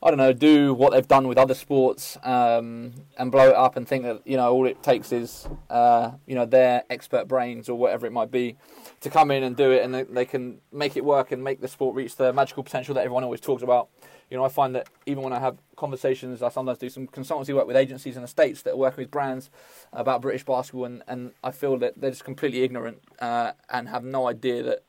I 0.03 0.09
don't 0.09 0.17
know, 0.17 0.33
do 0.33 0.73
what 0.73 0.91
they've 0.91 1.07
done 1.07 1.27
with 1.27 1.37
other 1.37 1.55
sports 1.55 2.15
um, 2.23 2.93
and 3.17 3.31
blow 3.31 3.49
it 3.49 3.55
up 3.55 3.75
and 3.75 3.87
think 3.87 4.03
that 4.03 4.21
you 4.25 4.37
know 4.37 4.53
all 4.53 4.67
it 4.67 4.83
takes 4.83 5.11
is 5.11 5.47
uh, 5.69 6.11
you 6.27 6.35
know 6.35 6.45
their 6.45 6.83
expert 6.91 7.27
brains 7.27 7.69
or 7.69 7.77
whatever 7.77 8.05
it 8.05 8.11
might 8.11 8.29
be 8.29 8.55
to 9.01 9.09
come 9.09 9.31
in 9.31 9.41
and 9.41 9.55
do 9.55 9.71
it 9.71 9.83
and 9.83 9.95
they, 9.95 10.03
they, 10.03 10.25
can 10.25 10.59
make 10.71 10.95
it 10.95 11.03
work 11.03 11.31
and 11.31 11.43
make 11.43 11.59
the 11.59 11.67
sport 11.67 11.95
reach 11.95 12.17
the 12.17 12.31
magical 12.33 12.61
potential 12.61 12.93
that 12.93 13.01
everyone 13.01 13.23
always 13.23 13.41
talks 13.41 13.63
about. 13.63 13.89
You 14.29 14.37
know, 14.37 14.43
I 14.43 14.49
find 14.49 14.75
that 14.75 14.89
even 15.05 15.23
when 15.23 15.33
I 15.33 15.39
have 15.39 15.57
conversations, 15.75 16.41
I 16.41 16.49
sometimes 16.49 16.79
do 16.79 16.89
some 16.89 17.07
consultancy 17.07 17.53
work 17.53 17.67
with 17.67 17.75
agencies 17.75 18.15
in 18.15 18.23
the 18.23 18.27
states 18.27 18.63
that 18.63 18.73
are 18.73 18.77
working 18.77 19.03
with 19.03 19.11
brands 19.11 19.51
about 19.93 20.21
British 20.21 20.43
basketball, 20.43 20.85
and, 20.85 21.03
and 21.07 21.31
I 21.43 21.51
feel 21.51 21.77
that 21.77 21.99
they're 21.99 22.09
just 22.09 22.23
completely 22.23 22.63
ignorant 22.63 23.01
uh, 23.19 23.51
and 23.69 23.87
have 23.89 24.03
no 24.03 24.27
idea 24.27 24.63
that 24.63 24.83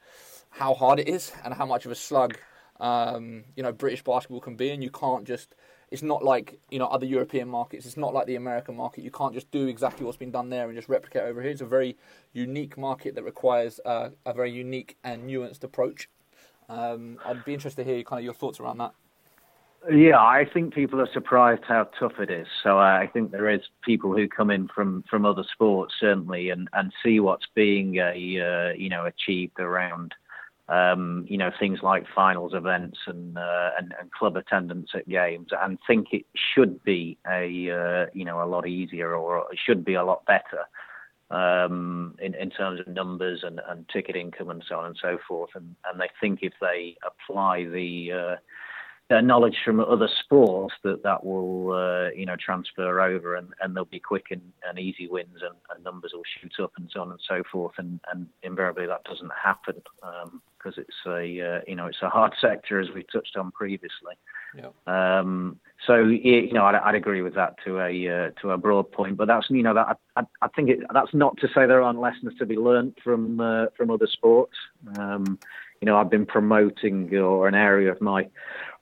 how 0.51 0.75
hard 0.75 0.99
it 0.99 1.09
is 1.09 1.33
and 1.45 1.53
how 1.53 1.67
much 1.67 1.85
of 1.85 1.93
a 1.93 1.95
slug 1.95 2.39
um, 2.81 3.45
you 3.57 3.63
know 3.63 3.73
British 3.73 4.03
basketball 4.03 4.41
can 4.41 4.57
be, 4.57 4.71
and 4.71 4.83
you 4.83 4.91
can't 4.91 5.25
just. 5.25 5.55
It's 5.89 6.03
not 6.03 6.25
like 6.25 6.59
you 6.71 6.79
know 6.79 6.87
other 6.87 7.07
European 7.07 7.49
markets. 7.49 7.87
It's 7.87 7.97
not 7.97 8.13
like 8.13 8.27
the 8.27 8.37
American 8.37 8.77
market. 8.77 9.05
You 9.05 9.11
can't 9.11 9.35
just 9.35 9.51
do 9.51 9.67
exactly 9.69 10.05
what's 10.05 10.19
been 10.19 10.33
done 10.33 10.51
there 10.51 10.67
and 10.67 10.77
just 10.77 10.89
replicate 10.89 11.23
over 11.23 11.41
here. 11.41 11.51
It's 11.51 11.61
a 11.61 11.67
very 11.67 11.97
unique 12.33 12.77
market 12.77 13.15
that 13.15 13.23
requires 13.23 13.81
uh, 13.85 14.11
a 14.25 14.33
very 14.33 14.51
unique 14.51 14.97
and 15.05 15.29
nuanced 15.29 15.63
approach. 15.63 16.09
Um, 16.69 17.19
I'd 17.25 17.45
be 17.45 17.55
interested 17.55 17.85
to 17.85 17.91
hear 17.91 18.03
kind 18.03 18.19
of 18.19 18.25
your 18.25 18.35
thoughts 18.35 18.59
around 18.59 18.79
that. 18.79 18.93
Yeah, 19.91 20.19
I 20.19 20.45
think 20.53 20.75
people 20.75 21.01
are 21.01 21.09
surprised 21.13 21.63
how 21.67 21.89
tough 21.99 22.19
it 22.19 22.31
is. 22.31 22.49
So 22.63 22.79
uh, 22.79 22.83
I 22.83 23.09
think 23.13 23.31
there 23.31 23.49
is 23.49 23.61
people 23.85 24.17
who 24.17 24.29
come 24.29 24.51
in 24.51 24.69
from, 24.69 25.05
from 25.09 25.25
other 25.25 25.45
sports 25.53 25.95
certainly 26.01 26.51
and, 26.51 26.69
and 26.73 26.93
see 27.05 27.21
what's 27.21 27.47
being 27.55 28.01
uh, 28.01 28.13
you 28.13 28.89
know 28.89 29.07
achieved 29.07 29.61
around 29.61 30.15
um, 30.69 31.27
you 31.29 31.39
know, 31.39 31.51
things 31.59 31.81
like 31.83 32.07
finals 32.13 32.53
events 32.53 32.99
and, 33.07 33.39
uh, 33.39 33.71
and, 33.79 33.95
and 34.01 34.11
club 34.11 34.37
attendance 34.37 34.91
at 34.95 35.09
games, 35.09 35.49
and 35.63 35.79
think 35.87 36.09
it 36.13 36.25
should 36.35 36.83
be 36.83 37.17
a 37.29 37.71
uh, 37.71 38.07
you 38.13 38.25
know 38.25 38.43
a 38.43 38.49
lot 38.51 38.67
easier 38.67 39.15
or 39.15 39.47
it 39.53 39.59
should 39.65 39.85
be 39.85 39.95
a 39.95 40.05
lot 40.05 40.25
better 40.27 40.65
um, 41.31 42.17
in 42.21 42.35
in 42.35 42.51
terms 42.51 42.81
of 42.81 42.89
numbers 42.89 43.45
and, 43.45 43.61
and 43.69 43.89
ticket 43.89 44.17
income 44.17 44.51
and 44.51 44.65
so 44.69 44.77
on 44.77 44.87
and 44.87 44.99
so 45.01 45.19
forth. 45.29 45.51
And 45.55 45.77
and 45.89 46.01
they 46.01 46.11
think 46.21 46.41
if 46.43 46.55
they 46.61 46.97
apply 47.07 47.65
the 47.67 48.13
uh, 48.13 48.37
uh, 49.11 49.21
knowledge 49.21 49.57
from 49.65 49.79
other 49.79 50.09
sports 50.21 50.75
that 50.83 51.03
that 51.05 51.25
will 51.25 51.73
uh, 51.73 52.11
you 52.11 52.27
know 52.27 52.37
transfer 52.37 53.01
over 53.01 53.37
and, 53.37 53.49
and 53.61 53.75
there'll 53.75 53.85
be 53.87 54.01
quick 54.01 54.27
and, 54.31 54.43
and 54.69 54.79
easy 54.79 55.07
wins 55.07 55.43
and, 55.43 55.55
and, 55.73 55.85
numbers 55.85 56.13
will 56.13 56.25
shoot 56.41 56.53
up 56.63 56.73
and 56.77 56.91
so 56.93 57.01
on 57.01 57.11
and 57.11 57.21
so 57.29 57.43
forth 57.51 57.75
and, 57.79 58.01
and 58.13 58.27
invariably 58.43 58.87
that 58.87 59.05
doesn't 59.05 59.31
happen 59.41 59.77
because 60.59 60.77
um, 60.77 60.85
it's 60.85 61.07
a 61.07 61.21
uh, 61.41 61.61
you 61.69 61.77
know 61.77 61.87
it's 61.87 62.03
a 62.03 62.09
hard 62.09 62.33
sector 62.41 62.81
as 62.81 62.89
we 62.95 63.05
touched 63.05 63.37
on 63.37 63.53
previously. 63.53 64.15
Yeah. 64.57 64.71
Um, 64.87 65.61
so 65.87 66.05
you 66.05 66.53
know 66.53 66.65
I'd, 66.65 66.75
I'd, 66.77 66.95
agree 66.95 67.23
with 67.23 67.35
that 67.35 67.57
to 67.65 67.79
a 67.79 68.09
uh, 68.09 68.31
to 68.41 68.53
a 68.53 68.59
broad 68.59 68.91
point, 68.91 69.17
but 69.17 69.29
that's 69.29 69.47
you 69.51 69.63
know 69.63 69.75
that 69.75 69.99
I, 70.17 70.23
I 70.43 70.49
think 70.49 70.71
it, 70.71 70.81
that's 70.93 71.15
not 71.15 71.37
to 71.39 71.49
say 71.49 71.67
there 71.67 71.83
aren't 71.83 72.01
lessons 72.01 72.33
to 72.39 72.47
be 72.47 72.57
learned 72.57 72.95
from 73.05 73.39
uh, 73.39 73.67
from 73.77 73.91
other 73.91 74.07
sports. 74.07 74.57
Um, 74.99 75.39
you 75.81 75.87
know, 75.87 75.99
I've 75.99 76.11
been 76.11 76.27
promoting 76.27 77.15
or 77.17 77.49
an 77.49 77.55
area 77.55 77.91
of 77.93 78.01
my 78.01 78.29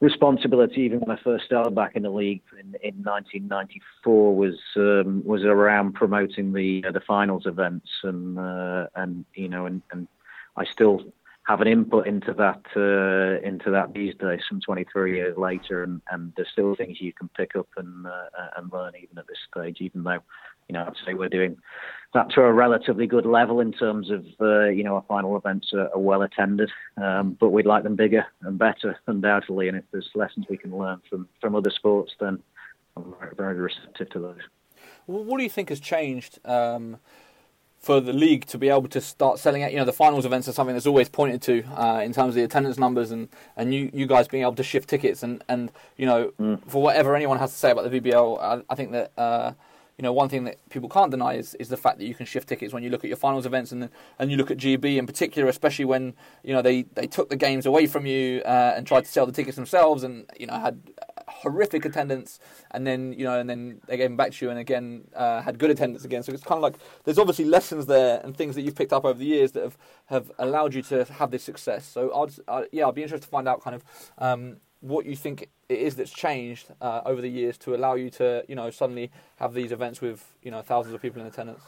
responsibility, 0.00 0.82
even 0.82 1.00
when 1.00 1.16
I 1.16 1.20
first 1.22 1.44
started 1.44 1.74
back 1.74 1.96
in 1.96 2.02
the 2.02 2.10
league 2.10 2.42
in, 2.52 2.74
in 2.82 3.02
1994, 3.02 4.36
was 4.36 4.58
um, 4.76 5.22
was 5.24 5.44
around 5.44 5.94
promoting 5.94 6.52
the 6.52 6.84
uh, 6.86 6.92
the 6.92 7.00
finals 7.00 7.46
events, 7.46 7.88
and 8.02 8.38
uh, 8.38 8.86
and 8.94 9.24
you 9.34 9.48
know, 9.48 9.66
and, 9.66 9.82
and 9.92 10.08
I 10.56 10.64
still 10.64 11.02
have 11.46 11.60
an 11.60 11.68
input 11.68 12.06
into 12.06 12.32
that 12.34 12.62
uh, 12.76 13.46
into 13.46 13.70
that 13.70 13.92
these 13.92 14.14
days, 14.14 14.40
some 14.48 14.60
23 14.60 15.16
years 15.16 15.36
later, 15.36 15.82
and, 15.82 16.00
and 16.10 16.32
there's 16.36 16.48
still 16.48 16.74
things 16.74 17.00
you 17.00 17.12
can 17.12 17.28
pick 17.36 17.54
up 17.56 17.68
and 17.76 18.06
uh, 18.06 18.50
and 18.56 18.72
learn 18.72 18.92
even 18.96 19.18
at 19.18 19.26
this 19.26 19.38
stage, 19.50 19.78
even 19.80 20.02
though 20.04 20.20
you 20.68 20.72
know, 20.72 20.84
I'd 20.86 20.94
say 21.04 21.14
we're 21.14 21.28
doing 21.28 21.56
that 22.14 22.30
to 22.30 22.42
a 22.42 22.52
relatively 22.52 23.06
good 23.06 23.26
level 23.26 23.60
in 23.60 23.72
terms 23.72 24.08
of, 24.10 24.24
uh, 24.40 24.68
you 24.68 24.84
know, 24.84 24.94
our 24.94 25.04
final 25.06 25.36
events 25.36 25.72
are, 25.74 25.92
are 25.92 25.98
well 25.98 26.22
attended, 26.22 26.70
um, 26.96 27.36
but 27.38 27.50
we'd 27.50 27.66
like 27.66 27.82
them 27.82 27.96
bigger 27.96 28.24
and 28.42 28.56
better, 28.56 28.96
undoubtedly. 29.08 29.68
And 29.68 29.76
if 29.76 29.84
there's 29.92 30.08
lessons 30.14 30.46
we 30.48 30.56
can 30.56 30.76
learn 30.76 31.02
from, 31.10 31.28
from 31.40 31.56
other 31.56 31.70
sports, 31.70 32.12
then 32.20 32.40
I'm 32.96 33.14
very, 33.18 33.34
very 33.34 33.54
receptive 33.54 34.10
to 34.10 34.20
those. 34.20 34.40
Well, 35.08 35.24
what 35.24 35.38
do 35.38 35.44
you 35.44 35.50
think 35.50 35.68
has 35.70 35.80
changed 35.80 36.38
um, 36.44 36.98
for 37.80 38.00
the 38.00 38.12
league 38.12 38.46
to 38.46 38.58
be 38.58 38.68
able 38.68 38.88
to 38.88 39.00
start 39.00 39.40
selling 39.40 39.64
out? 39.64 39.72
You 39.72 39.78
know, 39.78 39.84
the 39.84 39.92
finals 39.92 40.24
events 40.24 40.48
are 40.48 40.52
something 40.52 40.76
that's 40.76 40.86
always 40.86 41.08
pointed 41.08 41.42
to 41.42 41.64
uh, 41.76 42.00
in 42.00 42.12
terms 42.12 42.28
of 42.28 42.34
the 42.36 42.44
attendance 42.44 42.78
numbers 42.78 43.10
and, 43.10 43.28
and 43.56 43.74
you, 43.74 43.90
you 43.92 44.06
guys 44.06 44.28
being 44.28 44.44
able 44.44 44.54
to 44.54 44.62
shift 44.62 44.88
tickets. 44.88 45.24
And, 45.24 45.42
and 45.48 45.72
you 45.96 46.06
know, 46.06 46.32
mm. 46.40 46.60
for 46.68 46.80
whatever 46.80 47.16
anyone 47.16 47.38
has 47.40 47.50
to 47.50 47.58
say 47.58 47.72
about 47.72 47.90
the 47.90 48.00
BBL, 48.00 48.40
I, 48.40 48.62
I 48.70 48.74
think 48.76 48.92
that. 48.92 49.10
Uh, 49.18 49.52
you 49.98 50.02
know, 50.02 50.12
one 50.12 50.28
thing 50.28 50.44
that 50.44 50.68
people 50.70 50.88
can't 50.88 51.10
deny 51.10 51.34
is, 51.34 51.54
is 51.56 51.68
the 51.68 51.76
fact 51.76 51.98
that 51.98 52.06
you 52.06 52.14
can 52.14 52.26
shift 52.26 52.48
tickets 52.48 52.72
when 52.72 52.82
you 52.82 52.90
look 52.90 53.04
at 53.04 53.08
your 53.08 53.16
finals 53.16 53.46
events 53.46 53.70
and 53.70 53.88
and 54.18 54.30
you 54.30 54.36
look 54.36 54.50
at 54.50 54.58
GB 54.58 54.96
in 54.96 55.06
particular, 55.06 55.48
especially 55.48 55.84
when 55.84 56.14
you 56.42 56.52
know 56.52 56.62
they, 56.62 56.82
they 56.94 57.06
took 57.06 57.28
the 57.30 57.36
games 57.36 57.64
away 57.64 57.86
from 57.86 58.04
you 58.04 58.42
uh, 58.44 58.74
and 58.76 58.86
tried 58.86 59.04
to 59.04 59.10
sell 59.10 59.26
the 59.26 59.32
tickets 59.32 59.56
themselves 59.56 60.02
and 60.02 60.26
you 60.38 60.46
know 60.46 60.54
had 60.54 60.80
horrific 61.28 61.84
attendance 61.84 62.38
and 62.72 62.86
then 62.86 63.12
you 63.12 63.24
know 63.24 63.38
and 63.38 63.48
then 63.48 63.80
they 63.86 63.96
gave 63.96 64.10
them 64.10 64.16
back 64.16 64.32
to 64.32 64.44
you 64.44 64.50
and 64.50 64.58
again 64.58 65.04
uh, 65.14 65.40
had 65.42 65.58
good 65.58 65.70
attendance 65.70 66.04
again. 66.04 66.22
So 66.22 66.32
it's 66.32 66.42
kind 66.42 66.58
of 66.58 66.62
like 66.62 66.74
there's 67.04 67.18
obviously 67.18 67.44
lessons 67.44 67.86
there 67.86 68.20
and 68.24 68.36
things 68.36 68.56
that 68.56 68.62
you've 68.62 68.76
picked 68.76 68.92
up 68.92 69.04
over 69.04 69.18
the 69.18 69.24
years 69.24 69.52
that 69.52 69.62
have, 69.62 69.78
have 70.06 70.32
allowed 70.38 70.74
you 70.74 70.82
to 70.82 71.04
have 71.04 71.30
this 71.30 71.44
success. 71.44 71.86
So 71.86 72.12
I'd, 72.14 72.34
uh, 72.48 72.64
yeah, 72.72 72.88
I'd 72.88 72.94
be 72.94 73.02
interested 73.02 73.26
to 73.26 73.30
find 73.30 73.46
out 73.46 73.62
kind 73.62 73.76
of 73.76 73.84
um, 74.18 74.56
what 74.84 75.06
you 75.06 75.16
think 75.16 75.48
it 75.68 75.78
is 75.78 75.96
that's 75.96 76.12
changed 76.12 76.66
uh, 76.80 77.00
over 77.06 77.22
the 77.22 77.28
years 77.28 77.56
to 77.58 77.74
allow 77.74 77.94
you 77.94 78.10
to, 78.10 78.44
you 78.48 78.54
know, 78.54 78.70
suddenly 78.70 79.10
have 79.36 79.54
these 79.54 79.72
events 79.72 80.00
with, 80.00 80.34
you 80.42 80.50
know, 80.50 80.60
thousands 80.60 80.94
of 80.94 81.00
people 81.00 81.22
in 81.22 81.26
attendance? 81.26 81.62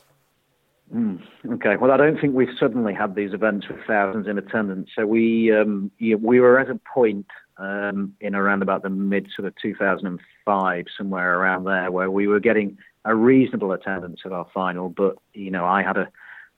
Mm, 0.94 1.20
okay. 1.54 1.76
Well, 1.76 1.90
I 1.90 1.96
don't 1.96 2.20
think 2.20 2.34
we've 2.34 2.56
suddenly 2.60 2.92
had 2.92 3.14
these 3.14 3.32
events 3.32 3.68
with 3.68 3.78
thousands 3.86 4.28
in 4.28 4.38
attendance. 4.38 4.90
So 4.94 5.06
we 5.06 5.50
um, 5.52 5.90
we 5.98 6.40
were 6.40 6.60
at 6.60 6.70
a 6.70 6.78
point 6.94 7.26
um, 7.56 8.14
in 8.20 8.34
around 8.34 8.62
about 8.62 8.82
the 8.82 8.90
mid 8.90 9.28
sort 9.34 9.48
of 9.48 9.54
2005, 9.60 10.84
somewhere 10.96 11.40
around 11.40 11.64
there, 11.64 11.90
where 11.90 12.10
we 12.10 12.28
were 12.28 12.38
getting 12.38 12.78
a 13.04 13.14
reasonable 13.14 13.72
attendance 13.72 14.20
at 14.24 14.32
our 14.32 14.46
final, 14.52 14.88
but 14.88 15.16
you 15.32 15.50
know 15.50 15.64
I 15.64 15.82
had 15.82 15.96
a, 15.96 16.08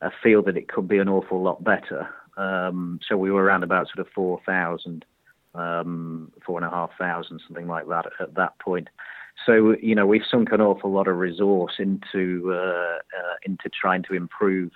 a 0.03 0.11
feel 0.23 0.43
that 0.43 0.57
it 0.57 0.69
could 0.69 0.89
be 0.89 0.99
an 0.99 1.09
awful 1.09 1.41
lot 1.41 1.63
better. 1.65 2.09
Um, 2.37 3.01
so 3.09 3.17
we 3.17 3.31
were 3.31 3.43
around 3.43 3.63
about 3.63 3.89
sort 3.89 4.07
of 4.07 4.13
4,000 4.15 5.05
um, 5.59 6.33
four 6.45 6.59
and 6.59 6.67
a 6.67 6.71
half 6.71 6.91
thousand, 6.99 7.41
something 7.47 7.67
like 7.67 7.89
that 7.89 8.07
at 8.21 8.35
that 8.35 8.59
point. 8.59 8.89
So 9.47 9.75
you 9.81 9.95
know 9.95 10.07
we've 10.07 10.23
sunk 10.29 10.53
an 10.53 10.61
awful 10.61 10.91
lot 10.93 11.09
of 11.09 11.17
resource 11.17 11.75
into 11.79 12.53
uh, 12.53 12.99
uh, 12.99 13.37
into 13.45 13.69
trying 13.69 14.03
to 14.05 14.15
improve 14.15 14.71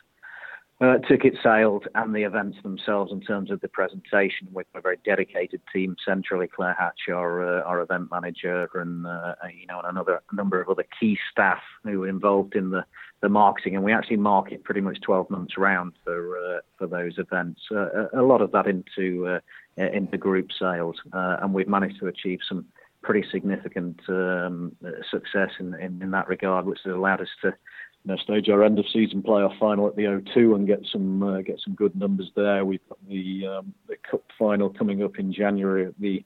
uh, 0.82 0.98
ticket 1.08 1.34
sales 1.42 1.82
and 1.94 2.14
the 2.14 2.22
events 2.22 2.58
themselves 2.62 3.12
in 3.12 3.20
terms 3.20 3.50
of 3.50 3.60
the 3.60 3.68
presentation 3.68 4.48
with 4.52 4.66
a 4.74 4.80
very 4.80 4.98
dedicated 5.04 5.60
team 5.72 5.94
centrally. 6.04 6.48
Claire 6.48 6.76
Hatch, 6.78 7.08
our 7.08 7.60
uh, 7.60 7.62
our 7.62 7.80
event 7.80 8.10
manager, 8.10 8.68
and 8.74 9.06
uh, 9.06 9.34
you 9.56 9.66
know 9.66 9.78
and 9.78 9.88
another 9.88 10.22
number 10.32 10.60
of 10.60 10.68
other 10.68 10.84
key 10.98 11.16
staff 11.30 11.60
who 11.84 12.00
were 12.00 12.08
involved 12.08 12.56
in 12.56 12.70
the, 12.70 12.84
the 13.22 13.28
marketing. 13.28 13.76
And 13.76 13.84
we 13.84 13.92
actually 13.92 14.16
market 14.18 14.64
pretty 14.64 14.80
much 14.80 15.00
12 15.00 15.30
months 15.30 15.56
round 15.56 15.92
for 16.04 16.36
uh, 16.36 16.60
for 16.76 16.86
those 16.86 17.18
events. 17.18 17.60
Uh, 17.70 18.08
a 18.12 18.22
lot 18.22 18.42
of 18.42 18.52
that 18.52 18.66
into 18.66 19.26
uh, 19.26 19.40
into 19.76 20.18
group 20.18 20.50
sales, 20.58 20.96
and 21.12 21.54
we've 21.54 21.68
managed 21.68 21.98
to 22.00 22.08
achieve 22.08 22.40
some 22.46 22.66
pretty 23.02 23.26
significant 23.30 24.00
um, 24.08 24.76
success 25.10 25.50
in, 25.58 25.74
in, 25.74 26.00
in 26.00 26.10
that 26.12 26.28
regard, 26.28 26.64
which 26.66 26.78
has 26.84 26.94
allowed 26.94 27.20
us 27.20 27.28
to 27.42 27.48
you 27.48 28.12
know, 28.12 28.16
stage 28.16 28.48
our 28.48 28.64
end 28.64 28.78
of 28.78 28.84
season 28.92 29.22
playoff 29.22 29.58
final 29.58 29.86
at 29.86 29.96
the 29.96 30.04
O2 30.04 30.56
and 30.56 30.66
get 30.66 30.80
some 30.90 31.22
uh, 31.22 31.40
get 31.40 31.60
some 31.64 31.74
good 31.74 31.94
numbers 31.94 32.30
there. 32.34 32.64
We've 32.64 32.86
got 32.88 32.98
the 33.08 33.46
um, 33.46 33.74
the 33.88 33.96
cup 34.08 34.24
final 34.38 34.70
coming 34.70 35.02
up 35.02 35.18
in 35.18 35.32
January 35.32 35.86
at 35.86 35.98
the 36.00 36.24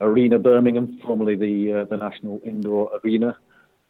Arena 0.00 0.38
Birmingham, 0.38 0.98
formerly 1.04 1.36
the 1.36 1.80
uh, 1.80 1.84
the 1.84 1.96
National 1.96 2.40
Indoor 2.44 2.90
Arena, 3.04 3.36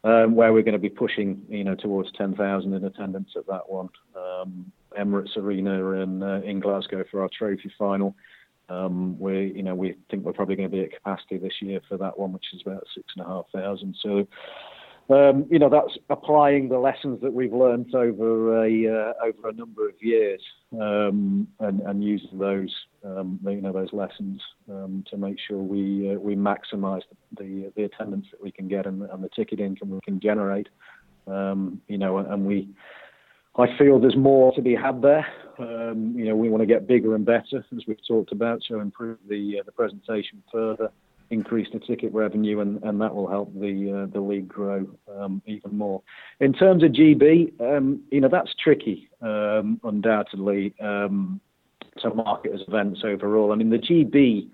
um, 0.03 0.35
where 0.35 0.51
we're 0.53 0.63
going 0.63 0.73
to 0.73 0.79
be 0.79 0.89
pushing 0.89 1.43
you 1.49 1.63
know 1.63 1.75
towards 1.75 2.11
10,000 2.13 2.73
in 2.73 2.85
attendance 2.85 3.29
at 3.35 3.47
that 3.47 3.69
one. 3.69 3.89
Um, 4.15 4.71
Emirates 4.99 5.37
Arena 5.37 6.01
in 6.01 6.21
uh, 6.21 6.41
in 6.43 6.59
Glasgow 6.59 7.03
for 7.09 7.21
our 7.21 7.29
trophy 7.37 7.71
final. 7.77 8.15
Um, 8.69 9.19
we, 9.19 9.51
you 9.53 9.63
know, 9.63 9.75
we 9.75 9.95
think 10.09 10.23
we're 10.23 10.31
probably 10.31 10.55
going 10.55 10.69
to 10.69 10.75
be 10.75 10.83
at 10.83 10.93
capacity 10.93 11.37
this 11.37 11.61
year 11.61 11.81
for 11.89 11.97
that 11.97 12.17
one, 12.17 12.31
which 12.31 12.45
is 12.53 12.61
about 12.65 12.87
six 12.95 13.05
and 13.17 13.25
a 13.25 13.27
half 13.27 13.45
thousand. 13.53 13.97
So, 14.01 14.25
um, 15.09 15.45
you 15.49 15.59
know, 15.59 15.69
that's 15.69 15.97
applying 16.09 16.69
the 16.69 16.77
lessons 16.77 17.19
that 17.21 17.33
we've 17.33 17.53
learned 17.53 17.93
over 17.93 18.65
a 18.65 18.87
uh, 18.87 19.13
over 19.25 19.49
a 19.49 19.53
number 19.53 19.87
of 19.87 19.95
years, 19.99 20.41
um, 20.73 21.47
and, 21.59 21.81
and, 21.81 22.03
using 22.03 22.37
those, 22.37 22.73
um, 23.03 23.39
you 23.43 23.61
know, 23.61 23.73
those 23.73 23.91
lessons 23.91 24.41
um, 24.69 25.03
to 25.09 25.17
make 25.17 25.37
sure 25.47 25.57
we 25.57 26.15
uh, 26.15 26.19
we 26.19 26.35
maximise 26.35 27.01
the 27.37 27.71
the 27.75 27.83
attendance 27.83 28.27
that 28.31 28.41
we 28.41 28.51
can 28.51 28.67
get 28.67 28.85
and, 28.85 29.01
and 29.01 29.23
the 29.23 29.29
ticket 29.35 29.59
income 29.59 29.89
we 29.89 30.01
can 30.01 30.19
generate. 30.19 30.69
Um, 31.27 31.81
you 31.87 31.97
know, 31.97 32.17
and 32.17 32.45
we 32.45 32.69
I 33.57 33.65
feel 33.77 33.99
there's 33.99 34.15
more 34.15 34.53
to 34.53 34.61
be 34.61 34.75
had 34.75 35.01
there. 35.01 35.27
Um, 35.59 36.13
you 36.15 36.25
know, 36.25 36.35
we 36.35 36.49
want 36.49 36.61
to 36.61 36.67
get 36.67 36.87
bigger 36.87 37.15
and 37.15 37.25
better, 37.25 37.65
as 37.75 37.83
we've 37.85 38.07
talked 38.07 38.31
about, 38.31 38.61
so 38.67 38.79
improve 38.79 39.17
the 39.27 39.59
uh, 39.59 39.63
the 39.65 39.71
presentation 39.71 40.41
further, 40.51 40.89
increase 41.31 41.67
the 41.71 41.79
ticket 41.79 42.13
revenue, 42.13 42.59
and, 42.59 42.83
and 42.83 43.01
that 43.01 43.15
will 43.15 43.27
help 43.27 43.53
the 43.53 44.03
uh, 44.03 44.13
the 44.13 44.21
league 44.21 44.47
grow 44.47 44.87
um, 45.17 45.41
even 45.45 45.77
more. 45.77 46.01
In 46.39 46.53
terms 46.53 46.83
of 46.83 46.91
GB, 46.91 47.59
um, 47.61 48.01
you 48.11 48.21
know, 48.21 48.29
that's 48.29 48.53
tricky, 48.61 49.09
um, 49.21 49.79
undoubtedly, 49.83 50.73
um, 50.79 51.39
to 51.99 52.13
market 52.13 52.51
as 52.53 52.61
events 52.67 53.01
overall. 53.03 53.51
I 53.51 53.55
mean, 53.55 53.69
the 53.69 53.77
GB 53.77 54.49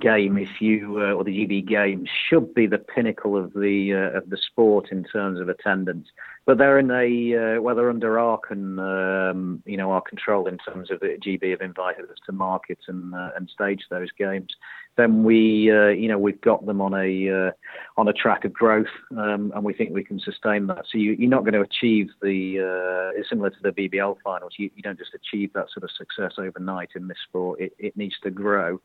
game, 0.00 0.36
if 0.38 0.60
you 0.60 0.98
uh, 0.98 1.12
or 1.12 1.24
the 1.24 1.30
GB 1.30 1.66
game, 1.66 2.06
should 2.28 2.54
be 2.54 2.66
the 2.66 2.78
pinnacle 2.78 3.36
of 3.36 3.52
the 3.52 3.92
uh, 3.92 4.18
of 4.18 4.30
the 4.30 4.36
sport 4.36 4.88
in 4.90 5.04
terms 5.04 5.40
of 5.40 5.48
attendance. 5.48 6.08
But 6.46 6.58
they're 6.58 6.78
in 6.78 6.90
a 6.90 7.56
uh, 7.56 7.60
well, 7.62 7.74
they're 7.74 7.88
under 7.88 8.18
our 8.18 8.38
con, 8.38 8.78
um, 8.78 9.62
you 9.64 9.78
know 9.78 9.92
our 9.92 10.02
control 10.02 10.46
in 10.46 10.58
terms 10.58 10.90
of 10.90 11.00
the 11.00 11.16
GB 11.24 11.50
have 11.50 11.62
invited 11.62 12.04
us 12.10 12.18
to 12.26 12.32
market 12.32 12.78
and 12.86 13.14
uh, 13.14 13.30
and 13.34 13.48
stage 13.48 13.80
those 13.88 14.12
games. 14.12 14.54
Then 14.96 15.24
we 15.24 15.72
uh, 15.72 15.88
you 15.88 16.06
know 16.06 16.18
we've 16.18 16.40
got 16.42 16.66
them 16.66 16.82
on 16.82 16.92
a 16.92 17.46
uh, 17.48 17.50
on 17.96 18.08
a 18.08 18.12
track 18.12 18.44
of 18.44 18.52
growth, 18.52 18.92
um, 19.16 19.52
and 19.54 19.64
we 19.64 19.72
think 19.72 19.94
we 19.94 20.04
can 20.04 20.20
sustain 20.20 20.66
that. 20.66 20.84
So 20.92 20.98
you, 20.98 21.12
are 21.12 21.30
not 21.30 21.44
going 21.44 21.54
to 21.54 21.62
achieve 21.62 22.08
the 22.20 23.12
it's 23.16 23.30
similar 23.30 23.48
to 23.48 23.62
the 23.62 23.70
BBL 23.70 24.16
finals. 24.22 24.52
You, 24.58 24.70
you 24.76 24.82
don't 24.82 24.98
just 24.98 25.14
achieve 25.14 25.52
that 25.54 25.68
sort 25.72 25.84
of 25.84 25.90
success 25.96 26.32
overnight 26.36 26.90
in 26.94 27.08
this 27.08 27.18
sport. 27.26 27.60
It, 27.60 27.72
it 27.78 27.96
needs 27.96 28.16
to 28.22 28.30
grow 28.30 28.80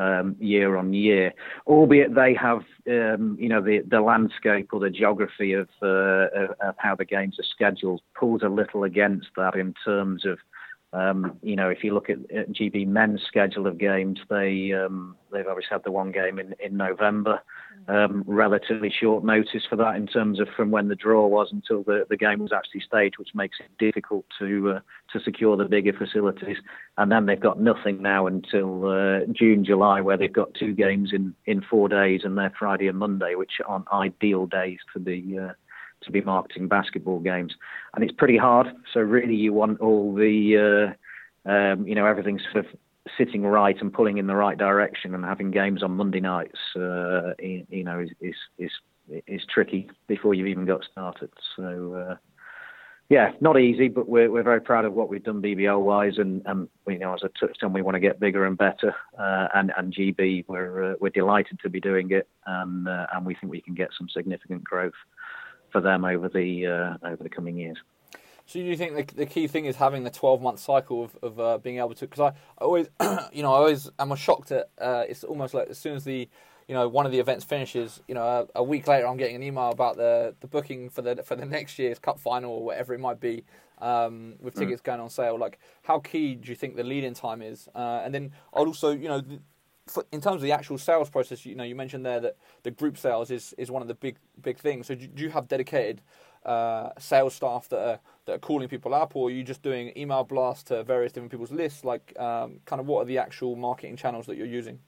um, 0.00 0.36
year 0.40 0.76
on 0.76 0.92
year, 0.94 1.32
albeit 1.66 2.14
they 2.14 2.34
have, 2.34 2.62
um, 2.88 3.36
you 3.38 3.48
know, 3.48 3.60
the, 3.60 3.80
the 3.88 4.00
landscape 4.00 4.70
or 4.72 4.80
the 4.80 4.90
geography 4.90 5.52
of, 5.52 5.68
uh, 5.82 6.26
of, 6.60 6.74
how 6.78 6.94
the 6.96 7.04
games 7.04 7.38
are 7.38 7.44
scheduled 7.44 8.00
pulls 8.14 8.42
a 8.42 8.48
little 8.48 8.84
against 8.84 9.28
that 9.36 9.54
in 9.54 9.74
terms 9.84 10.24
of, 10.24 10.38
um, 10.92 11.38
you 11.42 11.54
know, 11.54 11.68
if 11.68 11.84
you 11.84 11.94
look 11.94 12.10
at, 12.10 12.18
at, 12.34 12.50
GB 12.50 12.86
men's 12.86 13.22
schedule 13.26 13.66
of 13.68 13.78
games, 13.78 14.18
they 14.28 14.72
um, 14.72 15.16
they've 15.32 15.46
obviously 15.46 15.70
had 15.70 15.84
the 15.84 15.92
one 15.92 16.10
game 16.10 16.40
in, 16.40 16.54
in 16.58 16.76
November 16.76 17.40
um, 17.88 18.24
relatively 18.26 18.90
short 18.90 19.24
notice 19.24 19.62
for 19.68 19.76
that 19.76 19.94
in 19.96 20.06
terms 20.06 20.40
of 20.40 20.48
from 20.56 20.70
when 20.70 20.88
the 20.88 20.96
draw 20.96 21.26
was 21.26 21.48
until 21.52 21.82
the, 21.84 22.06
the 22.08 22.16
game 22.16 22.40
was 22.40 22.52
actually 22.52 22.80
staged, 22.80 23.18
which 23.18 23.34
makes 23.34 23.58
it 23.60 23.70
difficult 23.78 24.24
to 24.38 24.76
uh, 24.76 24.80
to 25.12 25.20
secure 25.24 25.56
the 25.56 25.64
bigger 25.64 25.92
facilities. 25.92 26.56
And 26.98 27.10
then 27.10 27.26
they've 27.26 27.38
got 27.38 27.60
nothing 27.60 28.02
now 28.02 28.26
until 28.26 28.86
uh, 28.86 29.20
June, 29.32 29.64
July, 29.64 30.00
where 30.00 30.16
they've 30.16 30.32
got 30.32 30.54
two 30.54 30.74
games 30.74 31.10
in, 31.12 31.34
in 31.46 31.62
four 31.62 31.88
days, 31.88 32.22
and 32.24 32.36
they're 32.36 32.52
Friday 32.58 32.88
and 32.88 32.98
Monday, 32.98 33.36
which 33.36 33.52
aren't 33.64 33.90
ideal 33.92 34.46
days 34.46 34.78
for 34.92 34.98
the 34.98 35.38
uh, 35.38 35.52
to 36.12 36.20
be 36.20 36.24
marketing 36.24 36.68
basketball 36.68 37.20
games. 37.20 37.54
And 37.94 38.04
it's 38.04 38.12
pretty 38.12 38.36
hard. 38.36 38.68
So 38.92 39.00
really, 39.00 39.34
you 39.34 39.52
want 39.52 39.80
all 39.80 40.14
the 40.14 40.94
uh, 41.46 41.50
um, 41.50 41.86
you 41.86 41.94
know 41.94 42.06
everything 42.06 42.40
sort 42.52 42.66
of 42.66 42.72
sitting 43.16 43.42
right 43.42 43.80
and 43.80 43.92
pulling 43.92 44.18
in 44.18 44.26
the 44.26 44.36
right 44.36 44.58
direction 44.58 45.14
and 45.14 45.24
having 45.24 45.50
games 45.50 45.82
on 45.82 45.92
Monday 45.92 46.20
nights, 46.20 46.58
uh, 46.76 47.32
you 47.38 47.84
know, 47.84 48.00
is, 48.00 48.10
is, 48.20 48.34
is 48.58 48.70
is 49.26 49.42
tricky 49.52 49.90
before 50.06 50.34
you've 50.34 50.46
even 50.46 50.66
got 50.66 50.84
started. 50.90 51.30
So 51.56 51.94
uh, 51.94 52.16
yeah, 53.08 53.32
not 53.40 53.58
easy, 53.58 53.88
but 53.88 54.08
we're 54.08 54.30
we're 54.30 54.44
very 54.44 54.60
proud 54.60 54.84
of 54.84 54.92
what 54.92 55.08
we've 55.08 55.22
done 55.22 55.42
BBL 55.42 55.82
wise, 55.82 56.18
and 56.18 56.42
and 56.46 56.68
you 56.86 56.98
know, 56.98 57.12
as 57.12 57.22
I 57.24 57.28
touched 57.38 57.64
on, 57.64 57.72
we 57.72 57.82
want 57.82 57.96
to 57.96 58.00
get 58.00 58.20
bigger 58.20 58.44
and 58.44 58.56
better. 58.56 58.94
Uh, 59.18 59.48
and 59.52 59.72
and 59.76 59.92
GB, 59.92 60.44
we're 60.46 60.92
uh, 60.92 60.94
we're 61.00 61.10
delighted 61.10 61.58
to 61.60 61.68
be 61.68 61.80
doing 61.80 62.12
it, 62.12 62.28
and 62.46 62.88
uh, 62.88 63.06
and 63.12 63.26
we 63.26 63.34
think 63.34 63.50
we 63.50 63.60
can 63.60 63.74
get 63.74 63.88
some 63.98 64.08
significant 64.08 64.62
growth 64.62 64.94
for 65.70 65.80
them 65.80 66.04
over 66.04 66.28
the 66.28 66.66
uh, 66.66 67.06
over 67.06 67.22
the 67.22 67.28
coming 67.28 67.56
years. 67.56 67.78
So 68.50 68.58
do 68.58 68.64
you 68.64 68.76
think 68.76 68.96
the, 68.96 69.14
the 69.14 69.26
key 69.26 69.46
thing 69.46 69.66
is 69.66 69.76
having 69.76 70.02
the 70.02 70.10
12 70.10 70.42
month 70.42 70.58
cycle 70.58 71.04
of, 71.04 71.16
of 71.22 71.38
uh, 71.38 71.58
being 71.58 71.78
able 71.78 71.94
to? 71.94 72.08
Because 72.08 72.32
I, 72.58 72.64
always, 72.64 72.88
you 73.32 73.44
know, 73.44 73.52
I 73.52 73.58
always 73.58 73.88
am 73.96 74.12
shocked 74.16 74.50
at. 74.50 74.70
Uh, 74.76 75.04
it's 75.08 75.22
almost 75.22 75.54
like 75.54 75.68
as 75.68 75.78
soon 75.78 75.94
as 75.94 76.02
the, 76.02 76.28
you 76.66 76.74
know, 76.74 76.88
one 76.88 77.06
of 77.06 77.12
the 77.12 77.20
events 77.20 77.44
finishes, 77.44 78.02
you 78.08 78.14
know, 78.16 78.24
a, 78.24 78.58
a, 78.58 78.64
week 78.64 78.88
later, 78.88 79.06
I'm 79.06 79.16
getting 79.16 79.36
an 79.36 79.44
email 79.44 79.70
about 79.70 79.96
the, 79.96 80.34
the 80.40 80.48
booking 80.48 80.90
for 80.90 81.00
the 81.00 81.22
for 81.22 81.36
the 81.36 81.46
next 81.46 81.78
year's 81.78 82.00
cup 82.00 82.18
final 82.18 82.50
or 82.50 82.64
whatever 82.64 82.92
it 82.92 82.98
might 82.98 83.20
be, 83.20 83.44
um, 83.78 84.34
with 84.40 84.56
mm. 84.56 84.58
tickets 84.58 84.82
mm. 84.82 84.86
going 84.86 85.00
on 85.00 85.10
sale. 85.10 85.38
Like, 85.38 85.60
how 85.82 86.00
key 86.00 86.34
do 86.34 86.48
you 86.48 86.56
think 86.56 86.74
the 86.74 86.82
lead 86.82 87.04
in 87.04 87.14
time 87.14 87.42
is? 87.42 87.68
Uh, 87.72 88.02
and 88.04 88.12
then 88.12 88.32
I'd 88.52 88.66
also, 88.66 88.90
you 88.90 89.06
know. 89.06 89.22
For, 89.90 90.04
in 90.12 90.20
terms 90.20 90.36
of 90.36 90.42
the 90.42 90.52
actual 90.52 90.78
sales 90.78 91.10
process, 91.10 91.44
you 91.44 91.54
know, 91.54 91.64
you 91.64 91.74
mentioned 91.74 92.06
there 92.06 92.20
that 92.20 92.36
the 92.62 92.70
group 92.70 92.96
sales 92.96 93.30
is, 93.30 93.54
is 93.58 93.70
one 93.70 93.82
of 93.82 93.88
the 93.88 93.94
big 93.94 94.16
big 94.40 94.58
things. 94.58 94.86
So 94.86 94.94
do, 94.94 95.06
do 95.06 95.22
you 95.22 95.30
have 95.30 95.48
dedicated 95.48 96.00
uh, 96.44 96.90
sales 96.98 97.34
staff 97.34 97.68
that 97.70 97.78
are 97.78 98.00
that 98.26 98.32
are 98.34 98.38
calling 98.38 98.68
people 98.68 98.94
up, 98.94 99.16
or 99.16 99.28
are 99.28 99.30
you 99.30 99.42
just 99.42 99.62
doing 99.62 99.92
email 99.96 100.24
blasts 100.24 100.64
to 100.64 100.84
various 100.84 101.12
different 101.12 101.32
people's 101.32 101.50
lists? 101.50 101.84
Like, 101.84 102.18
um, 102.18 102.60
kind 102.66 102.80
of, 102.80 102.86
what 102.86 103.02
are 103.02 103.04
the 103.06 103.18
actual 103.18 103.56
marketing 103.56 103.96
channels 103.96 104.26
that 104.26 104.36
you're 104.36 104.46
using? 104.46 104.78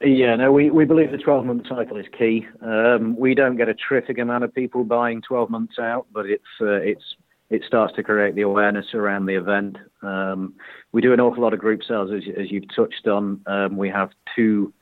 Yeah, 0.00 0.36
no, 0.36 0.52
we, 0.52 0.70
we 0.70 0.84
believe 0.84 1.10
the 1.10 1.18
12 1.18 1.44
month 1.44 1.66
cycle 1.68 1.96
is 1.96 2.06
key. 2.16 2.46
Um, 2.62 3.16
we 3.18 3.34
don't 3.34 3.56
get 3.56 3.68
a 3.68 3.74
terrific 3.74 4.18
amount 4.18 4.44
of 4.44 4.54
people 4.54 4.84
buying 4.84 5.22
12 5.22 5.50
months 5.50 5.78
out, 5.78 6.06
but 6.12 6.26
it's 6.26 6.44
uh, 6.60 6.74
it's 6.74 7.16
it 7.50 7.62
starts 7.66 7.94
to 7.96 8.02
create 8.02 8.34
the 8.34 8.42
awareness 8.42 8.94
around 8.94 9.26
the 9.26 9.34
event. 9.34 9.76
Um, 10.02 10.54
we 10.92 11.00
do 11.00 11.12
an 11.12 11.20
awful 11.20 11.42
lot 11.42 11.54
of 11.54 11.60
group 11.60 11.82
sales, 11.86 12.10
as, 12.12 12.22
as 12.38 12.50
you've 12.50 12.74
touched 12.74 13.06
on. 13.06 13.40
Um, 13.46 13.76
we 13.76 13.88
have 13.88 14.10
two 14.36 14.72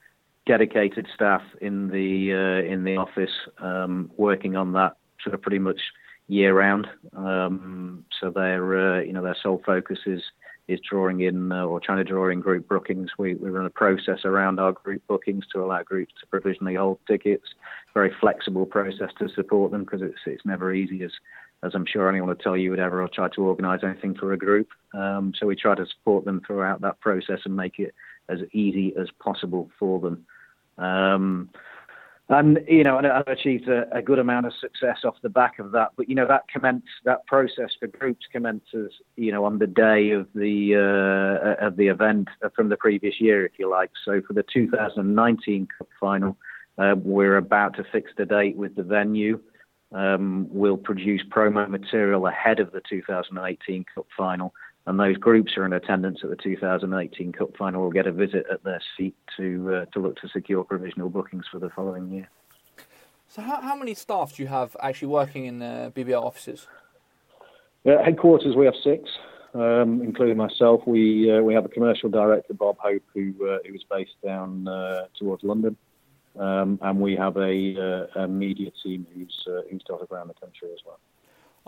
dedicated 0.47 1.07
staff 1.15 1.43
in 1.61 1.89
the 1.89 2.33
uh, 2.33 2.73
in 2.73 2.85
the 2.85 2.97
office 2.97 3.31
um, 3.59 4.11
working 4.17 4.57
on 4.57 4.73
that 4.73 4.97
sort 5.23 5.35
of 5.35 5.43
pretty 5.43 5.59
much 5.59 5.81
year 6.29 6.55
round. 6.55 6.87
Um, 7.17 8.05
so 8.21 8.31
their 8.31 8.97
uh, 8.97 9.01
you 9.01 9.13
know 9.13 9.23
their 9.23 9.37
sole 9.41 9.63
focus 9.65 9.99
is 10.07 10.23
is 10.69 10.81
drawing 10.89 11.21
in 11.21 11.53
uh, 11.53 11.65
or 11.65 11.79
trying 11.79 11.99
to 11.99 12.05
draw 12.05 12.29
in 12.29 12.41
group 12.41 12.69
bookings. 12.69 13.11
We, 13.19 13.35
we 13.35 13.51
run 13.51 13.67
a 13.67 13.71
process 13.71 14.25
around 14.25 14.59
our 14.59 14.73
group 14.73 15.07
bookings 15.07 15.45
to 15.53 15.63
allow 15.63 15.83
groups 15.85 16.13
to 16.21 16.27
provisionally 16.27 16.75
hold 16.75 16.99
tickets. 17.07 17.47
Very 17.95 18.13
flexible 18.21 18.67
process 18.67 19.11
to 19.19 19.29
support 19.29 19.71
them 19.71 19.85
because 19.85 20.03
it's 20.03 20.19
it's 20.27 20.45
never 20.45 20.73
easy 20.73 21.03
as 21.03 21.13
as 21.65 21.73
I'm 21.75 21.87
sure 21.87 22.09
anyone 22.09 22.29
would 22.29 22.41
tell 22.41 22.57
you 22.57 22.71
would 22.71 22.79
ever 22.79 23.07
try 23.13 23.29
to 23.29 23.43
organise 23.43 23.81
anything 23.83 24.15
for 24.15 24.33
a 24.33 24.39
group. 24.39 24.69
Um, 24.95 25.33
so 25.39 25.47
we 25.47 25.57
try 25.57 25.75
to 25.75 25.87
support 25.87 26.25
them 26.25 26.43
throughout 26.47 26.81
that 26.83 27.01
process 27.01 27.41
and 27.45 27.57
make 27.57 27.79
it 27.79 27.95
as 28.29 28.41
easy 28.53 28.95
as 28.97 29.09
possible 29.21 29.71
for 29.79 30.01
them. 30.01 30.27
Um, 30.79 31.51
and 32.29 32.59
you 32.67 32.83
know, 32.83 32.99
and 32.99 33.07
I've 33.07 33.29
achieved 33.29 33.69
a, 33.69 33.87
a, 33.97 34.03
good 34.03 34.19
amount 34.19 34.47
of 34.47 34.53
success 34.61 34.99
off 35.05 35.15
the 35.23 35.29
back 35.29 35.61
of 35.61 35.71
that. 35.73 35.93
But 35.97 36.09
you 36.09 36.17
know, 36.17 36.27
that 36.27 36.49
commence 36.49 36.85
that 37.05 37.25
process 37.27 37.71
for 37.79 37.87
groups 37.87 38.27
commences, 38.33 38.93
you 39.15 39.31
know, 39.31 39.45
on 39.45 39.59
the 39.59 39.69
day 39.69 40.11
of 40.11 40.27
the 40.35 40.75
uh, 40.75 41.65
of 41.65 41.77
the 41.77 41.87
event 41.87 42.29
from 42.57 42.69
the 42.69 42.77
previous 42.77 43.21
year, 43.21 43.47
if 43.47 43.53
you 43.59 43.71
like. 43.71 43.93
So 44.05 44.21
for 44.27 44.33
the 44.33 44.43
2019 44.53 45.69
Cup 45.79 45.89
final, 46.01 46.37
uh, 46.79 46.97
we're 46.99 47.37
about 47.37 47.77
to 47.77 47.85
fix 47.93 48.11
the 48.17 48.27
date 48.27 48.57
with 48.57 48.75
the 48.75 48.83
venue. 48.83 49.39
Um, 49.97 50.47
we'll 50.51 50.77
produce 50.77 51.23
promo 51.29 51.69
material 51.69 52.27
ahead 52.27 52.61
of 52.61 52.71
the 52.73 52.83
2018 52.89 53.85
Cup 53.95 54.07
final 54.17 54.53
and 54.87 55.01
those 55.01 55.17
groups 55.17 55.57
are 55.57 55.67
in 55.67 55.73
attendance 55.73 56.21
at 56.23 56.31
the 56.31 56.37
2018 56.37 57.33
Cup 57.33 57.57
final 57.57 57.83
will 57.83 57.91
get 57.91 58.07
a 58.07 58.13
visit 58.13 58.47
at 58.51 58.63
their 58.63 58.81
seat 58.97 59.17
to 59.37 59.75
uh, 59.75 59.85
to 59.87 59.99
look 59.99 60.17
to 60.21 60.29
secure 60.29 60.65
provisional 60.65 61.11
bookings 61.11 61.45
for 61.51 61.59
the 61.59 61.71
following 61.71 62.11
year. 62.11 62.29
So, 63.29 63.43
how, 63.43 63.61
how 63.61 63.77
many 63.77 63.95
staff 63.95 64.37
do 64.37 64.43
you 64.43 64.49
have 64.49 64.77
actually 64.81 65.09
working 65.09 65.47
in 65.47 65.59
the 65.59 65.93
BBL 65.95 66.23
offices? 66.23 66.69
Uh, 67.85 68.03
headquarters, 68.05 68.55
we 68.57 68.65
have 68.65 68.75
six, 68.83 69.11
um, 69.55 70.01
including 70.03 70.37
myself. 70.37 70.83
We 70.87 71.33
uh, 71.33 71.43
we 71.43 71.53
have 71.55 71.65
a 71.65 71.69
commercial 71.69 72.09
director, 72.09 72.55
Bob 72.55 72.77
Hope, 72.79 73.03
who 73.13 73.35
uh, 73.43 73.59
who 73.67 73.75
is 73.75 73.83
based 73.91 74.15
down 74.25 74.69
uh, 74.69 75.07
towards 75.19 75.43
London, 75.43 75.77
um, 76.39 76.79
and 76.83 77.01
we 77.01 77.17
have 77.17 77.37
a, 77.37 78.09
uh, 78.17 78.23
a 78.23 78.29
media 78.29 78.71
team 78.83 79.07
who's 79.15 79.47
who's 79.71 79.83
dotted 79.85 80.11
around 80.11 80.29
the 80.29 80.35
country 80.35 80.69
as 80.73 80.81
well. 80.85 80.99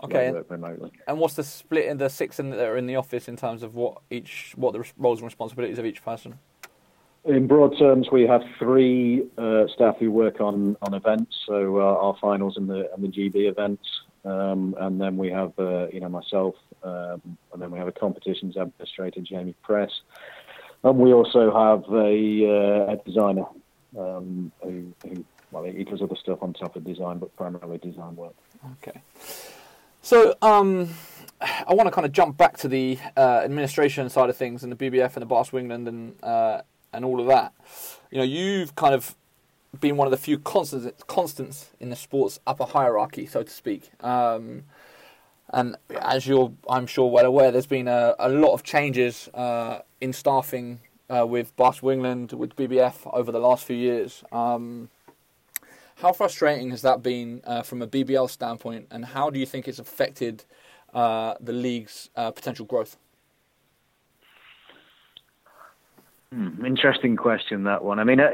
Okay. 0.03 0.31
remotely. 0.47 0.91
And 1.07 1.19
what's 1.19 1.33
the 1.33 1.43
split 1.43 1.85
in 1.85 1.97
the 1.97 2.09
six 2.09 2.39
in, 2.39 2.51
that 2.51 2.65
are 2.65 2.77
in 2.77 2.87
the 2.87 2.95
office 2.95 3.27
in 3.27 3.35
terms 3.35 3.63
of 3.63 3.75
what 3.75 3.97
each 4.09 4.53
what 4.55 4.73
the 4.73 4.83
roles 4.97 5.19
and 5.19 5.25
responsibilities 5.25 5.77
of 5.77 5.85
each 5.85 6.03
person? 6.03 6.39
In 7.25 7.47
broad 7.47 7.77
terms, 7.77 8.07
we 8.11 8.23
have 8.23 8.41
three 8.57 9.23
uh, 9.37 9.65
staff 9.75 9.97
who 9.99 10.09
work 10.09 10.39
on, 10.39 10.77
on 10.81 10.93
events, 10.93 11.35
so 11.45 11.77
uh, 11.77 11.81
our 11.81 12.15
finals 12.21 12.55
and 12.55 12.69
the 12.69 12.89
and 12.93 13.03
the 13.03 13.09
GB 13.09 13.49
events, 13.49 13.83
um, 14.23 14.73
and 14.79 15.01
then 15.01 15.17
we 15.17 15.29
have 15.29 15.51
uh, 15.59 15.87
you 15.87 15.99
know 15.99 16.07
myself, 16.07 16.55
um, 16.81 17.21
and 17.51 17.61
then 17.61 17.71
we 17.71 17.77
have 17.77 17.89
a 17.89 17.91
competitions 17.91 18.55
administrator, 18.55 19.19
Jamie 19.19 19.55
Press, 19.61 19.91
and 20.85 20.97
we 20.97 21.11
also 21.11 21.51
have 21.51 21.83
a, 21.93 22.87
uh, 22.87 22.93
a 22.93 22.97
designer 23.05 23.45
um, 23.97 24.51
who, 24.61 24.93
who 25.03 25.25
well 25.51 25.63
he 25.63 25.83
does 25.83 26.01
other 26.01 26.15
stuff 26.15 26.41
on 26.41 26.53
top 26.53 26.75
of 26.75 26.83
design, 26.83 27.17
but 27.19 27.35
primarily 27.35 27.77
design 27.77 28.15
work. 28.15 28.33
Okay. 28.83 29.01
So, 30.01 30.35
um, 30.41 30.89
I 31.41 31.73
want 31.73 31.87
to 31.87 31.91
kind 31.91 32.05
of 32.05 32.11
jump 32.11 32.37
back 32.37 32.57
to 32.57 32.67
the 32.67 32.97
uh, 33.17 33.41
administration 33.43 34.09
side 34.09 34.29
of 34.29 34.37
things 34.37 34.63
and 34.63 34.71
the 34.71 34.75
BBF 34.75 35.13
and 35.15 35.21
the 35.21 35.25
Basketball 35.25 35.59
England 35.59 35.87
and 35.87 36.23
uh, 36.23 36.61
and 36.93 37.05
all 37.05 37.19
of 37.19 37.27
that. 37.27 37.53
You 38.11 38.17
know, 38.19 38.23
you've 38.23 38.75
kind 38.75 38.93
of 38.93 39.15
been 39.79 39.97
one 39.97 40.07
of 40.07 40.11
the 40.11 40.17
few 40.17 40.39
constants 40.39 41.03
constants 41.03 41.69
in 41.79 41.89
the 41.89 41.95
sports 41.95 42.39
upper 42.47 42.65
hierarchy, 42.65 43.25
so 43.25 43.43
to 43.43 43.51
speak. 43.51 43.91
Um, 44.03 44.63
And 45.51 45.77
as 45.99 46.27
you're, 46.27 46.51
I'm 46.69 46.85
sure, 46.85 47.09
well 47.09 47.25
aware, 47.25 47.51
there's 47.51 47.65
been 47.65 47.87
a, 47.87 48.13
a 48.19 48.29
lot 48.29 48.53
of 48.53 48.61
changes 48.61 49.29
uh, 49.33 49.79
in 49.99 50.13
staffing 50.13 50.79
uh, 51.09 51.25
with 51.25 51.55
Basketball 51.55 51.91
England, 51.91 52.33
with 52.33 52.55
BBF 52.55 53.09
over 53.13 53.31
the 53.31 53.39
last 53.39 53.65
few 53.65 53.75
years. 53.75 54.23
Um, 54.31 54.89
how 55.97 56.13
frustrating 56.13 56.69
has 56.69 56.81
that 56.83 57.03
been 57.03 57.41
uh, 57.45 57.61
from 57.61 57.81
a 57.81 57.87
BBL 57.87 58.29
standpoint, 58.29 58.87
and 58.89 59.03
how 59.03 59.29
do 59.29 59.39
you 59.39 59.45
think 59.45 59.67
it's 59.67 59.79
affected 59.79 60.45
uh, 60.93 61.33
the 61.41 61.51
league's 61.51 62.09
uh, 62.15 62.31
potential 62.31 62.65
growth? 62.65 62.97
Hmm, 66.31 66.63
interesting 66.65 67.17
question 67.17 67.63
that 67.63 67.83
one. 67.83 67.99
I 67.99 68.03
mean, 68.03 68.19
uh, 68.19 68.29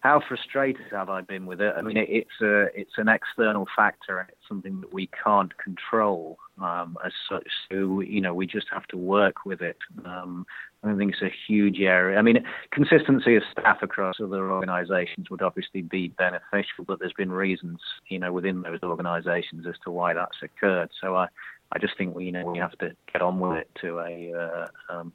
how 0.00 0.20
frustrated 0.26 0.86
have 0.92 1.08
I 1.08 1.22
been 1.22 1.46
with 1.46 1.60
it? 1.60 1.74
I 1.76 1.82
mean, 1.82 1.96
it, 1.96 2.08
it's 2.08 2.40
a 2.40 2.66
it's 2.78 2.98
an 2.98 3.08
external 3.08 3.66
factor 3.74 4.18
and 4.18 4.28
it's 4.28 4.46
something 4.46 4.80
that 4.82 4.92
we 4.92 5.08
can't 5.24 5.56
control 5.58 6.38
um, 6.60 6.96
as 7.04 7.12
such. 7.28 7.48
So 7.70 8.00
you 8.00 8.20
know, 8.20 8.34
we 8.34 8.46
just 8.46 8.66
have 8.70 8.86
to 8.88 8.96
work 8.96 9.44
with 9.44 9.60
it. 9.60 9.78
Um, 10.04 10.46
I 10.82 10.88
don't 10.88 10.98
think 10.98 11.12
it's 11.12 11.22
a 11.22 11.34
huge 11.48 11.80
area. 11.80 12.18
I 12.18 12.22
mean, 12.22 12.44
consistency 12.70 13.34
of 13.34 13.42
staff 13.50 13.78
across 13.82 14.16
other 14.22 14.52
organisations 14.52 15.28
would 15.28 15.42
obviously 15.42 15.82
be 15.82 16.08
beneficial, 16.08 16.84
but 16.86 17.00
there's 17.00 17.12
been 17.14 17.32
reasons, 17.32 17.80
you 18.08 18.18
know, 18.20 18.32
within 18.32 18.62
those 18.62 18.82
organisations 18.82 19.66
as 19.66 19.74
to 19.84 19.90
why 19.90 20.14
that's 20.14 20.38
occurred. 20.40 20.90
So 21.00 21.16
I, 21.16 21.26
I 21.72 21.78
just 21.80 21.98
think 21.98 22.14
we, 22.14 22.26
you 22.26 22.32
know, 22.32 22.46
we 22.46 22.58
have 22.58 22.78
to 22.78 22.92
get 23.12 23.22
on 23.22 23.40
with 23.40 23.58
it 23.58 23.70
to 23.80 23.98
a 23.98 24.32
uh, 24.32 24.66
um, 24.88 25.12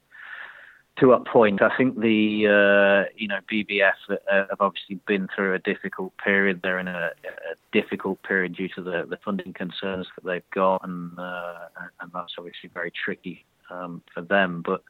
to 1.00 1.14
a 1.14 1.20
point. 1.24 1.62
I 1.62 1.76
think 1.78 2.00
the 2.00 3.08
uh, 3.08 3.10
you 3.16 3.28
know 3.28 3.40
BBF 3.52 3.94
uh, 4.10 4.46
have 4.50 4.60
obviously 4.60 5.00
been 5.08 5.28
through 5.36 5.56
a 5.56 5.60
difficult 5.60 6.14
period. 6.18 6.60
They're 6.62 6.80
in 6.80 6.88
a, 6.88 7.12
a, 7.24 7.56
difficult 7.72 8.22
period 8.24 8.56
due 8.56 8.70
to 8.76 8.84
the, 8.84 9.06
the 9.10 9.18
funding 9.26 9.54
concerns 9.54 10.08
that 10.16 10.26
they've 10.26 10.50
got, 10.54 10.84
and 10.84 11.18
uh, 11.18 11.56
and 12.02 12.12
that's 12.14 12.34
obviously 12.38 12.70
very 12.74 12.92
tricky 12.92 13.46
um, 13.72 14.04
for 14.14 14.22
them. 14.22 14.62
But 14.64 14.84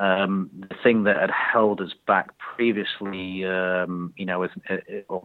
um, 0.00 0.50
the 0.68 0.74
thing 0.82 1.04
that 1.04 1.20
had 1.20 1.30
held 1.30 1.80
us 1.80 1.92
back 2.06 2.30
previously, 2.38 3.44
um, 3.44 4.12
you 4.16 4.26
know, 4.26 4.42
uh, 4.44 4.48
uh 5.10 5.18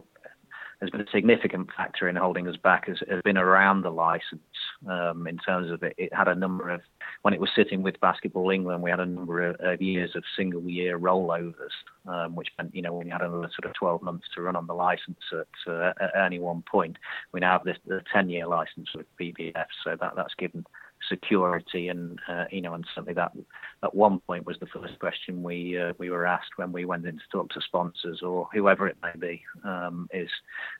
has 0.80 0.90
been 0.90 1.00
a 1.00 1.10
significant 1.10 1.68
factor 1.74 2.08
in 2.08 2.16
holding 2.16 2.46
us 2.46 2.56
back 2.56 2.86
has, 2.86 2.98
has 3.08 3.22
been 3.22 3.38
around 3.38 3.82
the 3.82 3.90
license 3.90 4.42
um, 4.86 5.26
in 5.26 5.38
terms 5.38 5.70
of 5.70 5.82
it. 5.82 5.94
It 5.96 6.12
had 6.12 6.28
a 6.28 6.34
number 6.34 6.68
of, 6.68 6.82
when 7.22 7.32
it 7.32 7.40
was 7.40 7.48
sitting 7.56 7.82
with 7.82 7.98
Basketball 8.00 8.50
England, 8.50 8.82
we 8.82 8.90
had 8.90 9.00
a 9.00 9.06
number 9.06 9.42
of, 9.48 9.56
of 9.60 9.80
years 9.80 10.10
of 10.14 10.22
single 10.36 10.68
year 10.68 10.98
rollovers, 10.98 11.72
um, 12.06 12.34
which 12.34 12.48
meant, 12.58 12.74
you 12.74 12.82
know, 12.82 13.00
you 13.02 13.10
had 13.10 13.22
another 13.22 13.50
sort 13.58 13.64
of 13.64 13.74
12 13.74 14.02
months 14.02 14.26
to 14.34 14.42
run 14.42 14.54
on 14.54 14.66
the 14.66 14.74
license 14.74 15.16
at, 15.32 15.72
uh, 15.72 15.92
at 15.98 16.14
any 16.24 16.38
one 16.38 16.62
point, 16.70 16.98
we 17.32 17.40
now 17.40 17.52
have 17.52 17.64
this 17.64 17.78
the 17.86 18.02
10 18.12 18.28
year 18.28 18.46
license 18.46 18.88
with 18.94 19.06
BBF. 19.18 19.66
So 19.82 19.96
that, 19.98 20.12
that's 20.14 20.34
given 20.34 20.66
security 21.08 21.88
and 21.88 22.18
uh, 22.28 22.44
you 22.50 22.60
know 22.60 22.74
and 22.74 22.84
certainly 22.94 23.14
that 23.14 23.32
at 23.82 23.94
one 23.94 24.20
point 24.20 24.46
was 24.46 24.56
the 24.60 24.66
first 24.66 24.98
question 24.98 25.42
we 25.42 25.78
uh, 25.78 25.92
we 25.98 26.10
were 26.10 26.26
asked 26.26 26.50
when 26.56 26.72
we 26.72 26.84
went 26.84 27.06
in 27.06 27.16
to 27.16 27.22
talk 27.30 27.48
to 27.50 27.60
sponsors 27.60 28.22
or 28.22 28.48
whoever 28.52 28.88
it 28.88 28.96
may 29.02 29.12
be 29.18 29.42
um, 29.64 30.08
is 30.12 30.28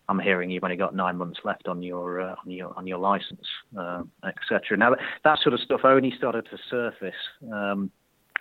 I'm 0.08 0.18
hearing 0.18 0.50
you've 0.50 0.64
only 0.64 0.76
got 0.76 0.94
nine 0.94 1.16
months 1.16 1.40
left 1.44 1.68
on 1.68 1.82
your 1.82 2.20
uh, 2.20 2.34
on 2.44 2.50
your 2.50 2.76
on 2.76 2.86
your 2.86 2.98
license 2.98 3.46
uh, 3.78 4.02
etc 4.26 4.76
now 4.76 4.90
that, 4.90 4.98
that 5.24 5.38
sort 5.40 5.54
of 5.54 5.60
stuff 5.60 5.80
only 5.84 6.12
started 6.16 6.46
to 6.50 6.58
surface 6.70 7.14
um, 7.52 7.90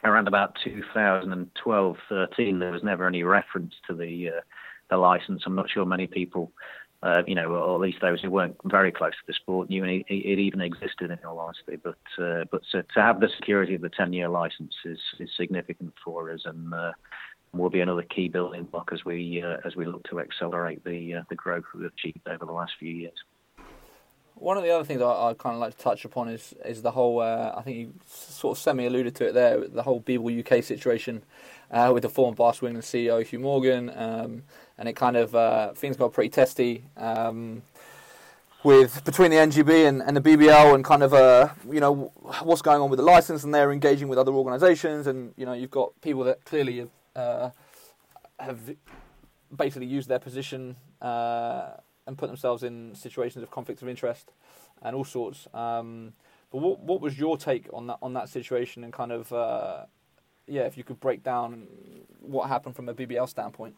around 0.03 0.27
about 0.27 0.55
2012 0.63 1.97
13 2.09 2.59
there 2.59 2.71
was 2.71 2.83
never 2.83 3.07
any 3.07 3.23
reference 3.23 3.73
to 3.87 3.93
the 3.93 4.29
uh, 4.29 4.41
the 4.89 4.97
license. 4.97 5.43
I'm 5.45 5.55
not 5.55 5.69
sure 5.69 5.85
many 5.85 6.07
people 6.07 6.51
uh, 7.03 7.23
you 7.27 7.35
know, 7.35 7.49
or 7.49 7.75
at 7.75 7.81
least 7.81 8.01
those 8.01 8.21
who 8.21 8.31
weren't 8.31 8.55
very 8.65 8.91
close 8.91 9.11
to 9.11 9.27
the 9.27 9.33
sport 9.33 9.69
knew 9.69 9.83
it, 9.83 10.05
it 10.07 10.39
even 10.39 10.61
existed 10.61 11.11
in 11.11 11.19
all 11.25 11.39
honesty. 11.39 11.75
But 11.75 12.23
uh, 12.23 12.45
but 12.51 12.61
to, 12.71 12.83
to, 12.83 13.01
have 13.01 13.19
the 13.19 13.29
security 13.29 13.75
of 13.75 13.81
the 13.81 13.89
10-year 13.89 14.29
license 14.29 14.73
is, 14.85 14.99
is 15.19 15.29
significant 15.37 15.93
for 16.03 16.31
us, 16.31 16.41
and 16.45 16.73
uh, 16.73 16.93
will 17.53 17.69
be 17.69 17.81
another 17.81 18.01
key 18.01 18.27
building 18.27 18.63
block 18.63 18.89
as 18.91 19.05
we 19.05 19.43
uh, 19.43 19.57
as 19.65 19.75
we 19.75 19.85
look 19.85 20.03
to 20.09 20.19
accelerate 20.19 20.83
the 20.83 21.15
uh, 21.15 21.23
the 21.29 21.35
growth 21.35 21.63
we've 21.73 21.85
achieved 21.85 22.27
over 22.27 22.45
the 22.45 22.51
last 22.51 22.73
few 22.79 22.91
years. 22.91 23.17
One 24.33 24.57
of 24.57 24.63
the 24.63 24.71
other 24.71 24.83
things 24.83 25.01
I, 25.01 25.29
I 25.29 25.33
kind 25.37 25.55
of 25.55 25.61
like 25.61 25.77
to 25.77 25.83
touch 25.83 26.05
upon 26.05 26.29
is 26.29 26.55
is 26.65 26.81
the 26.81 26.91
whole. 26.91 27.19
Uh, 27.19 27.53
I 27.55 27.61
think 27.61 27.77
you 27.77 27.93
sort 28.07 28.57
of 28.57 28.61
semi 28.61 28.85
alluded 28.85 29.15
to 29.15 29.27
it 29.27 29.33
there. 29.33 29.67
The 29.67 29.83
whole 29.83 30.01
BBL 30.01 30.39
UK 30.39 30.63
situation 30.63 31.23
with 31.71 32.03
the 32.03 32.09
former 32.09 32.35
England 32.37 32.79
CEO 32.79 33.23
Hugh 33.23 33.39
Morgan. 33.39 33.91
Um, 33.95 34.43
and 34.77 34.89
it 34.89 34.93
kind 34.93 35.15
of 35.15 35.35
uh, 35.35 35.73
things 35.73 35.97
got 35.97 36.13
pretty 36.13 36.29
testy 36.29 36.83
um, 36.97 37.61
with 38.63 39.03
between 39.05 39.31
the 39.31 39.37
NGB 39.37 39.87
and, 39.87 40.01
and 40.01 40.17
the 40.17 40.21
BBL, 40.21 40.73
and 40.73 40.83
kind 40.83 41.03
of 41.03 41.13
uh, 41.13 41.49
you 41.69 41.79
know 41.79 42.11
what's 42.43 42.61
going 42.61 42.81
on 42.81 42.89
with 42.89 42.97
the 42.97 43.05
license, 43.05 43.43
and 43.43 43.53
they're 43.53 43.71
engaging 43.71 44.07
with 44.07 44.17
other 44.17 44.31
organisations, 44.31 45.07
and 45.07 45.33
you 45.37 45.45
know 45.45 45.53
you've 45.53 45.71
got 45.71 45.99
people 46.01 46.23
that 46.23 46.43
clearly 46.45 46.79
have, 46.79 46.89
uh, 47.15 47.49
have 48.39 48.59
basically 49.55 49.87
used 49.87 50.09
their 50.09 50.19
position 50.19 50.75
uh, 51.01 51.71
and 52.07 52.17
put 52.17 52.27
themselves 52.27 52.63
in 52.63 52.95
situations 52.95 53.43
of 53.43 53.51
conflict 53.51 53.81
of 53.81 53.87
interest 53.87 54.31
and 54.81 54.95
all 54.95 55.05
sorts. 55.05 55.47
Um, 55.53 56.13
but 56.51 56.59
what 56.59 56.79
what 56.79 57.01
was 57.01 57.17
your 57.17 57.37
take 57.37 57.67
on 57.73 57.87
that 57.87 57.99
on 58.01 58.13
that 58.13 58.29
situation, 58.29 58.83
and 58.83 58.91
kind 58.91 59.11
of 59.11 59.31
uh, 59.31 59.85
yeah, 60.47 60.63
if 60.63 60.77
you 60.77 60.83
could 60.83 60.99
break 60.99 61.23
down 61.23 61.67
what 62.19 62.47
happened 62.47 62.75
from 62.75 62.89
a 62.89 62.93
BBL 62.93 63.27
standpoint. 63.29 63.75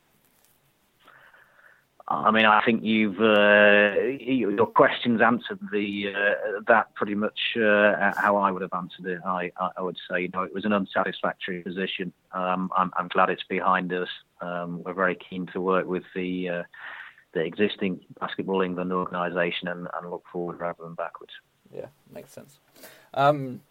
I 2.09 2.31
mean, 2.31 2.45
I 2.45 2.63
think 2.63 2.83
you've 2.83 3.19
uh, 3.19 3.99
your 4.21 4.65
questions 4.67 5.21
answered 5.21 5.59
the 5.73 6.13
uh, 6.15 6.61
that 6.67 6.95
pretty 6.95 7.15
much 7.15 7.37
uh, 7.57 8.13
how 8.15 8.37
I 8.37 8.49
would 8.49 8.61
have 8.61 8.73
answered 8.73 9.07
it. 9.07 9.19
I, 9.25 9.51
I 9.75 9.81
would 9.81 9.97
say, 10.09 10.21
you 10.21 10.29
know, 10.29 10.43
it 10.43 10.53
was 10.53 10.63
an 10.63 10.71
unsatisfactory 10.71 11.61
position. 11.63 12.13
Um, 12.31 12.71
I'm, 12.77 12.93
I'm, 12.95 13.09
glad 13.09 13.29
it's 13.29 13.43
behind 13.43 13.91
us. 13.91 14.07
Um, 14.39 14.83
we're 14.83 14.93
very 14.93 15.15
keen 15.15 15.47
to 15.47 15.59
work 15.59 15.85
with 15.85 16.03
the 16.15 16.49
uh, 16.49 16.63
the 17.33 17.41
existing 17.41 17.99
Basketball 18.21 18.61
England 18.61 18.93
organisation 18.93 19.67
and, 19.67 19.89
and, 19.93 20.09
look 20.09 20.23
forward 20.31 20.61
rather 20.61 20.83
than 20.83 20.93
backwards. 20.93 21.33
Yeah, 21.75 21.87
makes 22.13 22.31
sense. 22.31 22.59
Um, 23.13 23.61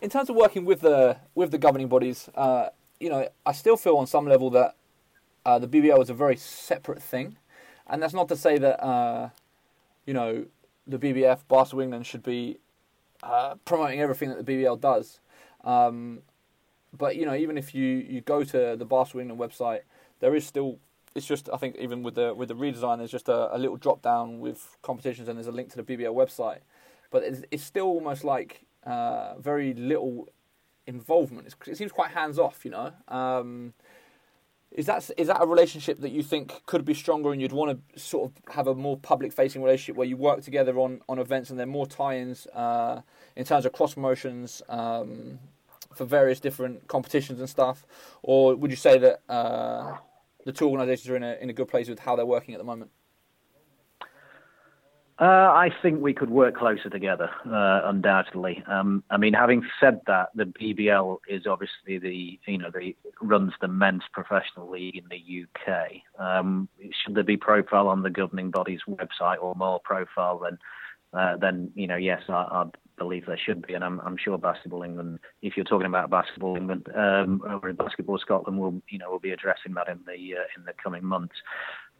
in 0.00 0.10
terms 0.10 0.30
of 0.30 0.36
working 0.36 0.64
with 0.64 0.82
the 0.82 1.16
with 1.34 1.50
the 1.50 1.58
governing 1.58 1.88
bodies, 1.88 2.30
uh, 2.36 2.68
you 3.00 3.10
know, 3.10 3.28
I 3.44 3.50
still 3.50 3.76
feel 3.76 3.96
on 3.96 4.06
some 4.06 4.28
level 4.28 4.48
that 4.50 4.76
uh, 5.46 5.60
the 5.60 5.68
BBL 5.68 6.02
is 6.02 6.10
a 6.10 6.14
very 6.14 6.36
separate 6.36 7.00
thing, 7.00 7.36
and 7.86 8.02
that's 8.02 8.12
not 8.12 8.28
to 8.28 8.36
say 8.36 8.58
that 8.58 8.84
uh, 8.84 9.30
you 10.04 10.12
know 10.12 10.44
the 10.88 10.98
BBF 10.98 11.40
Basketball 11.48 11.82
England 11.82 12.04
should 12.04 12.24
be 12.24 12.58
uh, 13.22 13.54
promoting 13.64 14.00
everything 14.00 14.28
that 14.28 14.44
the 14.44 14.52
BBL 14.52 14.80
does. 14.80 15.20
Um, 15.62 16.22
but 16.92 17.14
you 17.14 17.26
know, 17.26 17.34
even 17.36 17.56
if 17.56 17.76
you, 17.76 17.86
you 17.86 18.20
go 18.22 18.42
to 18.42 18.74
the 18.76 18.84
Basketball 18.84 19.20
England 19.20 19.40
website, 19.40 19.82
there 20.18 20.34
is 20.34 20.44
still 20.44 20.78
it's 21.14 21.26
just 21.26 21.48
I 21.52 21.58
think 21.58 21.76
even 21.76 22.02
with 22.02 22.16
the 22.16 22.34
with 22.34 22.48
the 22.48 22.56
redesign, 22.56 22.98
there's 22.98 23.12
just 23.12 23.28
a, 23.28 23.54
a 23.54 23.58
little 23.58 23.76
drop 23.76 24.02
down 24.02 24.40
with 24.40 24.76
competitions, 24.82 25.28
and 25.28 25.38
there's 25.38 25.46
a 25.46 25.52
link 25.52 25.70
to 25.70 25.80
the 25.80 25.84
BBL 25.84 26.12
website. 26.12 26.58
But 27.12 27.22
it's, 27.22 27.42
it's 27.52 27.62
still 27.62 27.86
almost 27.86 28.24
like 28.24 28.66
uh, 28.84 29.34
very 29.38 29.74
little 29.74 30.28
involvement. 30.88 31.46
It's, 31.46 31.56
it 31.68 31.76
seems 31.76 31.92
quite 31.92 32.10
hands 32.10 32.36
off, 32.36 32.64
you 32.64 32.72
know. 32.72 32.92
Um, 33.06 33.74
is 34.72 34.86
that 34.86 35.10
is 35.16 35.28
that 35.28 35.42
a 35.42 35.46
relationship 35.46 36.00
that 36.00 36.10
you 36.10 36.22
think 36.22 36.62
could 36.66 36.84
be 36.84 36.94
stronger, 36.94 37.32
and 37.32 37.40
you'd 37.40 37.52
want 37.52 37.80
to 37.94 38.00
sort 38.00 38.30
of 38.30 38.54
have 38.54 38.66
a 38.66 38.74
more 38.74 38.96
public-facing 38.96 39.62
relationship 39.62 39.96
where 39.96 40.06
you 40.06 40.16
work 40.16 40.42
together 40.42 40.78
on, 40.78 41.00
on 41.08 41.18
events, 41.18 41.50
and 41.50 41.58
there 41.58 41.66
are 41.66 41.70
more 41.70 41.86
tie-ins 41.86 42.46
uh, 42.48 43.00
in 43.36 43.44
terms 43.44 43.64
of 43.64 43.72
cross 43.72 43.94
promotions 43.94 44.62
um, 44.68 45.38
for 45.94 46.04
various 46.04 46.40
different 46.40 46.88
competitions 46.88 47.40
and 47.40 47.48
stuff, 47.48 47.86
or 48.22 48.54
would 48.54 48.70
you 48.70 48.76
say 48.76 48.98
that 48.98 49.22
uh, 49.28 49.96
the 50.44 50.52
two 50.52 50.68
organisations 50.68 51.08
are 51.08 51.16
in 51.16 51.22
a 51.22 51.36
in 51.40 51.48
a 51.48 51.52
good 51.52 51.68
place 51.68 51.88
with 51.88 52.00
how 52.00 52.16
they're 52.16 52.26
working 52.26 52.54
at 52.54 52.58
the 52.58 52.64
moment? 52.64 52.90
Uh, 55.18 55.24
I 55.24 55.70
think 55.80 56.02
we 56.02 56.12
could 56.12 56.28
work 56.28 56.56
closer 56.56 56.90
together, 56.90 57.30
uh, 57.46 57.88
undoubtedly. 57.88 58.62
Um, 58.66 59.02
I 59.10 59.16
mean, 59.16 59.32
having 59.32 59.62
said 59.80 60.02
that, 60.06 60.28
the 60.34 60.44
BBL 60.44 61.18
is 61.26 61.46
obviously 61.46 61.98
the 61.98 62.38
you 62.46 62.58
know 62.58 62.70
the 62.70 62.94
runs 63.22 63.54
the 63.62 63.68
men's 63.68 64.02
professional 64.12 64.70
league 64.70 64.96
in 64.96 65.04
the 65.08 65.44
UK. 65.44 66.20
Um, 66.20 66.68
should 66.80 67.14
there 67.14 67.24
be 67.24 67.38
profile 67.38 67.88
on 67.88 68.02
the 68.02 68.10
governing 68.10 68.50
body's 68.50 68.80
website 68.86 69.38
or 69.40 69.54
more 69.54 69.80
profile 69.80 70.38
than 70.38 70.58
uh, 71.18 71.38
then 71.38 71.70
you 71.74 71.86
know 71.86 71.96
yes, 71.96 72.22
I, 72.28 72.32
I, 72.32 72.64
believe 72.98 73.26
there 73.26 73.38
should 73.38 73.66
be, 73.66 73.74
and 73.74 73.84
I'm, 73.84 74.00
I'm, 74.00 74.16
sure 74.16 74.38
Basketball 74.38 74.82
England, 74.82 75.18
if 75.42 75.54
you're 75.54 75.66
talking 75.66 75.86
about 75.86 76.08
Basketball 76.08 76.56
England 76.56 76.86
um, 76.96 77.42
over 77.46 77.68
in 77.68 77.76
Basketball 77.76 78.18
Scotland, 78.18 78.58
will 78.58 78.82
you 78.88 78.98
know 78.98 79.10
will 79.10 79.18
be 79.18 79.32
addressing 79.32 79.74
that 79.74 79.88
in 79.88 80.00
the 80.06 80.36
uh, 80.36 80.46
in 80.56 80.64
the 80.64 80.72
coming 80.82 81.04
months. 81.04 81.34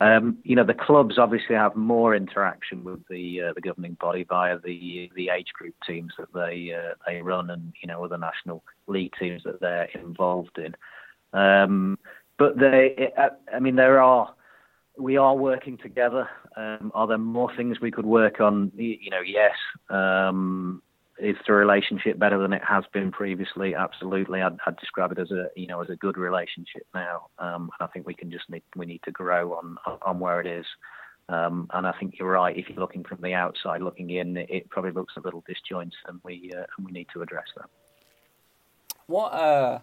Um, 0.00 0.38
you 0.42 0.56
know, 0.56 0.64
the 0.64 0.74
clubs 0.74 1.18
obviously 1.18 1.54
have 1.54 1.74
more 1.74 2.14
interaction 2.14 2.84
with 2.84 3.00
the 3.08 3.42
uh, 3.42 3.52
the 3.54 3.62
governing 3.62 3.96
body 3.98 4.24
via 4.24 4.58
the 4.58 5.10
the 5.14 5.30
age 5.30 5.48
group 5.54 5.74
teams 5.86 6.12
that 6.18 6.32
they 6.34 6.74
uh, 6.74 6.94
they 7.06 7.22
run, 7.22 7.50
and 7.50 7.72
you 7.80 7.88
know 7.88 8.04
other 8.04 8.18
national 8.18 8.62
league 8.86 9.12
teams 9.18 9.42
that 9.44 9.60
they're 9.60 9.88
involved 9.94 10.58
in. 10.58 10.76
Um, 11.32 11.98
but 12.38 12.58
they, 12.58 13.12
I 13.52 13.58
mean, 13.58 13.76
there 13.76 14.02
are 14.02 14.34
we 14.98 15.16
are 15.16 15.34
working 15.34 15.78
together. 15.78 16.28
Um, 16.56 16.90
are 16.94 17.06
there 17.06 17.18
more 17.18 17.54
things 17.56 17.80
we 17.80 17.90
could 17.90 18.06
work 18.06 18.40
on? 18.40 18.72
You 18.76 19.10
know, 19.10 19.20
yes. 19.20 19.54
Um, 19.88 20.82
is 21.18 21.36
the 21.46 21.52
relationship 21.52 22.18
better 22.18 22.38
than 22.38 22.52
it 22.52 22.62
has 22.66 22.84
been 22.92 23.10
previously? 23.10 23.74
Absolutely. 23.74 24.42
I'd, 24.42 24.56
I'd 24.66 24.76
describe 24.76 25.12
it 25.12 25.18
as 25.18 25.30
a 25.30 25.48
you 25.56 25.66
know 25.66 25.80
as 25.82 25.90
a 25.90 25.96
good 25.96 26.16
relationship 26.16 26.86
now, 26.94 27.28
um, 27.38 27.70
and 27.78 27.88
I 27.88 27.92
think 27.92 28.06
we 28.06 28.14
can 28.14 28.30
just 28.30 28.48
need 28.50 28.62
we 28.74 28.86
need 28.86 29.02
to 29.04 29.10
grow 29.10 29.54
on 29.54 29.76
on 30.02 30.18
where 30.18 30.40
it 30.40 30.46
is. 30.46 30.66
Um, 31.28 31.68
and 31.72 31.86
I 31.86 31.92
think 31.98 32.16
you're 32.18 32.30
right. 32.30 32.56
If 32.56 32.68
you're 32.68 32.78
looking 32.78 33.02
from 33.02 33.20
the 33.20 33.34
outside, 33.34 33.82
looking 33.82 34.10
in, 34.10 34.36
it, 34.36 34.48
it 34.48 34.70
probably 34.70 34.92
looks 34.92 35.14
a 35.16 35.20
little 35.20 35.42
disjointed, 35.46 35.94
and 36.06 36.20
we 36.22 36.52
uh, 36.54 36.64
and 36.76 36.86
we 36.86 36.92
need 36.92 37.08
to 37.14 37.22
address 37.22 37.46
that. 37.56 37.66
What 39.06 39.32
uh, 39.32 39.80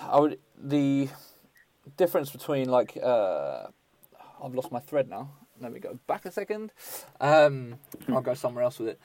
I 0.00 0.20
would 0.20 0.38
the 0.62 1.08
difference 1.96 2.30
between 2.30 2.68
like 2.68 2.96
uh, 3.02 3.66
I've 4.42 4.54
lost 4.54 4.70
my 4.70 4.80
thread 4.80 5.08
now. 5.08 5.30
Let 5.60 5.72
me 5.72 5.80
go 5.80 5.98
back 6.06 6.24
a 6.24 6.32
second. 6.32 6.72
Um, 7.20 7.76
I'll 8.08 8.22
go 8.22 8.34
somewhere 8.34 8.64
else 8.64 8.78
with 8.78 8.88
it. 8.88 9.00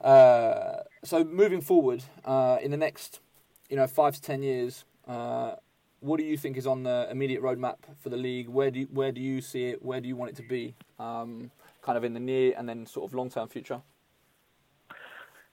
Uh, 0.00 0.82
so 1.04 1.24
moving 1.24 1.60
forward 1.60 2.04
uh, 2.24 2.58
in 2.62 2.70
the 2.70 2.76
next, 2.76 3.20
you 3.68 3.76
know, 3.76 3.86
five 3.86 4.14
to 4.14 4.20
ten 4.20 4.42
years, 4.42 4.84
uh, 5.06 5.54
what 6.00 6.18
do 6.18 6.24
you 6.24 6.36
think 6.36 6.56
is 6.56 6.66
on 6.66 6.84
the 6.84 7.08
immediate 7.10 7.42
roadmap 7.42 7.76
for 8.00 8.08
the 8.08 8.16
league? 8.16 8.48
Where 8.48 8.70
do 8.70 8.80
you, 8.80 8.88
where 8.92 9.12
do 9.12 9.20
you 9.20 9.40
see 9.40 9.66
it? 9.66 9.84
Where 9.84 10.00
do 10.00 10.08
you 10.08 10.16
want 10.16 10.30
it 10.30 10.36
to 10.36 10.48
be? 10.48 10.74
Um, 10.98 11.50
kind 11.82 11.96
of 11.96 12.04
in 12.04 12.14
the 12.14 12.20
near 12.20 12.54
and 12.56 12.68
then 12.68 12.86
sort 12.86 13.10
of 13.10 13.14
long 13.14 13.30
term 13.30 13.48
future. 13.48 13.80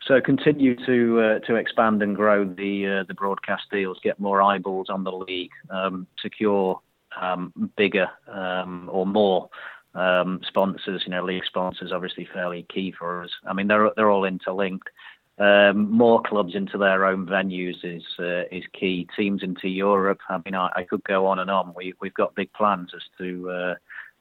So 0.08 0.22
continue 0.22 0.76
to 0.86 1.20
uh, 1.20 1.40
to 1.48 1.56
expand 1.56 2.04
and 2.04 2.16
grow 2.16 2.46
the 2.46 2.88
uh, 2.88 3.04
the 3.08 3.16
broadcast 3.16 3.64
deals, 3.72 3.98
get 4.04 4.20
more 4.20 4.42
eyeballs 4.42 4.88
on 4.90 5.04
the 5.04 5.12
league, 5.12 5.52
um, 5.72 6.06
secure 6.22 6.80
um, 7.20 7.52
bigger 7.76 8.10
um, 8.28 8.88
or 8.92 9.08
more 9.08 9.50
um, 9.96 10.42
sponsors. 10.48 11.04
You 11.06 11.12
know, 11.12 11.24
league 11.24 11.46
sponsors 11.46 11.92
obviously 11.92 12.28
fairly 12.32 12.66
key 12.74 12.94
for 12.98 13.24
us. 13.24 13.32
I 13.48 13.54
mean, 13.54 13.68
they're 13.68 13.92
they're 13.96 14.12
all 14.12 14.26
interlinked. 14.26 14.90
Um, 15.38 15.92
more 15.92 16.22
clubs 16.22 16.56
into 16.56 16.78
their 16.78 17.06
own 17.06 17.26
venues 17.26 17.84
is 17.84 18.04
uh, 18.20 18.44
is 18.56 18.64
key. 18.80 19.08
Teams 19.18 19.44
into 19.44 19.68
Europe. 19.68 20.20
I 20.30 20.40
mean, 20.46 20.56
I, 20.56 20.70
I, 20.76 20.84
could 20.84 21.04
go 21.04 21.26
on 21.28 21.40
and 21.40 21.52
on. 21.52 21.74
We 21.76 21.94
we've 22.00 22.14
got 22.14 22.36
big 22.36 22.54
plans 22.54 22.92
as 22.96 23.02
to 23.18 23.50
uh, 23.50 23.76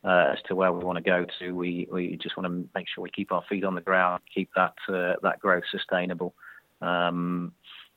uh, 0.09 0.33
as 0.33 0.39
to 0.49 0.57
where 0.57 0.73
we 0.73 0.85
want 0.85 0.97
to 0.97 1.05
go 1.05 1.25
to. 1.39 1.53
We 1.53 1.87
we 1.93 2.19
just 2.21 2.37
want 2.37 2.49
to 2.49 2.69
make 2.75 2.87
sure 2.89 3.03
we 3.03 3.11
keep 3.11 3.31
our 3.31 3.45
feet 3.49 3.65
on 3.65 3.77
the 3.77 3.81
ground, 3.81 4.23
keep 4.35 4.51
that 4.57 4.75
uh, 4.89 5.15
that 5.23 5.39
growth 5.41 5.65
sustainable. 5.71 6.35
Um, 6.81 7.53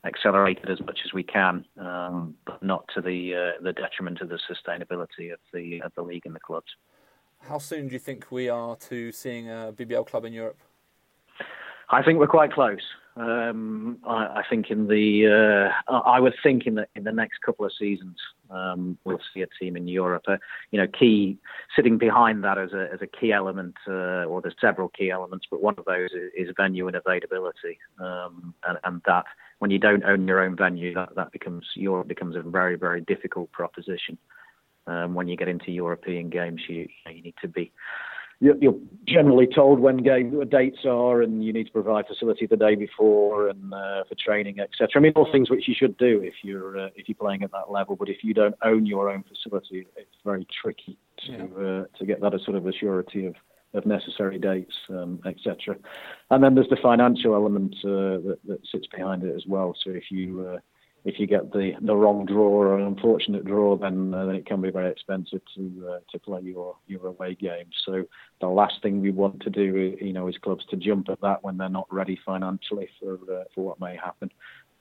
accelerated 0.05 0.69
as 0.69 0.79
much 0.81 0.99
as 1.03 1.11
we 1.11 1.23
can, 1.23 1.65
um, 1.79 2.35
but 2.45 2.61
not 2.61 2.87
to 2.93 3.01
the 3.01 3.33
uh, 3.33 3.63
the 3.63 3.73
detriment 3.73 4.21
of 4.21 4.29
the 4.29 4.39
sustainability 4.49 5.33
of 5.33 5.39
the 5.53 5.81
of 5.81 5.91
the 5.95 6.03
league 6.03 6.25
and 6.25 6.35
the 6.35 6.39
clubs. 6.39 6.69
How 7.47 7.59
soon 7.59 7.87
do 7.87 7.93
you 7.93 7.99
think 7.99 8.29
we 8.29 8.49
are 8.49 8.75
to 8.75 9.11
seeing 9.13 9.49
a 9.49 9.73
BBL 9.73 10.05
club 10.05 10.25
in 10.25 10.33
Europe? 10.33 10.59
I 11.89 12.03
think 12.03 12.19
we're 12.19 12.27
quite 12.27 12.51
close. 12.51 12.81
Um, 13.15 13.97
I, 14.05 14.25
I, 14.25 14.43
think 14.47 14.69
in 14.69 14.87
the 14.87 15.71
uh, 15.87 15.93
I 15.93 16.19
would 16.19 16.35
think 16.43 16.67
in 16.67 16.75
the 16.75 16.85
in 16.95 17.03
the 17.03 17.11
next 17.11 17.39
couple 17.41 17.65
of 17.65 17.71
seasons 17.79 18.17
um, 18.51 18.97
we'll 19.05 19.21
see 19.33 19.41
a 19.41 19.47
team 19.59 19.75
in 19.75 19.87
Europe. 19.87 20.25
Uh, 20.27 20.37
you 20.71 20.79
know, 20.79 20.87
key 20.87 21.39
sitting 21.75 21.97
behind 21.97 22.43
that 22.43 22.57
as 22.59 22.73
a 22.73 22.89
as 22.93 23.01
a 23.01 23.07
key 23.07 23.31
element, 23.31 23.75
uh, 23.87 24.25
or 24.25 24.41
there's 24.41 24.53
several 24.59 24.89
key 24.89 25.09
elements, 25.09 25.47
but 25.49 25.63
one 25.63 25.75
of 25.77 25.85
those 25.85 26.09
is, 26.35 26.49
venue 26.57 26.87
and 26.87 26.95
availability, 26.95 27.79
um, 27.99 28.53
and, 28.67 28.77
and, 28.83 29.01
that 29.07 29.25
when 29.59 29.71
you 29.71 29.79
don't 29.79 30.03
own 30.03 30.27
your 30.27 30.41
own 30.41 30.55
venue, 30.55 30.93
that 30.93 31.15
that 31.15 31.31
becomes 31.31 31.65
Europe 31.75 32.07
becomes 32.07 32.35
a 32.35 32.41
very 32.41 32.75
very 32.75 33.01
difficult 33.01 33.51
proposition. 33.51 34.17
Um, 34.87 35.13
when 35.13 35.27
you 35.27 35.35
get 35.35 35.47
into 35.47 35.71
European 35.71 36.29
games, 36.29 36.61
you 36.67 36.87
you, 37.07 37.21
need 37.21 37.35
to 37.41 37.47
be 37.47 37.71
you're 38.39 38.75
generally 39.07 39.47
told 39.47 39.79
when 39.79 39.97
game 39.97 40.47
dates 40.49 40.79
are, 40.85 41.21
and 41.23 41.43
you 41.43 41.51
need 41.51 41.65
to 41.65 41.71
provide 41.71 42.05
facility 42.05 42.45
the 42.45 42.55
day 42.55 42.75
before 42.75 43.49
and 43.49 43.73
uh, 43.73 44.03
for 44.07 44.15
training, 44.15 44.59
etc. 44.59 44.89
I 44.95 44.99
mean, 44.99 45.13
all 45.15 45.31
things 45.31 45.49
which 45.49 45.67
you 45.67 45.73
should 45.77 45.97
do 45.97 46.21
if 46.21 46.35
you're 46.43 46.77
uh, 46.77 46.89
if 46.95 47.07
you're 47.09 47.15
playing 47.15 47.41
at 47.43 47.51
that 47.51 47.71
level. 47.71 47.95
But 47.95 48.09
if 48.09 48.23
you 48.23 48.35
don't 48.35 48.55
own 48.63 48.85
your 48.85 49.09
own 49.09 49.23
facility, 49.23 49.87
it's 49.95 50.15
very 50.23 50.45
tricky 50.61 50.99
to 51.25 51.31
yeah. 51.31 51.43
uh, 51.43 51.85
to 51.97 52.05
get 52.05 52.21
that 52.21 52.35
as 52.35 52.43
sort 52.45 52.57
of 52.57 52.67
a 52.67 52.73
surety 52.73 53.25
of 53.25 53.35
of 53.73 53.85
necessary 53.85 54.37
dates, 54.37 54.75
um, 54.89 55.19
etc. 55.25 55.75
And 56.29 56.43
then 56.43 56.53
there's 56.53 56.69
the 56.69 56.77
financial 56.81 57.33
element 57.33 57.75
uh, 57.83 58.21
that, 58.27 58.37
that 58.47 58.59
sits 58.71 58.87
behind 58.87 59.23
it 59.23 59.35
as 59.35 59.45
well. 59.47 59.75
So 59.83 59.91
if 59.91 60.11
you 60.11 60.47
uh, 60.47 60.59
if 61.07 61.17
you 61.19 61.25
get 61.25 61.53
the, 61.53 61.71
the 61.81 61.95
wrong 61.95 62.25
draw 62.25 62.49
or 62.49 62.77
an 62.77 62.85
unfortunate 62.85 63.45
draw, 63.45 63.77
then 63.77 64.13
uh, 64.13 64.25
then 64.25 64.35
it 64.35 64.45
can 64.45 64.61
be 64.61 64.69
very 64.69 64.91
expensive 64.91 65.39
to 65.55 65.89
uh, 65.89 65.99
to 66.11 66.19
play 66.19 66.41
your 66.41 66.75
your 66.85 67.07
away 67.07 67.33
games. 67.33 67.73
So 67.85 68.03
the 68.41 68.47
last 68.47 68.81
thing 68.83 69.01
we 69.01 69.11
want 69.11 69.41
to 69.43 69.49
do, 69.49 69.95
you 70.01 70.11
know, 70.11 70.27
is 70.27 70.37
clubs 70.37 70.65
to 70.69 70.75
jump 70.75 71.07
at 71.09 71.21
that 71.21 71.43
when 71.43 71.55
they're 71.55 71.69
not 71.69 71.87
ready 71.89 72.19
financially 72.25 72.89
for 72.99 73.13
uh, 73.13 73.45
for 73.55 73.63
what 73.63 73.79
may 73.79 73.95
happen. 73.95 74.29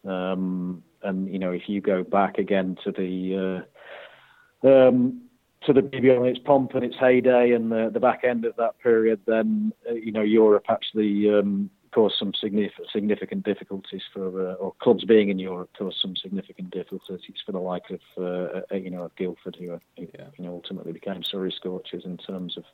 Um, 0.05 0.83
and 1.03 1.33
you 1.33 1.39
know, 1.39 1.53
if 1.53 1.69
you 1.69 1.81
go 1.81 2.03
back 2.03 2.39
again 2.39 2.77
to 2.83 2.91
the 2.91 3.65
uh, 4.65 4.69
um, 4.69 5.23
to 5.65 5.73
the 5.73 5.83
BBL 5.83 6.23
in 6.23 6.27
its 6.27 6.41
pomp 6.41 6.75
and 6.75 6.85
its 6.85 6.97
heyday 6.99 7.53
and 7.53 7.71
the, 7.71 7.89
the 7.93 8.01
back 8.01 8.25
end 8.25 8.45
of 8.45 8.57
that 8.57 8.81
period, 8.81 9.21
then 9.27 9.73
uh, 9.89 9.95
you 9.95 10.11
know 10.11 10.23
Europe 10.23 10.65
actually 10.69 11.33
um, 11.33 11.71
caused 11.97 12.17
some 12.19 12.33
significant 12.35 13.43
difficulties 13.43 14.03
for 14.13 14.51
uh, 14.51 14.55
or 14.55 14.75
clubs 14.81 15.05
being 15.05 15.31
in 15.31 15.39
Europe 15.39 15.71
caused 15.79 15.97
some 15.99 16.15
significant 16.15 16.71
difficulties 16.71 17.39
for 17.47 17.53
the 17.53 17.59
like 17.59 17.89
of 17.89 18.01
uh, 18.19 18.61
uh 18.71 18.77
you 18.77 18.91
know 18.91 19.05
of 19.05 19.17
Guildford 19.17 19.57
who, 19.59 19.81
who 19.97 20.07
yeah. 20.15 20.27
you 20.37 20.45
know 20.45 20.53
ultimately 20.53 20.93
became 20.93 21.23
Surrey 21.23 21.51
Scorchers 21.57 22.05
in 22.05 22.19
terms 22.19 22.59
of 22.59 22.65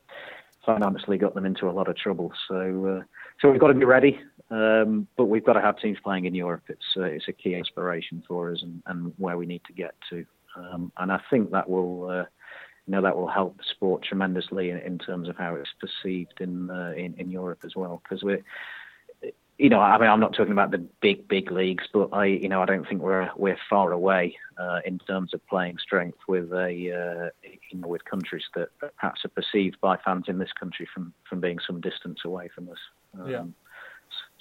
financially 0.66 1.18
got 1.18 1.34
them 1.34 1.46
into 1.46 1.68
a 1.68 1.76
lot 1.78 1.88
of 1.88 1.96
trouble. 1.96 2.32
So 2.48 2.98
uh, 2.98 3.02
so 3.40 3.48
we've 3.48 3.60
got 3.60 3.68
to 3.68 3.74
be 3.74 3.84
ready, 3.84 4.18
um, 4.50 5.06
but 5.16 5.26
we've 5.26 5.46
got 5.46 5.52
to 5.52 5.60
have 5.60 5.78
teams 5.78 5.98
playing 6.02 6.24
in 6.24 6.34
Europe. 6.34 6.64
It's 6.68 6.96
uh, 6.96 7.02
it's 7.02 7.28
a 7.28 7.32
key 7.32 7.54
aspiration 7.54 8.24
for 8.26 8.50
us 8.50 8.60
and, 8.60 8.82
and 8.86 9.12
where 9.18 9.38
we 9.38 9.46
need 9.46 9.62
to 9.68 9.72
get 9.72 9.94
to, 10.10 10.26
um, 10.56 10.90
and 10.96 11.12
I 11.12 11.20
think 11.30 11.52
that 11.52 11.70
will. 11.70 12.10
Uh, 12.10 12.24
you 12.88 12.90
know 12.90 13.02
that 13.02 13.16
will 13.16 13.28
help 13.28 13.56
the 13.58 13.62
sport 13.70 14.02
tremendously 14.02 14.70
in, 14.70 14.78
in 14.78 14.98
terms 14.98 15.28
of 15.28 15.36
how 15.36 15.54
it's 15.54 15.70
perceived 15.80 16.40
in 16.40 16.68
uh, 16.68 16.92
in, 16.96 17.14
in 17.16 17.30
Europe 17.30 17.60
as 17.64 17.76
well 17.76 18.02
because 18.02 18.24
we're 18.24 18.42
you 19.62 19.68
know, 19.68 19.78
I 19.78 19.96
mean, 19.96 20.10
I'm 20.10 20.18
not 20.18 20.34
talking 20.34 20.50
about 20.50 20.72
the 20.72 20.78
big, 20.78 21.28
big 21.28 21.52
leagues, 21.52 21.84
but 21.92 22.08
I, 22.12 22.24
you 22.24 22.48
know, 22.48 22.60
I 22.60 22.66
don't 22.66 22.84
think 22.88 23.00
we're 23.00 23.30
we're 23.36 23.58
far 23.70 23.92
away 23.92 24.36
uh, 24.58 24.80
in 24.84 24.98
terms 24.98 25.32
of 25.34 25.46
playing 25.46 25.78
strength 25.78 26.18
with 26.26 26.50
a, 26.52 26.66
uh, 26.66 27.48
you 27.70 27.78
know, 27.78 27.86
with 27.86 28.04
countries 28.04 28.42
that 28.56 28.70
perhaps 28.80 29.24
are 29.24 29.28
perceived 29.28 29.80
by 29.80 29.98
fans 29.98 30.24
in 30.26 30.38
this 30.38 30.52
country 30.52 30.88
from 30.92 31.14
from 31.30 31.40
being 31.40 31.60
some 31.64 31.80
distance 31.80 32.18
away 32.24 32.48
from 32.52 32.70
us. 32.70 32.78
Um, 33.20 33.30
yeah. 33.30 33.44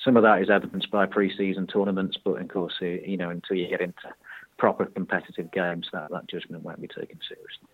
Some 0.04 0.18
of 0.18 0.24
that 0.24 0.42
is 0.42 0.50
evidenced 0.50 0.90
by 0.90 1.06
pre-season 1.06 1.68
tournaments, 1.68 2.18
but 2.26 2.42
of 2.42 2.48
course, 2.48 2.74
you 2.82 3.16
know, 3.16 3.30
until 3.30 3.58
you 3.58 3.68
get 3.68 3.82
into 3.82 4.10
proper 4.58 4.86
competitive 4.88 5.52
games, 5.52 5.88
that 5.94 6.10
that 6.10 6.28
judgment 6.28 6.64
won't 6.64 6.82
be 6.82 6.88
taken 6.88 7.20
seriously. 7.28 7.68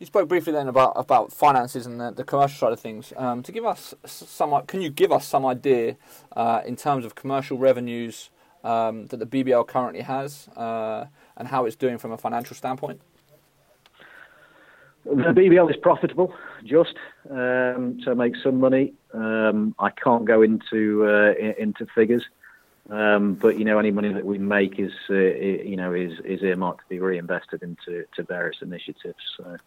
You 0.00 0.06
spoke 0.06 0.30
briefly 0.30 0.54
then 0.54 0.66
about 0.66 0.94
about 0.96 1.30
finances 1.30 1.84
and 1.84 2.00
the, 2.00 2.10
the 2.10 2.24
commercial 2.24 2.56
side 2.56 2.72
of 2.72 2.80
things. 2.80 3.12
Um, 3.18 3.42
to 3.42 3.52
give 3.52 3.66
us 3.66 3.94
some, 4.06 4.64
can 4.64 4.80
you 4.80 4.88
give 4.88 5.12
us 5.12 5.26
some 5.26 5.44
idea 5.44 5.98
uh, 6.34 6.62
in 6.64 6.74
terms 6.74 7.04
of 7.04 7.14
commercial 7.14 7.58
revenues 7.58 8.30
um, 8.64 9.08
that 9.08 9.18
the 9.18 9.26
BBL 9.26 9.68
currently 9.68 10.00
has 10.00 10.48
uh, 10.56 11.04
and 11.36 11.48
how 11.48 11.66
it's 11.66 11.76
doing 11.76 11.98
from 11.98 12.12
a 12.12 12.16
financial 12.16 12.56
standpoint? 12.56 13.02
The 15.04 15.34
BBL 15.34 15.68
is 15.68 15.76
profitable, 15.76 16.32
just 16.64 16.94
um, 17.30 18.00
to 18.04 18.14
make 18.14 18.36
some 18.42 18.58
money. 18.58 18.94
Um, 19.12 19.74
I 19.78 19.90
can't 19.90 20.24
go 20.24 20.40
into 20.40 21.04
uh, 21.04 21.34
into 21.58 21.84
figures, 21.94 22.24
um, 22.88 23.34
but 23.34 23.58
you 23.58 23.66
know 23.66 23.78
any 23.78 23.90
money 23.90 24.14
that 24.14 24.24
we 24.24 24.38
make 24.38 24.78
is 24.78 24.92
uh, 25.10 25.14
you 25.14 25.76
know 25.76 25.92
is 25.92 26.18
is 26.24 26.42
earmarked 26.42 26.84
to 26.84 26.88
be 26.88 27.00
reinvested 27.00 27.62
into 27.62 28.06
to 28.16 28.22
various 28.22 28.62
initiatives. 28.62 29.20
So. 29.36 29.58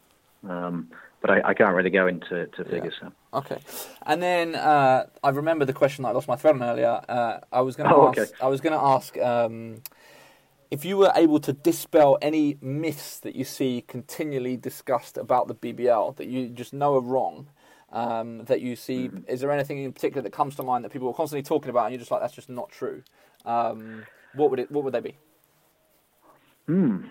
Um, 0.47 0.89
but 1.21 1.31
I, 1.31 1.49
I, 1.49 1.53
can't 1.53 1.73
really 1.73 1.89
go 1.89 2.07
into 2.07 2.47
to 2.47 2.65
figures. 2.65 2.93
Yeah. 3.01 3.09
So. 3.09 3.39
Okay, 3.39 3.57
and 4.05 4.21
then 4.21 4.55
uh, 4.55 5.05
I 5.23 5.29
remember 5.29 5.63
the 5.63 5.73
question 5.73 6.03
that 6.03 6.09
I 6.09 6.11
lost 6.11 6.27
my 6.27 6.35
thread 6.35 6.55
on 6.55 6.63
earlier. 6.63 7.01
Uh, 7.07 7.39
I 7.51 7.61
was 7.61 7.75
going 7.77 7.89
to 7.89 7.95
oh, 7.95 8.09
ask. 8.09 8.17
Okay. 8.17 8.31
I 8.41 8.47
was 8.47 8.59
going 8.59 8.73
to 8.73 8.83
ask 8.83 9.17
um, 9.19 9.81
if 10.69 10.83
you 10.83 10.97
were 10.97 11.13
able 11.15 11.39
to 11.39 11.53
dispel 11.53 12.17
any 12.21 12.57
myths 12.61 13.19
that 13.19 13.35
you 13.35 13.45
see 13.45 13.85
continually 13.87 14.57
discussed 14.57 15.17
about 15.17 15.47
the 15.47 15.55
BBL 15.55 16.17
that 16.17 16.27
you 16.27 16.49
just 16.49 16.73
know 16.73 16.95
are 16.95 17.01
wrong. 17.01 17.47
Um, 17.91 18.45
that 18.45 18.59
you 18.59 18.75
see, 18.75 19.07
mm-hmm. 19.07 19.19
is 19.27 19.39
there 19.39 19.51
anything 19.51 19.77
in 19.77 19.93
particular 19.93 20.23
that 20.23 20.33
comes 20.33 20.55
to 20.55 20.63
mind 20.63 20.83
that 20.83 20.91
people 20.91 21.07
are 21.09 21.13
constantly 21.13 21.43
talking 21.43 21.69
about, 21.69 21.85
and 21.85 21.93
you're 21.93 21.99
just 21.99 22.09
like, 22.09 22.21
that's 22.21 22.33
just 22.33 22.49
not 22.49 22.69
true? 22.69 23.03
Um, 23.45 24.03
what 24.33 24.49
would 24.49 24.59
it? 24.59 24.71
What 24.71 24.83
would 24.83 24.95
they 24.95 24.99
be? 24.99 25.15
Hmm. 26.65 27.03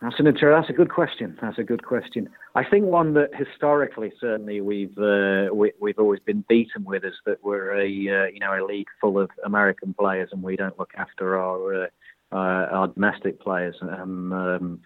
That's 0.00 0.20
an 0.20 0.28
inter- 0.28 0.54
That's 0.54 0.70
a 0.70 0.74
good 0.74 0.90
question. 0.90 1.36
That's 1.42 1.58
a 1.58 1.64
good 1.64 1.84
question. 1.84 2.28
I 2.54 2.64
think 2.64 2.84
one 2.84 3.14
that 3.14 3.30
historically, 3.34 4.12
certainly, 4.20 4.60
we've 4.60 4.96
uh, 4.96 5.48
we, 5.52 5.72
have 5.86 5.98
always 5.98 6.20
been 6.20 6.44
beaten 6.48 6.84
with 6.84 7.04
is 7.04 7.14
that 7.26 7.42
we're 7.42 7.72
a 7.72 7.82
uh, 7.82 8.26
you 8.26 8.38
know 8.38 8.52
a 8.54 8.62
league 8.64 8.86
full 9.00 9.18
of 9.18 9.30
American 9.44 9.94
players 9.94 10.28
and 10.32 10.42
we 10.42 10.56
don't 10.56 10.78
look 10.78 10.92
after 10.96 11.38
our 11.38 11.84
uh, 11.84 11.86
uh 12.30 12.68
our 12.70 12.88
domestic 12.88 13.40
players. 13.40 13.74
And 13.80 14.32
um, 14.32 14.80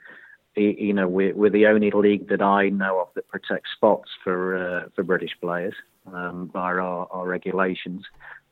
you 0.56 0.92
know, 0.92 1.08
we're, 1.08 1.34
we're 1.34 1.50
the 1.50 1.66
only 1.66 1.90
league 1.90 2.28
that 2.28 2.42
I 2.42 2.68
know 2.68 3.00
of 3.00 3.08
that 3.14 3.28
protects 3.28 3.70
spots 3.74 4.10
for 4.22 4.56
uh, 4.56 4.88
for 4.94 5.02
British 5.02 5.32
players 5.40 5.74
um, 6.12 6.46
by 6.52 6.72
our, 6.72 7.06
our 7.10 7.26
regulations. 7.26 8.04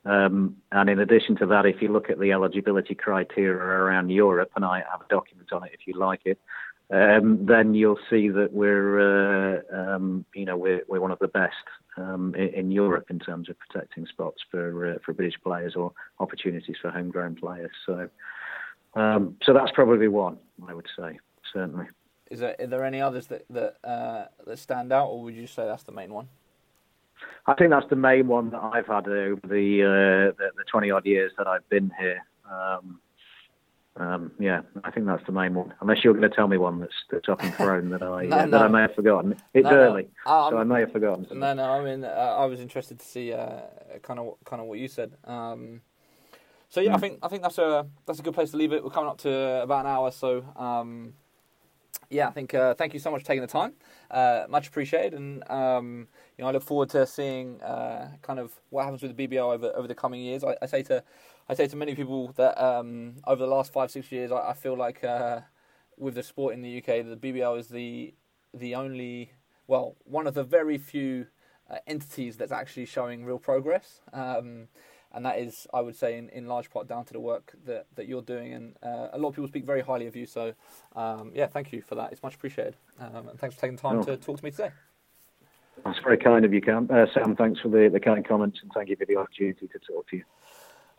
Um, 0.03 0.57
and 0.71 0.89
in 0.89 0.99
addition 0.99 1.35
to 1.37 1.45
that, 1.47 1.65
if 1.65 1.81
you 1.81 1.89
look 1.89 2.09
at 2.09 2.19
the 2.19 2.31
eligibility 2.31 2.95
criteria 2.95 3.61
around 3.61 4.09
Europe, 4.09 4.51
and 4.55 4.65
I 4.65 4.83
have 4.89 5.01
a 5.01 5.07
document 5.09 5.51
on 5.51 5.63
it 5.63 5.71
if 5.73 5.85
you 5.85 5.93
like 5.93 6.21
it, 6.25 6.39
um, 6.91 7.45
then 7.45 7.73
you'll 7.73 7.99
see 8.09 8.27
that 8.29 8.51
we're, 8.51 9.59
uh, 9.59 9.61
um, 9.73 10.25
you 10.35 10.45
know, 10.45 10.57
we're, 10.57 10.81
we're 10.87 10.99
one 10.99 11.11
of 11.11 11.19
the 11.19 11.27
best 11.27 11.53
um, 11.95 12.35
in, 12.35 12.49
in, 12.49 12.71
Europe 12.71 13.05
in 13.09 13.19
terms 13.19 13.47
of 13.49 13.55
protecting 13.59 14.05
spots 14.07 14.41
for 14.49 14.93
uh, 14.93 14.97
for 15.05 15.13
British 15.13 15.39
players 15.41 15.75
or 15.75 15.93
opportunities 16.19 16.75
for 16.81 16.91
homegrown 16.91 17.35
players. 17.35 17.71
So, 17.85 18.09
um, 18.95 19.37
so 19.43 19.53
that's 19.53 19.71
probably 19.71 20.09
one 20.09 20.37
I 20.67 20.73
would 20.73 20.87
say 20.97 21.19
certainly. 21.53 21.85
Is 22.29 22.39
there 22.39 22.55
are 22.59 22.67
there 22.67 22.83
any 22.83 23.01
others 23.01 23.27
that 23.27 23.45
that 23.49 23.77
uh, 23.85 24.25
that 24.45 24.59
stand 24.59 24.91
out, 24.91 25.07
or 25.07 25.23
would 25.23 25.35
you 25.35 25.47
say 25.47 25.65
that's 25.65 25.83
the 25.83 25.91
main 25.93 26.13
one? 26.13 26.27
I 27.47 27.53
think 27.55 27.71
that's 27.71 27.89
the 27.89 27.95
main 27.95 28.27
one 28.27 28.51
that 28.51 28.61
I've 28.61 28.87
had 28.87 29.07
over 29.07 29.41
the 29.43 29.83
uh, 29.83 30.35
the, 30.37 30.63
twenty 30.71 30.91
odd 30.91 31.05
years 31.05 31.31
that 31.37 31.47
I've 31.47 31.67
been 31.69 31.91
here. 31.99 32.25
Um, 32.49 32.99
um, 33.97 34.31
yeah, 34.39 34.61
I 34.83 34.91
think 34.91 35.05
that's 35.05 35.25
the 35.25 35.31
main 35.31 35.53
one. 35.53 35.73
Unless 35.81 36.03
you're 36.03 36.13
going 36.13 36.29
to 36.29 36.35
tell 36.35 36.47
me 36.47 36.57
one 36.57 36.79
that's 36.79 36.93
that's 37.11 37.27
up 37.29 37.43
and 37.43 37.53
thrown 37.55 37.89
that 37.89 38.03
I 38.03 38.25
no, 38.25 38.37
uh, 38.39 38.45
no. 38.45 38.51
that 38.51 38.61
I 38.61 38.67
may 38.67 38.81
have 38.81 38.95
forgotten. 38.95 39.35
It's 39.53 39.65
no, 39.65 39.71
early, 39.71 40.09
um, 40.25 40.51
so 40.51 40.57
I 40.57 40.63
may 40.63 40.81
have 40.81 40.91
forgotten. 40.91 41.25
Something. 41.25 41.39
No, 41.39 41.53
no. 41.53 41.63
I 41.63 41.83
mean, 41.83 42.03
uh, 42.03 42.07
I 42.07 42.45
was 42.45 42.59
interested 42.59 42.99
to 42.99 43.05
see 43.05 43.31
kind 44.03 44.19
of 44.19 44.35
kind 44.45 44.61
of 44.61 44.67
what 44.67 44.79
you 44.79 44.87
said. 44.87 45.17
Um, 45.25 45.81
so 46.71 46.79
yeah, 46.79 46.91
mm. 46.91 46.95
I 46.95 46.99
think 46.99 47.19
I 47.21 47.27
think 47.27 47.41
that's 47.41 47.57
a 47.57 47.85
that's 48.05 48.19
a 48.19 48.23
good 48.23 48.33
place 48.33 48.51
to 48.51 48.57
leave 48.57 48.71
it. 48.71 48.81
We're 48.81 48.91
coming 48.91 49.09
up 49.09 49.17
to 49.19 49.61
about 49.61 49.85
an 49.85 49.91
hour, 49.91 50.09
so 50.09 50.45
um, 50.55 51.13
yeah, 52.09 52.27
I 52.27 52.31
think 52.31 52.53
uh, 52.53 52.73
thank 52.73 52.93
you 52.93 52.99
so 52.99 53.11
much 53.11 53.21
for 53.21 53.27
taking 53.27 53.41
the 53.41 53.47
time. 53.47 53.73
Uh, 54.09 54.45
much 54.49 54.67
appreciated, 54.67 55.13
and 55.13 55.49
um, 55.49 56.07
you 56.37 56.43
know 56.43 56.49
I 56.49 56.51
look 56.51 56.63
forward 56.63 56.89
to 56.89 57.05
seeing 57.05 57.61
uh, 57.61 58.11
kind 58.21 58.39
of 58.39 58.51
what 58.69 58.83
happens 58.83 59.01
with 59.01 59.15
the 59.15 59.27
BBL 59.27 59.53
over 59.53 59.71
over 59.75 59.87
the 59.87 59.95
coming 59.95 60.21
years. 60.21 60.43
I, 60.43 60.55
I 60.61 60.65
say 60.65 60.83
to 60.83 61.03
I 61.47 61.53
say 61.53 61.67
to 61.67 61.75
many 61.75 61.95
people 61.95 62.33
that 62.37 62.61
um, 62.61 63.15
over 63.25 63.43
the 63.43 63.51
last 63.51 63.71
five 63.71 63.91
six 63.91 64.11
years, 64.11 64.31
I, 64.31 64.49
I 64.49 64.53
feel 64.53 64.75
like 64.77 65.03
uh, 65.03 65.41
with 65.97 66.15
the 66.15 66.23
sport 66.23 66.53
in 66.53 66.61
the 66.61 66.77
UK, 66.77 67.05
the 67.05 67.17
BBL 67.17 67.59
is 67.59 67.67
the 67.67 68.13
the 68.53 68.75
only 68.75 69.31
well 69.67 69.95
one 70.03 70.27
of 70.27 70.33
the 70.33 70.43
very 70.43 70.77
few 70.77 71.27
uh, 71.69 71.77
entities 71.87 72.37
that's 72.37 72.51
actually 72.51 72.85
showing 72.85 73.23
real 73.25 73.39
progress. 73.39 74.01
Um, 74.11 74.67
and 75.13 75.25
that 75.25 75.39
is, 75.39 75.67
I 75.73 75.81
would 75.81 75.95
say, 75.95 76.17
in, 76.17 76.29
in 76.29 76.47
large 76.47 76.69
part 76.69 76.87
down 76.87 77.05
to 77.05 77.13
the 77.13 77.19
work 77.19 77.53
that, 77.65 77.87
that 77.95 78.07
you're 78.07 78.21
doing. 78.21 78.53
And 78.53 78.75
uh, 78.81 79.09
a 79.13 79.17
lot 79.17 79.29
of 79.29 79.35
people 79.35 79.47
speak 79.47 79.65
very 79.65 79.81
highly 79.81 80.07
of 80.07 80.15
you. 80.15 80.25
So, 80.25 80.53
um, 80.95 81.31
yeah, 81.33 81.47
thank 81.47 81.71
you 81.73 81.81
for 81.81 81.95
that. 81.95 82.11
It's 82.11 82.23
much 82.23 82.35
appreciated. 82.35 82.75
Um, 82.99 83.29
and 83.29 83.39
thanks 83.39 83.55
for 83.55 83.61
taking 83.61 83.75
the 83.75 83.81
time 83.81 83.99
oh. 83.99 84.03
to 84.03 84.17
talk 84.17 84.37
to 84.37 84.43
me 84.43 84.51
today. 84.51 84.71
That's 85.83 85.99
very 85.99 86.17
kind 86.17 86.45
of 86.45 86.53
you, 86.53 86.61
Cam. 86.61 86.87
Uh, 86.91 87.05
Sam. 87.13 87.35
Thanks 87.35 87.59
for 87.59 87.69
the, 87.69 87.89
the 87.91 87.99
kind 87.99 88.25
comments 88.25 88.59
and 88.61 88.71
thank 88.73 88.89
you 88.89 88.95
for 88.95 89.05
the 89.05 89.17
opportunity 89.17 89.67
to 89.67 89.79
talk 89.79 90.07
to 90.09 90.17
you. 90.17 90.23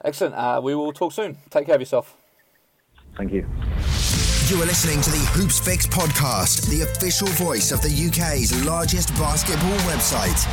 Excellent. 0.04 0.34
Uh, 0.34 0.60
we 0.62 0.74
will 0.74 0.92
talk 0.92 1.12
soon. 1.12 1.38
Take 1.50 1.66
care 1.66 1.76
of 1.76 1.80
yourself. 1.80 2.16
Thank 3.16 3.32
you. 3.32 3.46
You 4.52 4.60
are 4.60 4.66
listening 4.66 5.00
to 5.00 5.10
the 5.10 5.24
Hoopsfix 5.32 5.86
podcast, 5.86 6.68
the 6.68 6.82
official 6.82 7.26
voice 7.28 7.72
of 7.72 7.80
the 7.80 7.88
UK's 7.88 8.52
largest 8.66 9.08
basketball 9.14 9.78
website. 9.88 10.46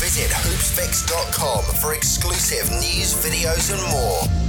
Visit 0.00 0.30
hoopsfix.com 0.30 1.62
for 1.74 1.92
exclusive 1.92 2.70
news, 2.70 3.12
videos, 3.22 3.70
and 3.70 3.82
more. 3.92 4.47